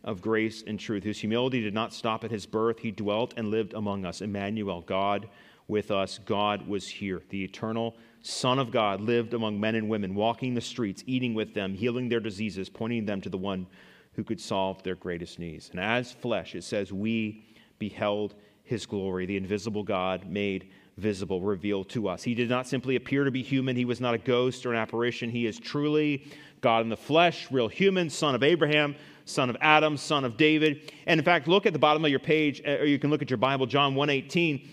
of 0.03 0.21
grace 0.21 0.63
and 0.65 0.79
truth 0.79 1.03
whose 1.03 1.19
humility 1.19 1.61
did 1.61 1.73
not 1.73 1.93
stop 1.93 2.23
at 2.23 2.31
his 2.31 2.45
birth. 2.45 2.79
He 2.79 2.91
dwelt 2.91 3.33
and 3.37 3.51
lived 3.51 3.73
among 3.73 4.05
us. 4.05 4.21
Emmanuel 4.21 4.81
God 4.81 5.29
with 5.67 5.91
us. 5.91 6.17
God 6.17 6.67
was 6.67 6.87
here. 6.87 7.21
The 7.29 7.43
eternal 7.43 7.95
son 8.21 8.59
of 8.59 8.71
God 8.71 9.01
lived 9.01 9.33
among 9.33 9.59
men 9.59 9.75
and 9.75 9.89
women 9.89 10.15
walking 10.15 10.53
the 10.53 10.61
streets 10.61 11.03
eating 11.07 11.33
with 11.33 11.53
them 11.53 11.73
healing 11.73 12.09
their 12.09 12.19
diseases 12.19 12.69
pointing 12.69 13.05
them 13.05 13.21
to 13.21 13.29
the 13.29 13.37
one 13.37 13.67
who 14.13 14.23
could 14.23 14.39
solve 14.39 14.83
their 14.83 14.95
greatest 14.95 15.39
needs. 15.39 15.69
And 15.69 15.79
as 15.79 16.11
flesh, 16.11 16.55
it 16.55 16.63
says, 16.63 16.91
we 16.91 17.45
beheld 17.79 18.35
his 18.63 18.85
glory, 18.85 19.25
the 19.25 19.37
invisible 19.37 19.83
God 19.83 20.27
made 20.27 20.69
visible, 20.97 21.41
revealed 21.41 21.89
to 21.89 22.07
us. 22.07 22.23
He 22.23 22.35
did 22.35 22.49
not 22.49 22.67
simply 22.67 22.95
appear 22.95 23.23
to 23.23 23.31
be 23.31 23.41
human, 23.41 23.75
he 23.75 23.85
was 23.85 24.01
not 24.01 24.13
a 24.13 24.17
ghost 24.17 24.65
or 24.65 24.71
an 24.71 24.77
apparition. 24.77 25.29
He 25.29 25.45
is 25.45 25.59
truly 25.59 26.27
God 26.61 26.81
in 26.81 26.89
the 26.89 26.97
flesh, 26.97 27.51
real 27.51 27.67
human, 27.67 28.09
son 28.09 28.35
of 28.35 28.43
Abraham, 28.43 28.95
son 29.25 29.49
of 29.49 29.57
Adam, 29.61 29.97
son 29.97 30.25
of 30.25 30.37
David. 30.37 30.91
And 31.07 31.19
in 31.19 31.25
fact, 31.25 31.47
look 31.47 31.65
at 31.65 31.73
the 31.73 31.79
bottom 31.79 32.03
of 32.03 32.11
your 32.11 32.19
page, 32.19 32.61
uh, 32.65 32.77
or 32.79 32.85
you 32.85 32.99
can 32.99 33.09
look 33.09 33.21
at 33.21 33.29
your 33.29 33.37
Bible, 33.37 33.65
John 33.65 33.95
1:18. 33.95 34.67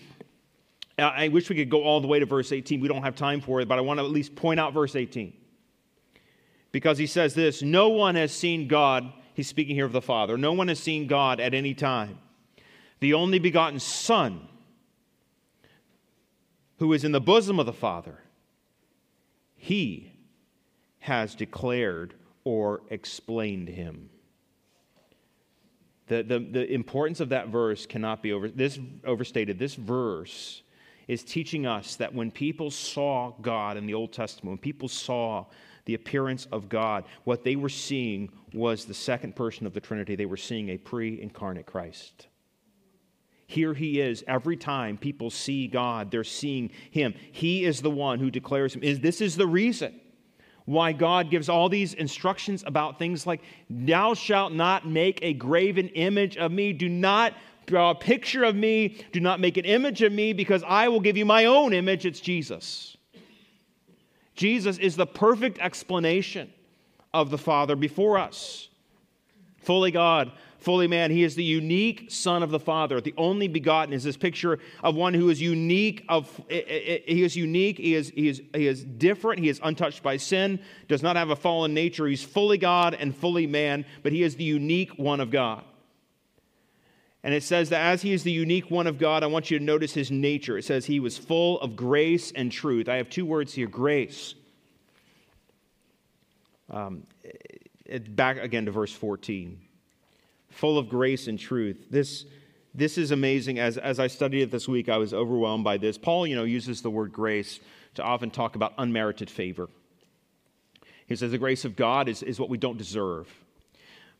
I 0.97 1.29
wish 1.29 1.49
we 1.49 1.55
could 1.55 1.69
go 1.69 1.83
all 1.83 2.01
the 2.01 2.07
way 2.07 2.19
to 2.19 2.25
verse 2.25 2.51
18. 2.51 2.81
We 2.81 2.89
don't 2.89 3.03
have 3.03 3.15
time 3.15 3.39
for 3.39 3.61
it, 3.61 3.69
but 3.69 3.77
I 3.77 3.81
want 3.81 4.01
to 4.01 4.03
at 4.03 4.11
least 4.11 4.35
point 4.35 4.59
out 4.59 4.73
verse 4.73 4.97
18. 4.97 5.31
Because 6.73 6.97
he 6.97 7.07
says 7.07 7.33
this 7.33 7.61
No 7.61 7.87
one 7.87 8.15
has 8.15 8.33
seen 8.33 8.67
God 8.67 9.13
He's 9.39 9.47
speaking 9.47 9.73
here 9.73 9.85
of 9.85 9.93
the 9.93 10.01
Father. 10.01 10.37
No 10.37 10.51
one 10.51 10.67
has 10.67 10.81
seen 10.81 11.07
God 11.07 11.39
at 11.39 11.53
any 11.53 11.73
time. 11.73 12.19
The 12.99 13.13
only 13.13 13.39
begotten 13.39 13.79
Son, 13.79 14.48
who 16.79 16.93
is 16.93 17.03
in 17.03 17.11
the 17.11 17.21
bosom 17.21 17.59
of 17.59 17.65
the 17.65 17.73
Father, 17.73 18.19
he 19.55 20.11
has 20.99 21.35
declared 21.35 22.13
or 22.43 22.81
explained 22.89 23.69
him. 23.69 24.09
The, 26.07 26.23
the, 26.23 26.39
the 26.39 26.73
importance 26.73 27.19
of 27.19 27.29
that 27.29 27.49
verse 27.49 27.85
cannot 27.85 28.23
be 28.23 28.33
over, 28.33 28.49
this, 28.49 28.79
overstated. 29.05 29.59
This 29.59 29.75
verse 29.75 30.63
is 31.07 31.23
teaching 31.23 31.67
us 31.67 31.95
that 31.97 32.13
when 32.13 32.31
people 32.31 32.71
saw 32.71 33.33
God 33.41 33.77
in 33.77 33.85
the 33.85 33.93
Old 33.93 34.11
Testament, 34.11 34.51
when 34.51 34.57
people 34.57 34.87
saw 34.87 35.45
the 35.89 35.95
appearance 35.95 36.47
of 36.51 36.69
God. 36.69 37.03
What 37.23 37.43
they 37.43 37.55
were 37.55 37.67
seeing 37.67 38.29
was 38.53 38.85
the 38.85 38.93
second 38.93 39.35
person 39.35 39.65
of 39.65 39.73
the 39.73 39.79
Trinity. 39.79 40.15
They 40.15 40.27
were 40.27 40.37
seeing 40.37 40.69
a 40.69 40.77
pre 40.77 41.19
incarnate 41.19 41.65
Christ. 41.65 42.27
Here 43.49 43.73
he 43.73 43.99
is. 43.99 44.23
Every 44.27 44.55
time 44.55 44.95
people 44.95 45.31
see 45.31 45.65
God, 45.65 46.11
they're 46.11 46.23
seeing 46.23 46.69
him. 46.91 47.15
He 47.31 47.65
is 47.65 47.81
the 47.81 47.89
one 47.89 48.19
who 48.19 48.29
declares 48.29 48.75
him. 48.75 48.83
Is 48.83 48.99
This 48.99 49.21
is 49.21 49.35
the 49.35 49.47
reason 49.47 49.99
why 50.65 50.91
God 50.91 51.31
gives 51.31 51.49
all 51.49 51.67
these 51.67 51.95
instructions 51.95 52.63
about 52.67 52.99
things 52.99 53.25
like, 53.25 53.41
Thou 53.67 54.13
shalt 54.13 54.53
not 54.53 54.87
make 54.87 55.17
a 55.23 55.33
graven 55.33 55.87
image 55.89 56.37
of 56.37 56.51
me. 56.51 56.73
Do 56.73 56.87
not 56.87 57.33
draw 57.65 57.89
a 57.89 57.95
picture 57.95 58.43
of 58.43 58.55
me. 58.55 59.03
Do 59.11 59.19
not 59.19 59.39
make 59.39 59.57
an 59.57 59.65
image 59.65 60.03
of 60.03 60.13
me 60.13 60.31
because 60.31 60.61
I 60.67 60.87
will 60.87 60.99
give 60.99 61.17
you 61.17 61.25
my 61.25 61.45
own 61.45 61.73
image. 61.73 62.05
It's 62.05 62.19
Jesus. 62.19 62.97
Jesus 64.35 64.77
is 64.77 64.95
the 64.95 65.07
perfect 65.07 65.57
explanation 65.57 66.53
of 67.15 67.31
the 67.31 67.37
Father 67.39 67.75
before 67.75 68.19
us. 68.19 68.69
Fully 69.57 69.89
God, 69.89 70.31
fully 70.59 70.87
man. 70.87 71.11
He 71.11 71.23
is 71.23 71.35
the 71.35 71.43
unique 71.43 72.11
Son 72.11 72.43
of 72.43 72.51
the 72.51 72.59
Father. 72.59 72.99
The 73.01 73.13
only 73.17 73.47
begotten 73.47 73.93
is 73.93 74.03
this 74.03 74.17
picture 74.17 74.59
of 74.83 74.95
one 74.95 75.13
who 75.13 75.29
is 75.29 75.41
unique. 75.41 76.05
Of 76.09 76.29
he 76.49 77.23
is 77.23 77.35
unique. 77.35 77.77
He 77.77 77.95
is 77.95 78.09
he 78.09 78.27
is 78.27 78.41
he 78.53 78.67
is 78.67 78.83
different. 78.83 79.39
He 79.39 79.49
is 79.49 79.59
untouched 79.63 80.03
by 80.03 80.17
sin. 80.17 80.59
Does 80.87 81.01
not 81.01 81.15
have 81.15 81.29
a 81.29 81.35
fallen 81.35 81.73
nature. 81.73 82.07
He's 82.07 82.23
fully 82.23 82.57
God 82.57 82.93
and 82.93 83.15
fully 83.15 83.47
man. 83.47 83.85
But 84.03 84.11
he 84.11 84.23
is 84.23 84.35
the 84.35 84.43
unique 84.43 84.91
one 84.97 85.19
of 85.19 85.31
God. 85.31 85.63
And 87.23 87.33
it 87.33 87.43
says 87.43 87.69
that 87.69 87.81
as 87.81 88.01
he 88.01 88.13
is 88.13 88.23
the 88.23 88.31
unique 88.31 88.71
one 88.71 88.87
of 88.87 88.97
God, 88.97 89.23
I 89.23 89.27
want 89.27 89.51
you 89.51 89.59
to 89.59 89.63
notice 89.63 89.93
his 89.93 90.09
nature. 90.09 90.57
It 90.57 90.63
says 90.63 90.85
he 90.85 91.01
was 91.01 91.17
full 91.17 91.59
of 91.59 91.75
grace 91.75 92.31
and 92.31 92.49
truth. 92.51 92.87
I 92.87 92.95
have 92.95 93.09
two 93.09 93.25
words 93.25 93.53
here 93.53 93.67
grace. 93.67 94.35
Um, 96.69 97.03
back 98.09 98.37
again 98.37 98.65
to 98.65 98.71
verse 98.71 98.93
14 98.93 99.59
full 100.49 100.77
of 100.77 100.89
grace 100.89 101.27
and 101.27 101.39
truth. 101.39 101.87
This, 101.89 102.25
this 102.73 102.97
is 102.97 103.11
amazing. 103.11 103.59
As, 103.59 103.77
as 103.77 103.99
I 103.99 104.07
studied 104.07 104.41
it 104.43 104.51
this 104.51 104.67
week, 104.67 104.89
I 104.89 104.97
was 104.97 105.13
overwhelmed 105.13 105.63
by 105.63 105.77
this. 105.77 105.97
Paul, 105.97 106.27
you 106.27 106.35
know, 106.35 106.43
uses 106.43 106.81
the 106.81 106.89
word 106.89 107.11
grace 107.11 107.59
to 107.95 108.03
often 108.03 108.29
talk 108.29 108.55
about 108.55 108.73
unmerited 108.77 109.29
favor. 109.29 109.69
He 111.07 111.15
says 111.15 111.31
the 111.31 111.37
grace 111.37 111.65
of 111.65 111.75
God 111.75 112.07
is, 112.07 112.21
is 112.21 112.39
what 112.39 112.49
we 112.49 112.57
don't 112.57 112.77
deserve. 112.77 113.27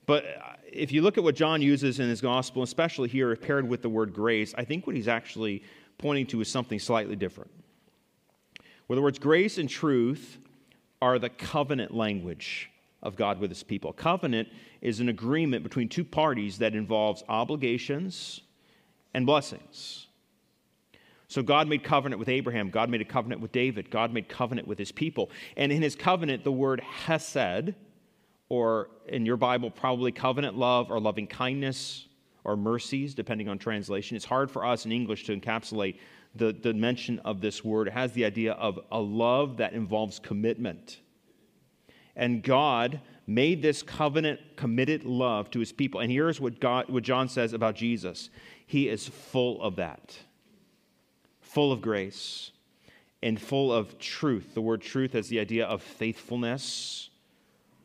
But 0.07 0.25
uh, 0.25 0.53
if 0.71 0.91
you 0.91 1.03
look 1.03 1.19
at 1.19 1.23
what 1.23 1.36
John 1.36 1.61
uses 1.61 1.99
in 1.99 2.09
his 2.09 2.19
gospel, 2.19 2.63
especially 2.63 3.09
here 3.09 3.36
paired 3.36 3.69
with 3.69 3.84
the 3.84 3.89
word 3.89 4.11
grace, 4.11 4.55
I 4.57 4.65
think 4.65 4.88
what 4.88 4.95
he's 4.95 5.07
actually 5.07 5.63
pointing 5.99 6.25
to 6.27 6.41
is 6.41 6.49
something 6.49 6.80
slightly 6.80 7.15
different. 7.15 7.51
Where 8.88 8.95
the 8.95 9.03
words 9.03 9.19
grace 9.19 9.59
and 9.59 9.69
truth 9.69 10.39
are 10.99 11.19
the 11.19 11.30
covenant 11.30 11.93
language 11.93 12.71
of 13.03 13.15
God 13.15 13.39
with 13.39 13.51
his 13.51 13.61
people. 13.61 13.93
Covenant 13.93 14.49
is 14.82 14.99
an 14.99 15.09
agreement 15.09 15.63
between 15.63 15.89
two 15.89 16.03
parties 16.03 16.59
that 16.59 16.75
involves 16.75 17.23
obligations 17.27 18.41
and 19.13 19.25
blessings. 19.25 20.07
So 21.27 21.43
God 21.43 21.67
made 21.67 21.84
covenant 21.84 22.19
with 22.19 22.30
Abraham, 22.30 22.69
God 22.69 22.89
made 22.89 23.01
a 23.01 23.05
covenant 23.05 23.41
with 23.41 23.51
David, 23.51 23.91
God 23.91 24.11
made 24.11 24.30
covenant 24.30 24.67
with 24.67 24.80
his 24.80 24.91
people. 24.91 25.30
And 25.57 25.71
in 25.71 25.82
his 25.82 25.95
covenant, 25.95 26.43
the 26.43 26.51
word 26.51 26.82
hesed, 26.82 27.75
or 28.49 28.89
in 29.07 29.25
your 29.27 29.38
Bible, 29.38 29.69
probably 29.69 30.11
covenant 30.11 30.57
love 30.57 30.89
or 30.89 30.99
loving 30.99 31.27
kindness 31.27 32.07
or 32.43 32.57
mercies, 32.57 33.13
depending 33.13 33.47
on 33.47 33.59
translation. 33.59 34.15
It's 34.15 34.25
hard 34.25 34.49
for 34.49 34.65
us 34.65 34.86
in 34.86 34.91
English 34.91 35.25
to 35.25 35.38
encapsulate 35.38 35.97
the, 36.34 36.51
the 36.51 36.73
mention 36.73 37.19
of 37.19 37.41
this 37.41 37.63
word. 37.63 37.88
It 37.88 37.93
has 37.93 38.11
the 38.13 38.25
idea 38.25 38.53
of 38.53 38.80
a 38.91 38.99
love 38.99 39.57
that 39.57 39.73
involves 39.73 40.17
commitment 40.17 40.99
and 42.19 42.43
God 42.43 42.99
made 43.30 43.61
this 43.61 43.84
covenant 43.84 44.39
committed 44.55 45.05
love 45.05 45.51
to 45.51 45.59
his 45.59 45.71
people. 45.71 45.99
And 45.99 46.11
here's 46.11 46.41
what, 46.41 46.59
God, 46.59 46.89
what 46.89 47.03
John 47.03 47.30
says 47.30 47.53
about 47.53 47.75
Jesus 47.75 48.30
He 48.65 48.89
is 48.89 49.07
full 49.07 49.61
of 49.61 49.75
that, 49.75 50.17
full 51.39 51.71
of 51.71 51.82
grace, 51.82 52.51
and 53.21 53.39
full 53.39 53.71
of 53.71 53.99
truth. 53.99 54.55
The 54.55 54.61
word 54.61 54.82
truth 54.82 55.13
has 55.13 55.30
the 55.30 55.39
idea 55.39 55.65
of 55.65 55.84
faithfulness, 55.84 57.11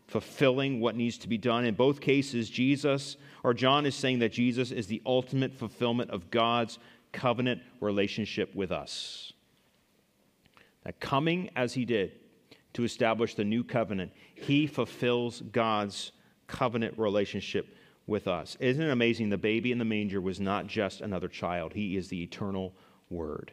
fulfilling 0.07 0.81
what 0.81 0.97
needs 0.97 1.19
to 1.19 1.29
be 1.29 1.39
done. 1.39 1.67
In 1.67 1.75
both 1.75 2.01
cases, 2.01 2.49
Jesus, 2.49 3.17
or 3.43 3.53
John 3.53 3.85
is 3.85 3.95
saying 3.95 4.21
that 4.21 4.33
Jesus 4.33 4.71
is 4.71 4.87
the 4.87 5.03
ultimate 5.05 5.53
fulfillment 5.53 6.11
of 6.11 6.31
God's 6.31 6.79
covenant 7.13 7.61
relationship 7.81 8.55
with 8.55 8.73
us. 8.73 9.33
That 10.85 11.01
coming 11.01 11.51
as 11.55 11.75
he 11.75 11.85
did, 11.85 12.13
to 12.75 12.85
establish 12.85 13.35
the 13.35 13.45
new 13.45 13.65
covenant. 13.65 14.13
He 14.35 14.67
fulfills 14.67 15.41
God's 15.41 16.13
covenant 16.47 16.99
relationship 16.99 17.77
with 18.07 18.29
us. 18.29 18.57
Isn't 18.61 18.83
it 18.83 18.91
amazing? 18.91 19.31
The 19.31 19.39
baby 19.39 19.73
in 19.73 19.79
the 19.79 19.85
manger 19.85 20.21
was 20.21 20.41
not 20.41 20.67
just 20.67 21.01
another 21.01 21.29
child, 21.29 21.73
he 21.73 21.97
is 21.97 22.09
the 22.09 22.23
eternal 22.23 22.75
Word. 23.11 23.53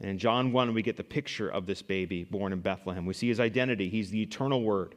And 0.00 0.10
in 0.10 0.18
John 0.18 0.52
1, 0.52 0.74
we 0.74 0.82
get 0.82 0.96
the 0.96 1.04
picture 1.04 1.48
of 1.48 1.66
this 1.66 1.80
baby 1.80 2.24
born 2.24 2.52
in 2.52 2.60
Bethlehem. 2.60 3.06
We 3.06 3.14
see 3.14 3.28
his 3.28 3.40
identity. 3.40 3.88
He's 3.88 4.10
the 4.10 4.22
eternal 4.22 4.62
Word 4.62 4.96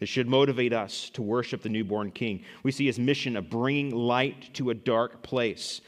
that 0.00 0.06
should 0.06 0.28
motivate 0.28 0.72
us 0.72 1.10
to 1.10 1.22
worship 1.22 1.62
the 1.62 1.68
newborn 1.68 2.10
King. 2.10 2.44
We 2.62 2.72
see 2.72 2.86
his 2.86 2.98
mission 2.98 3.36
of 3.36 3.48
bringing 3.48 3.90
light 3.90 4.52
to 4.54 4.70
a 4.70 4.74
dark 4.74 5.22
place. 5.22 5.80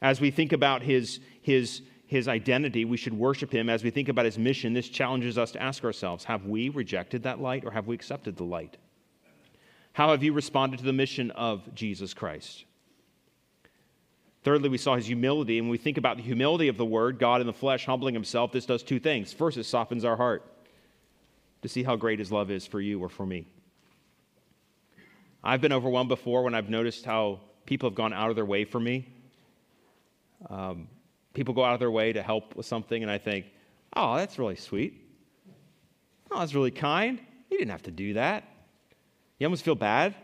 As 0.00 0.20
we 0.20 0.30
think 0.30 0.52
about 0.52 0.82
his, 0.82 1.20
his, 1.42 1.82
his 2.08 2.26
identity, 2.26 2.86
we 2.86 2.96
should 2.96 3.12
worship 3.12 3.52
him. 3.52 3.68
As 3.68 3.84
we 3.84 3.90
think 3.90 4.08
about 4.08 4.24
his 4.24 4.38
mission, 4.38 4.72
this 4.72 4.88
challenges 4.88 5.36
us 5.36 5.52
to 5.52 5.62
ask 5.62 5.84
ourselves 5.84 6.24
have 6.24 6.46
we 6.46 6.70
rejected 6.70 7.22
that 7.24 7.38
light 7.38 7.66
or 7.66 7.70
have 7.70 7.86
we 7.86 7.94
accepted 7.94 8.34
the 8.36 8.44
light? 8.44 8.78
How 9.92 10.10
have 10.10 10.22
you 10.22 10.32
responded 10.32 10.78
to 10.78 10.86
the 10.86 10.92
mission 10.92 11.30
of 11.32 11.74
Jesus 11.74 12.14
Christ? 12.14 12.64
Thirdly, 14.42 14.70
we 14.70 14.78
saw 14.78 14.96
his 14.96 15.06
humility. 15.06 15.58
And 15.58 15.66
when 15.66 15.72
we 15.72 15.76
think 15.76 15.98
about 15.98 16.16
the 16.16 16.22
humility 16.22 16.68
of 16.68 16.78
the 16.78 16.84
Word, 16.84 17.18
God 17.18 17.42
in 17.42 17.46
the 17.46 17.52
flesh 17.52 17.84
humbling 17.84 18.14
himself, 18.14 18.52
this 18.52 18.64
does 18.64 18.82
two 18.82 18.98
things. 18.98 19.32
First, 19.34 19.58
it 19.58 19.64
softens 19.64 20.06
our 20.06 20.16
heart 20.16 20.50
to 21.60 21.68
see 21.68 21.82
how 21.82 21.96
great 21.96 22.20
his 22.20 22.32
love 22.32 22.50
is 22.50 22.66
for 22.66 22.80
you 22.80 23.00
or 23.00 23.10
for 23.10 23.26
me. 23.26 23.46
I've 25.44 25.60
been 25.60 25.74
overwhelmed 25.74 26.08
before 26.08 26.42
when 26.42 26.54
I've 26.54 26.70
noticed 26.70 27.04
how 27.04 27.40
people 27.66 27.90
have 27.90 27.94
gone 27.94 28.14
out 28.14 28.30
of 28.30 28.36
their 28.36 28.46
way 28.46 28.64
for 28.64 28.80
me. 28.80 29.08
Um, 30.48 30.88
people 31.34 31.54
go 31.54 31.64
out 31.64 31.74
of 31.74 31.80
their 31.80 31.90
way 31.90 32.12
to 32.12 32.22
help 32.22 32.56
with 32.56 32.66
something, 32.66 33.02
and 33.02 33.10
I 33.10 33.18
think, 33.18 33.46
oh, 33.94 34.16
that's 34.16 34.38
really 34.38 34.56
sweet. 34.56 35.04
Oh, 36.30 36.40
that's 36.40 36.54
really 36.54 36.70
kind. 36.70 37.20
You 37.50 37.58
didn't 37.58 37.70
have 37.70 37.84
to 37.84 37.90
do 37.90 38.14
that. 38.14 38.44
You 39.38 39.46
almost 39.46 39.64
feel 39.64 39.74
bad. 39.74 40.14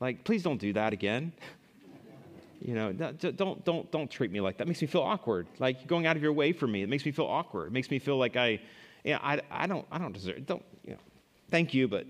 Like, 0.00 0.24
please 0.24 0.42
don't 0.42 0.60
do 0.60 0.72
that 0.74 0.92
again. 0.92 1.32
you 2.60 2.74
know, 2.74 2.92
don't, 2.92 3.64
don't, 3.64 3.90
don't 3.90 4.10
treat 4.10 4.30
me 4.30 4.40
like 4.40 4.58
that. 4.58 4.64
It 4.64 4.68
makes 4.68 4.82
me 4.82 4.88
feel 4.88 5.02
awkward. 5.02 5.46
Like 5.58 5.86
going 5.86 6.06
out 6.06 6.16
of 6.16 6.22
your 6.22 6.32
way 6.32 6.52
for 6.52 6.66
me. 6.66 6.82
It 6.82 6.88
makes 6.88 7.06
me 7.06 7.12
feel 7.12 7.26
awkward. 7.26 7.68
It 7.68 7.72
makes 7.72 7.90
me 7.90 7.98
feel 7.98 8.18
like 8.18 8.36
I, 8.36 8.60
you 9.04 9.12
know, 9.12 9.20
I, 9.22 9.40
I 9.50 9.66
don't, 9.66 9.86
I 9.90 9.98
don't 9.98 10.12
deserve. 10.12 10.44
Don't, 10.46 10.64
you 10.84 10.92
know, 10.92 10.98
thank 11.50 11.72
you, 11.72 11.88
but 11.88 12.06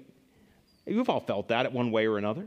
we've 0.86 1.08
all 1.08 1.20
felt 1.20 1.48
that 1.48 1.66
at 1.66 1.72
one 1.72 1.90
way 1.90 2.06
or 2.06 2.18
another. 2.18 2.46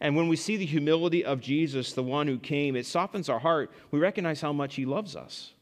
And 0.00 0.16
when 0.16 0.28
we 0.28 0.36
see 0.36 0.56
the 0.56 0.66
humility 0.66 1.24
of 1.24 1.40
Jesus, 1.40 1.92
the 1.92 2.02
one 2.02 2.26
who 2.26 2.38
came, 2.38 2.76
it 2.76 2.86
softens 2.86 3.28
our 3.28 3.38
heart. 3.38 3.70
We 3.90 3.98
recognize 3.98 4.40
how 4.40 4.52
much 4.52 4.74
he 4.74 4.84
loves 4.84 5.16
us. 5.16 5.52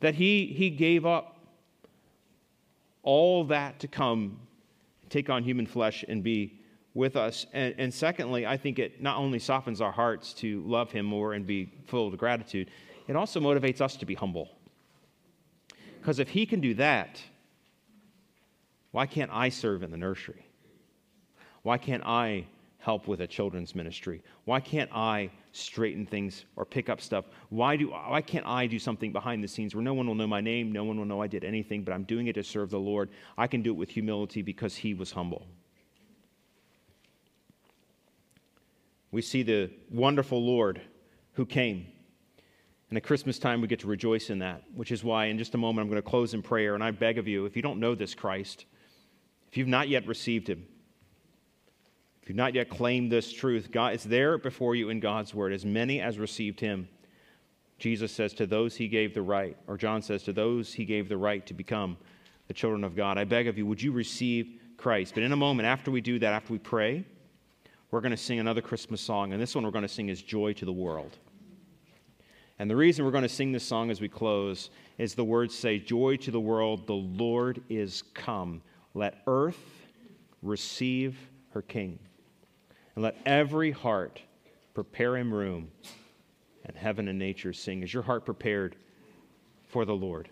That 0.00 0.14
he, 0.14 0.46
he 0.46 0.70
gave 0.70 1.04
up 1.04 1.38
all 3.02 3.44
that 3.44 3.80
to 3.80 3.88
come, 3.88 4.38
take 5.08 5.30
on 5.30 5.42
human 5.42 5.66
flesh, 5.66 6.04
and 6.08 6.22
be 6.22 6.60
with 6.94 7.16
us. 7.16 7.46
And, 7.52 7.74
and 7.78 7.92
secondly, 7.92 8.46
I 8.46 8.56
think 8.56 8.78
it 8.78 9.02
not 9.02 9.16
only 9.16 9.38
softens 9.38 9.80
our 9.80 9.92
hearts 9.92 10.32
to 10.34 10.62
love 10.62 10.90
him 10.90 11.06
more 11.06 11.32
and 11.34 11.46
be 11.46 11.72
full 11.86 12.08
of 12.08 12.16
gratitude, 12.18 12.70
it 13.08 13.16
also 13.16 13.40
motivates 13.40 13.80
us 13.80 13.96
to 13.96 14.06
be 14.06 14.14
humble. 14.14 14.48
Because 16.00 16.18
if 16.18 16.28
he 16.28 16.46
can 16.46 16.60
do 16.60 16.74
that, 16.74 17.20
why 18.92 19.06
can't 19.06 19.30
I 19.32 19.48
serve 19.48 19.82
in 19.82 19.90
the 19.90 19.96
nursery? 19.96 20.46
Why 21.62 21.78
can't 21.78 22.02
I 22.04 22.46
help 22.80 23.06
with 23.06 23.20
a 23.20 23.26
children's 23.26 23.74
ministry? 23.74 24.22
Why 24.44 24.60
can't 24.60 24.90
I 24.92 25.30
straighten 25.52 26.06
things 26.06 26.44
or 26.56 26.64
pick 26.64 26.88
up 26.88 27.00
stuff? 27.00 27.26
Why, 27.50 27.76
do, 27.76 27.90
why 27.90 28.22
can't 28.22 28.46
I 28.46 28.66
do 28.66 28.78
something 28.78 29.12
behind 29.12 29.44
the 29.44 29.48
scenes 29.48 29.74
where 29.74 29.84
no 29.84 29.94
one 29.94 30.06
will 30.06 30.14
know 30.14 30.26
my 30.26 30.40
name, 30.40 30.72
no 30.72 30.84
one 30.84 30.98
will 30.98 31.04
know 31.04 31.22
I 31.22 31.26
did 31.26 31.44
anything, 31.44 31.84
but 31.84 31.92
I'm 31.92 32.04
doing 32.04 32.26
it 32.26 32.34
to 32.34 32.42
serve 32.42 32.70
the 32.70 32.78
Lord? 32.78 33.10
I 33.38 33.46
can 33.46 33.62
do 33.62 33.70
it 33.70 33.76
with 33.76 33.90
humility 33.90 34.42
because 34.42 34.74
He 34.74 34.94
was 34.94 35.12
humble. 35.12 35.46
We 39.12 39.22
see 39.22 39.42
the 39.42 39.70
wonderful 39.90 40.42
Lord 40.42 40.80
who 41.34 41.44
came. 41.44 41.86
And 42.88 42.96
at 42.96 43.04
Christmas 43.04 43.38
time, 43.38 43.60
we 43.60 43.68
get 43.68 43.80
to 43.80 43.86
rejoice 43.86 44.30
in 44.30 44.40
that, 44.40 44.62
which 44.74 44.90
is 44.90 45.04
why 45.04 45.26
in 45.26 45.38
just 45.38 45.54
a 45.54 45.58
moment 45.58 45.84
I'm 45.84 45.90
going 45.90 46.02
to 46.02 46.08
close 46.08 46.34
in 46.34 46.42
prayer. 46.42 46.74
And 46.74 46.82
I 46.82 46.90
beg 46.90 47.18
of 47.18 47.28
you, 47.28 47.44
if 47.46 47.54
you 47.56 47.62
don't 47.62 47.78
know 47.78 47.94
this 47.94 48.14
Christ, 48.14 48.64
if 49.48 49.56
you've 49.56 49.68
not 49.68 49.88
yet 49.88 50.06
received 50.06 50.48
Him, 50.48 50.66
you've 52.30 52.36
not 52.36 52.54
yet 52.54 52.68
claimed 52.68 53.10
this 53.10 53.32
truth, 53.32 53.72
God, 53.72 53.92
it's 53.92 54.04
there 54.04 54.38
before 54.38 54.76
you 54.76 54.88
in 54.88 55.00
God's 55.00 55.34
word. 55.34 55.52
As 55.52 55.64
many 55.64 56.00
as 56.00 56.16
received 56.16 56.60
him, 56.60 56.88
Jesus 57.76 58.12
says 58.12 58.32
to 58.34 58.46
those 58.46 58.76
he 58.76 58.86
gave 58.86 59.14
the 59.14 59.22
right, 59.22 59.56
or 59.66 59.76
John 59.76 60.00
says 60.00 60.22
to 60.22 60.32
those 60.32 60.72
he 60.72 60.84
gave 60.84 61.08
the 61.08 61.16
right 61.16 61.44
to 61.46 61.54
become 61.54 61.96
the 62.46 62.54
children 62.54 62.84
of 62.84 62.94
God. 62.94 63.18
I 63.18 63.24
beg 63.24 63.48
of 63.48 63.58
you, 63.58 63.66
would 63.66 63.82
you 63.82 63.90
receive 63.90 64.60
Christ? 64.76 65.14
But 65.14 65.24
in 65.24 65.32
a 65.32 65.36
moment, 65.36 65.66
after 65.66 65.90
we 65.90 66.00
do 66.00 66.20
that, 66.20 66.32
after 66.32 66.52
we 66.52 66.60
pray, 66.60 67.04
we're 67.90 68.00
going 68.00 68.12
to 68.12 68.16
sing 68.16 68.38
another 68.38 68.62
Christmas 68.62 69.00
song, 69.00 69.32
and 69.32 69.42
this 69.42 69.56
one 69.56 69.64
we're 69.64 69.72
going 69.72 69.82
to 69.82 69.88
sing 69.88 70.08
is 70.08 70.22
Joy 70.22 70.52
to 70.52 70.64
the 70.64 70.72
World. 70.72 71.18
And 72.60 72.70
the 72.70 72.76
reason 72.76 73.04
we're 73.04 73.10
going 73.10 73.22
to 73.22 73.28
sing 73.28 73.50
this 73.50 73.64
song 73.64 73.90
as 73.90 74.00
we 74.00 74.08
close 74.08 74.70
is 74.98 75.16
the 75.16 75.24
words 75.24 75.52
say, 75.58 75.80
Joy 75.80 76.14
to 76.18 76.30
the 76.30 76.38
world, 76.38 76.86
the 76.86 76.92
Lord 76.92 77.60
is 77.68 78.04
come. 78.14 78.62
Let 78.94 79.20
earth 79.26 79.88
receive 80.42 81.18
her 81.54 81.62
King. 81.62 81.98
And 83.00 83.04
let 83.06 83.16
every 83.24 83.70
heart 83.70 84.20
prepare 84.74 85.16
him 85.16 85.32
room, 85.32 85.70
and 86.66 86.76
heaven 86.76 87.08
and 87.08 87.18
nature 87.18 87.54
sing. 87.54 87.82
Is 87.82 87.94
your 87.94 88.02
heart 88.02 88.26
prepared 88.26 88.76
for 89.68 89.86
the 89.86 89.96
Lord? 89.96 90.28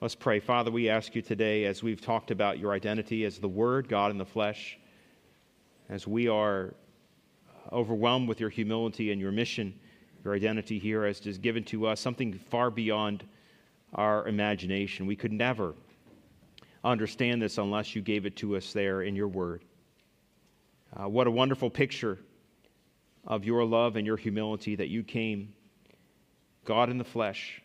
Let's 0.00 0.14
pray. 0.14 0.38
Father, 0.38 0.70
we 0.70 0.88
ask 0.88 1.16
you 1.16 1.22
today, 1.22 1.64
as 1.64 1.82
we've 1.82 2.00
talked 2.00 2.30
about 2.30 2.60
your 2.60 2.70
identity 2.70 3.24
as 3.24 3.38
the 3.38 3.48
Word, 3.48 3.88
God 3.88 4.12
in 4.12 4.16
the 4.16 4.24
flesh, 4.24 4.78
as 5.88 6.06
we 6.06 6.28
are 6.28 6.72
overwhelmed 7.72 8.28
with 8.28 8.38
your 8.38 8.50
humility 8.50 9.10
and 9.10 9.20
your 9.20 9.32
mission, 9.32 9.74
your 10.24 10.36
identity 10.36 10.78
here 10.78 11.04
as 11.04 11.20
is 11.26 11.36
given 11.36 11.64
to 11.64 11.88
us, 11.88 11.98
something 11.98 12.38
far 12.48 12.70
beyond 12.70 13.24
our 13.92 14.28
imagination. 14.28 15.04
We 15.04 15.16
could 15.16 15.32
never 15.32 15.74
understand 16.84 17.42
this 17.42 17.58
unless 17.58 17.96
you 17.96 18.02
gave 18.02 18.24
it 18.24 18.36
to 18.36 18.56
us 18.56 18.72
there 18.72 19.02
in 19.02 19.16
your 19.16 19.26
Word. 19.26 19.64
Uh, 20.94 21.08
what 21.08 21.26
a 21.26 21.30
wonderful 21.30 21.70
picture 21.70 22.18
of 23.26 23.44
your 23.44 23.64
love 23.64 23.96
and 23.96 24.06
your 24.06 24.16
humility 24.16 24.76
that 24.76 24.88
you 24.88 25.02
came, 25.02 25.52
God 26.64 26.90
in 26.90 26.98
the 26.98 27.04
flesh. 27.04 27.60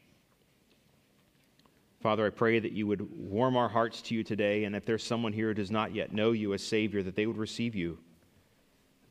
Father, 2.02 2.26
I 2.26 2.32
pray 2.32 2.60
that 2.60 2.72
you 2.72 2.88
would 2.88 3.02
warm 3.30 3.56
our 3.56 3.70
hearts 3.70 4.02
to 4.04 4.16
you 4.16 4.24
today, 4.24 4.64
and 4.64 4.76
if 4.76 4.86
there's 4.86 5.04
someone 5.04 5.34
here 5.34 5.50
who 5.50 5.54
does 5.54 5.70
not 5.70 5.94
yet 5.94 6.12
know 6.12 6.32
you 6.32 6.54
as 6.54 6.64
Savior, 6.64 7.04
that 7.04 7.16
they 7.16 7.28
would 7.28 7.38
receive 7.38 7.76
you. 7.76 8.00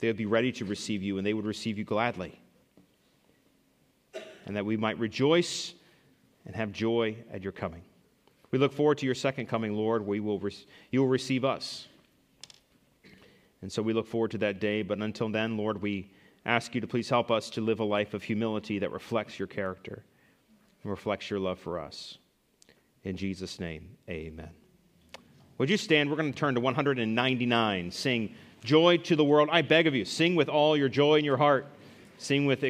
They 0.00 0.08
would 0.08 0.16
be 0.16 0.26
ready 0.26 0.50
to 0.52 0.64
receive 0.64 1.02
you, 1.02 1.16
and 1.16 1.26
they 1.26 1.34
would 1.34 1.44
receive 1.44 1.78
you 1.78 1.84
gladly. 1.84 2.40
And 4.46 4.56
that 4.56 4.66
we 4.66 4.76
might 4.76 4.98
rejoice 4.98 5.74
and 6.46 6.56
have 6.56 6.72
joy 6.72 7.16
at 7.32 7.42
your 7.42 7.52
coming. 7.52 7.82
We 8.50 8.58
look 8.58 8.72
forward 8.72 8.98
to 8.98 9.06
your 9.06 9.14
second 9.14 9.46
coming, 9.46 9.74
Lord. 9.74 10.04
We 10.04 10.18
will 10.18 10.42
you 10.90 11.00
will 11.00 11.08
receive 11.08 11.44
us. 11.44 11.86
And 13.62 13.70
so 13.70 13.82
we 13.82 13.92
look 13.92 14.06
forward 14.06 14.30
to 14.32 14.38
that 14.38 14.60
day. 14.60 14.82
But 14.82 14.98
until 14.98 15.28
then, 15.28 15.56
Lord, 15.56 15.82
we 15.82 16.10
ask 16.46 16.74
you 16.74 16.80
to 16.80 16.86
please 16.86 17.08
help 17.08 17.30
us 17.30 17.50
to 17.50 17.60
live 17.60 17.80
a 17.80 17.84
life 17.84 18.14
of 18.14 18.22
humility 18.22 18.78
that 18.78 18.92
reflects 18.92 19.38
your 19.38 19.48
character 19.48 20.04
and 20.82 20.90
reflects 20.90 21.30
your 21.30 21.38
love 21.38 21.58
for 21.58 21.78
us. 21.78 22.18
In 23.04 23.16
Jesus' 23.16 23.60
name, 23.60 23.96
amen. 24.08 24.50
Would 25.58 25.68
you 25.68 25.76
stand? 25.76 26.08
We're 26.08 26.16
going 26.16 26.32
to 26.32 26.38
turn 26.38 26.54
to 26.54 26.60
199. 26.60 27.90
Sing 27.90 28.34
Joy 28.64 28.98
to 28.98 29.16
the 29.16 29.24
World. 29.24 29.48
I 29.52 29.62
beg 29.62 29.86
of 29.86 29.94
you, 29.94 30.04
sing 30.04 30.34
with 30.34 30.48
all 30.48 30.76
your 30.76 30.88
joy 30.88 31.16
in 31.16 31.24
your 31.24 31.36
heart. 31.36 31.66
Sing 32.18 32.44
with 32.44 32.64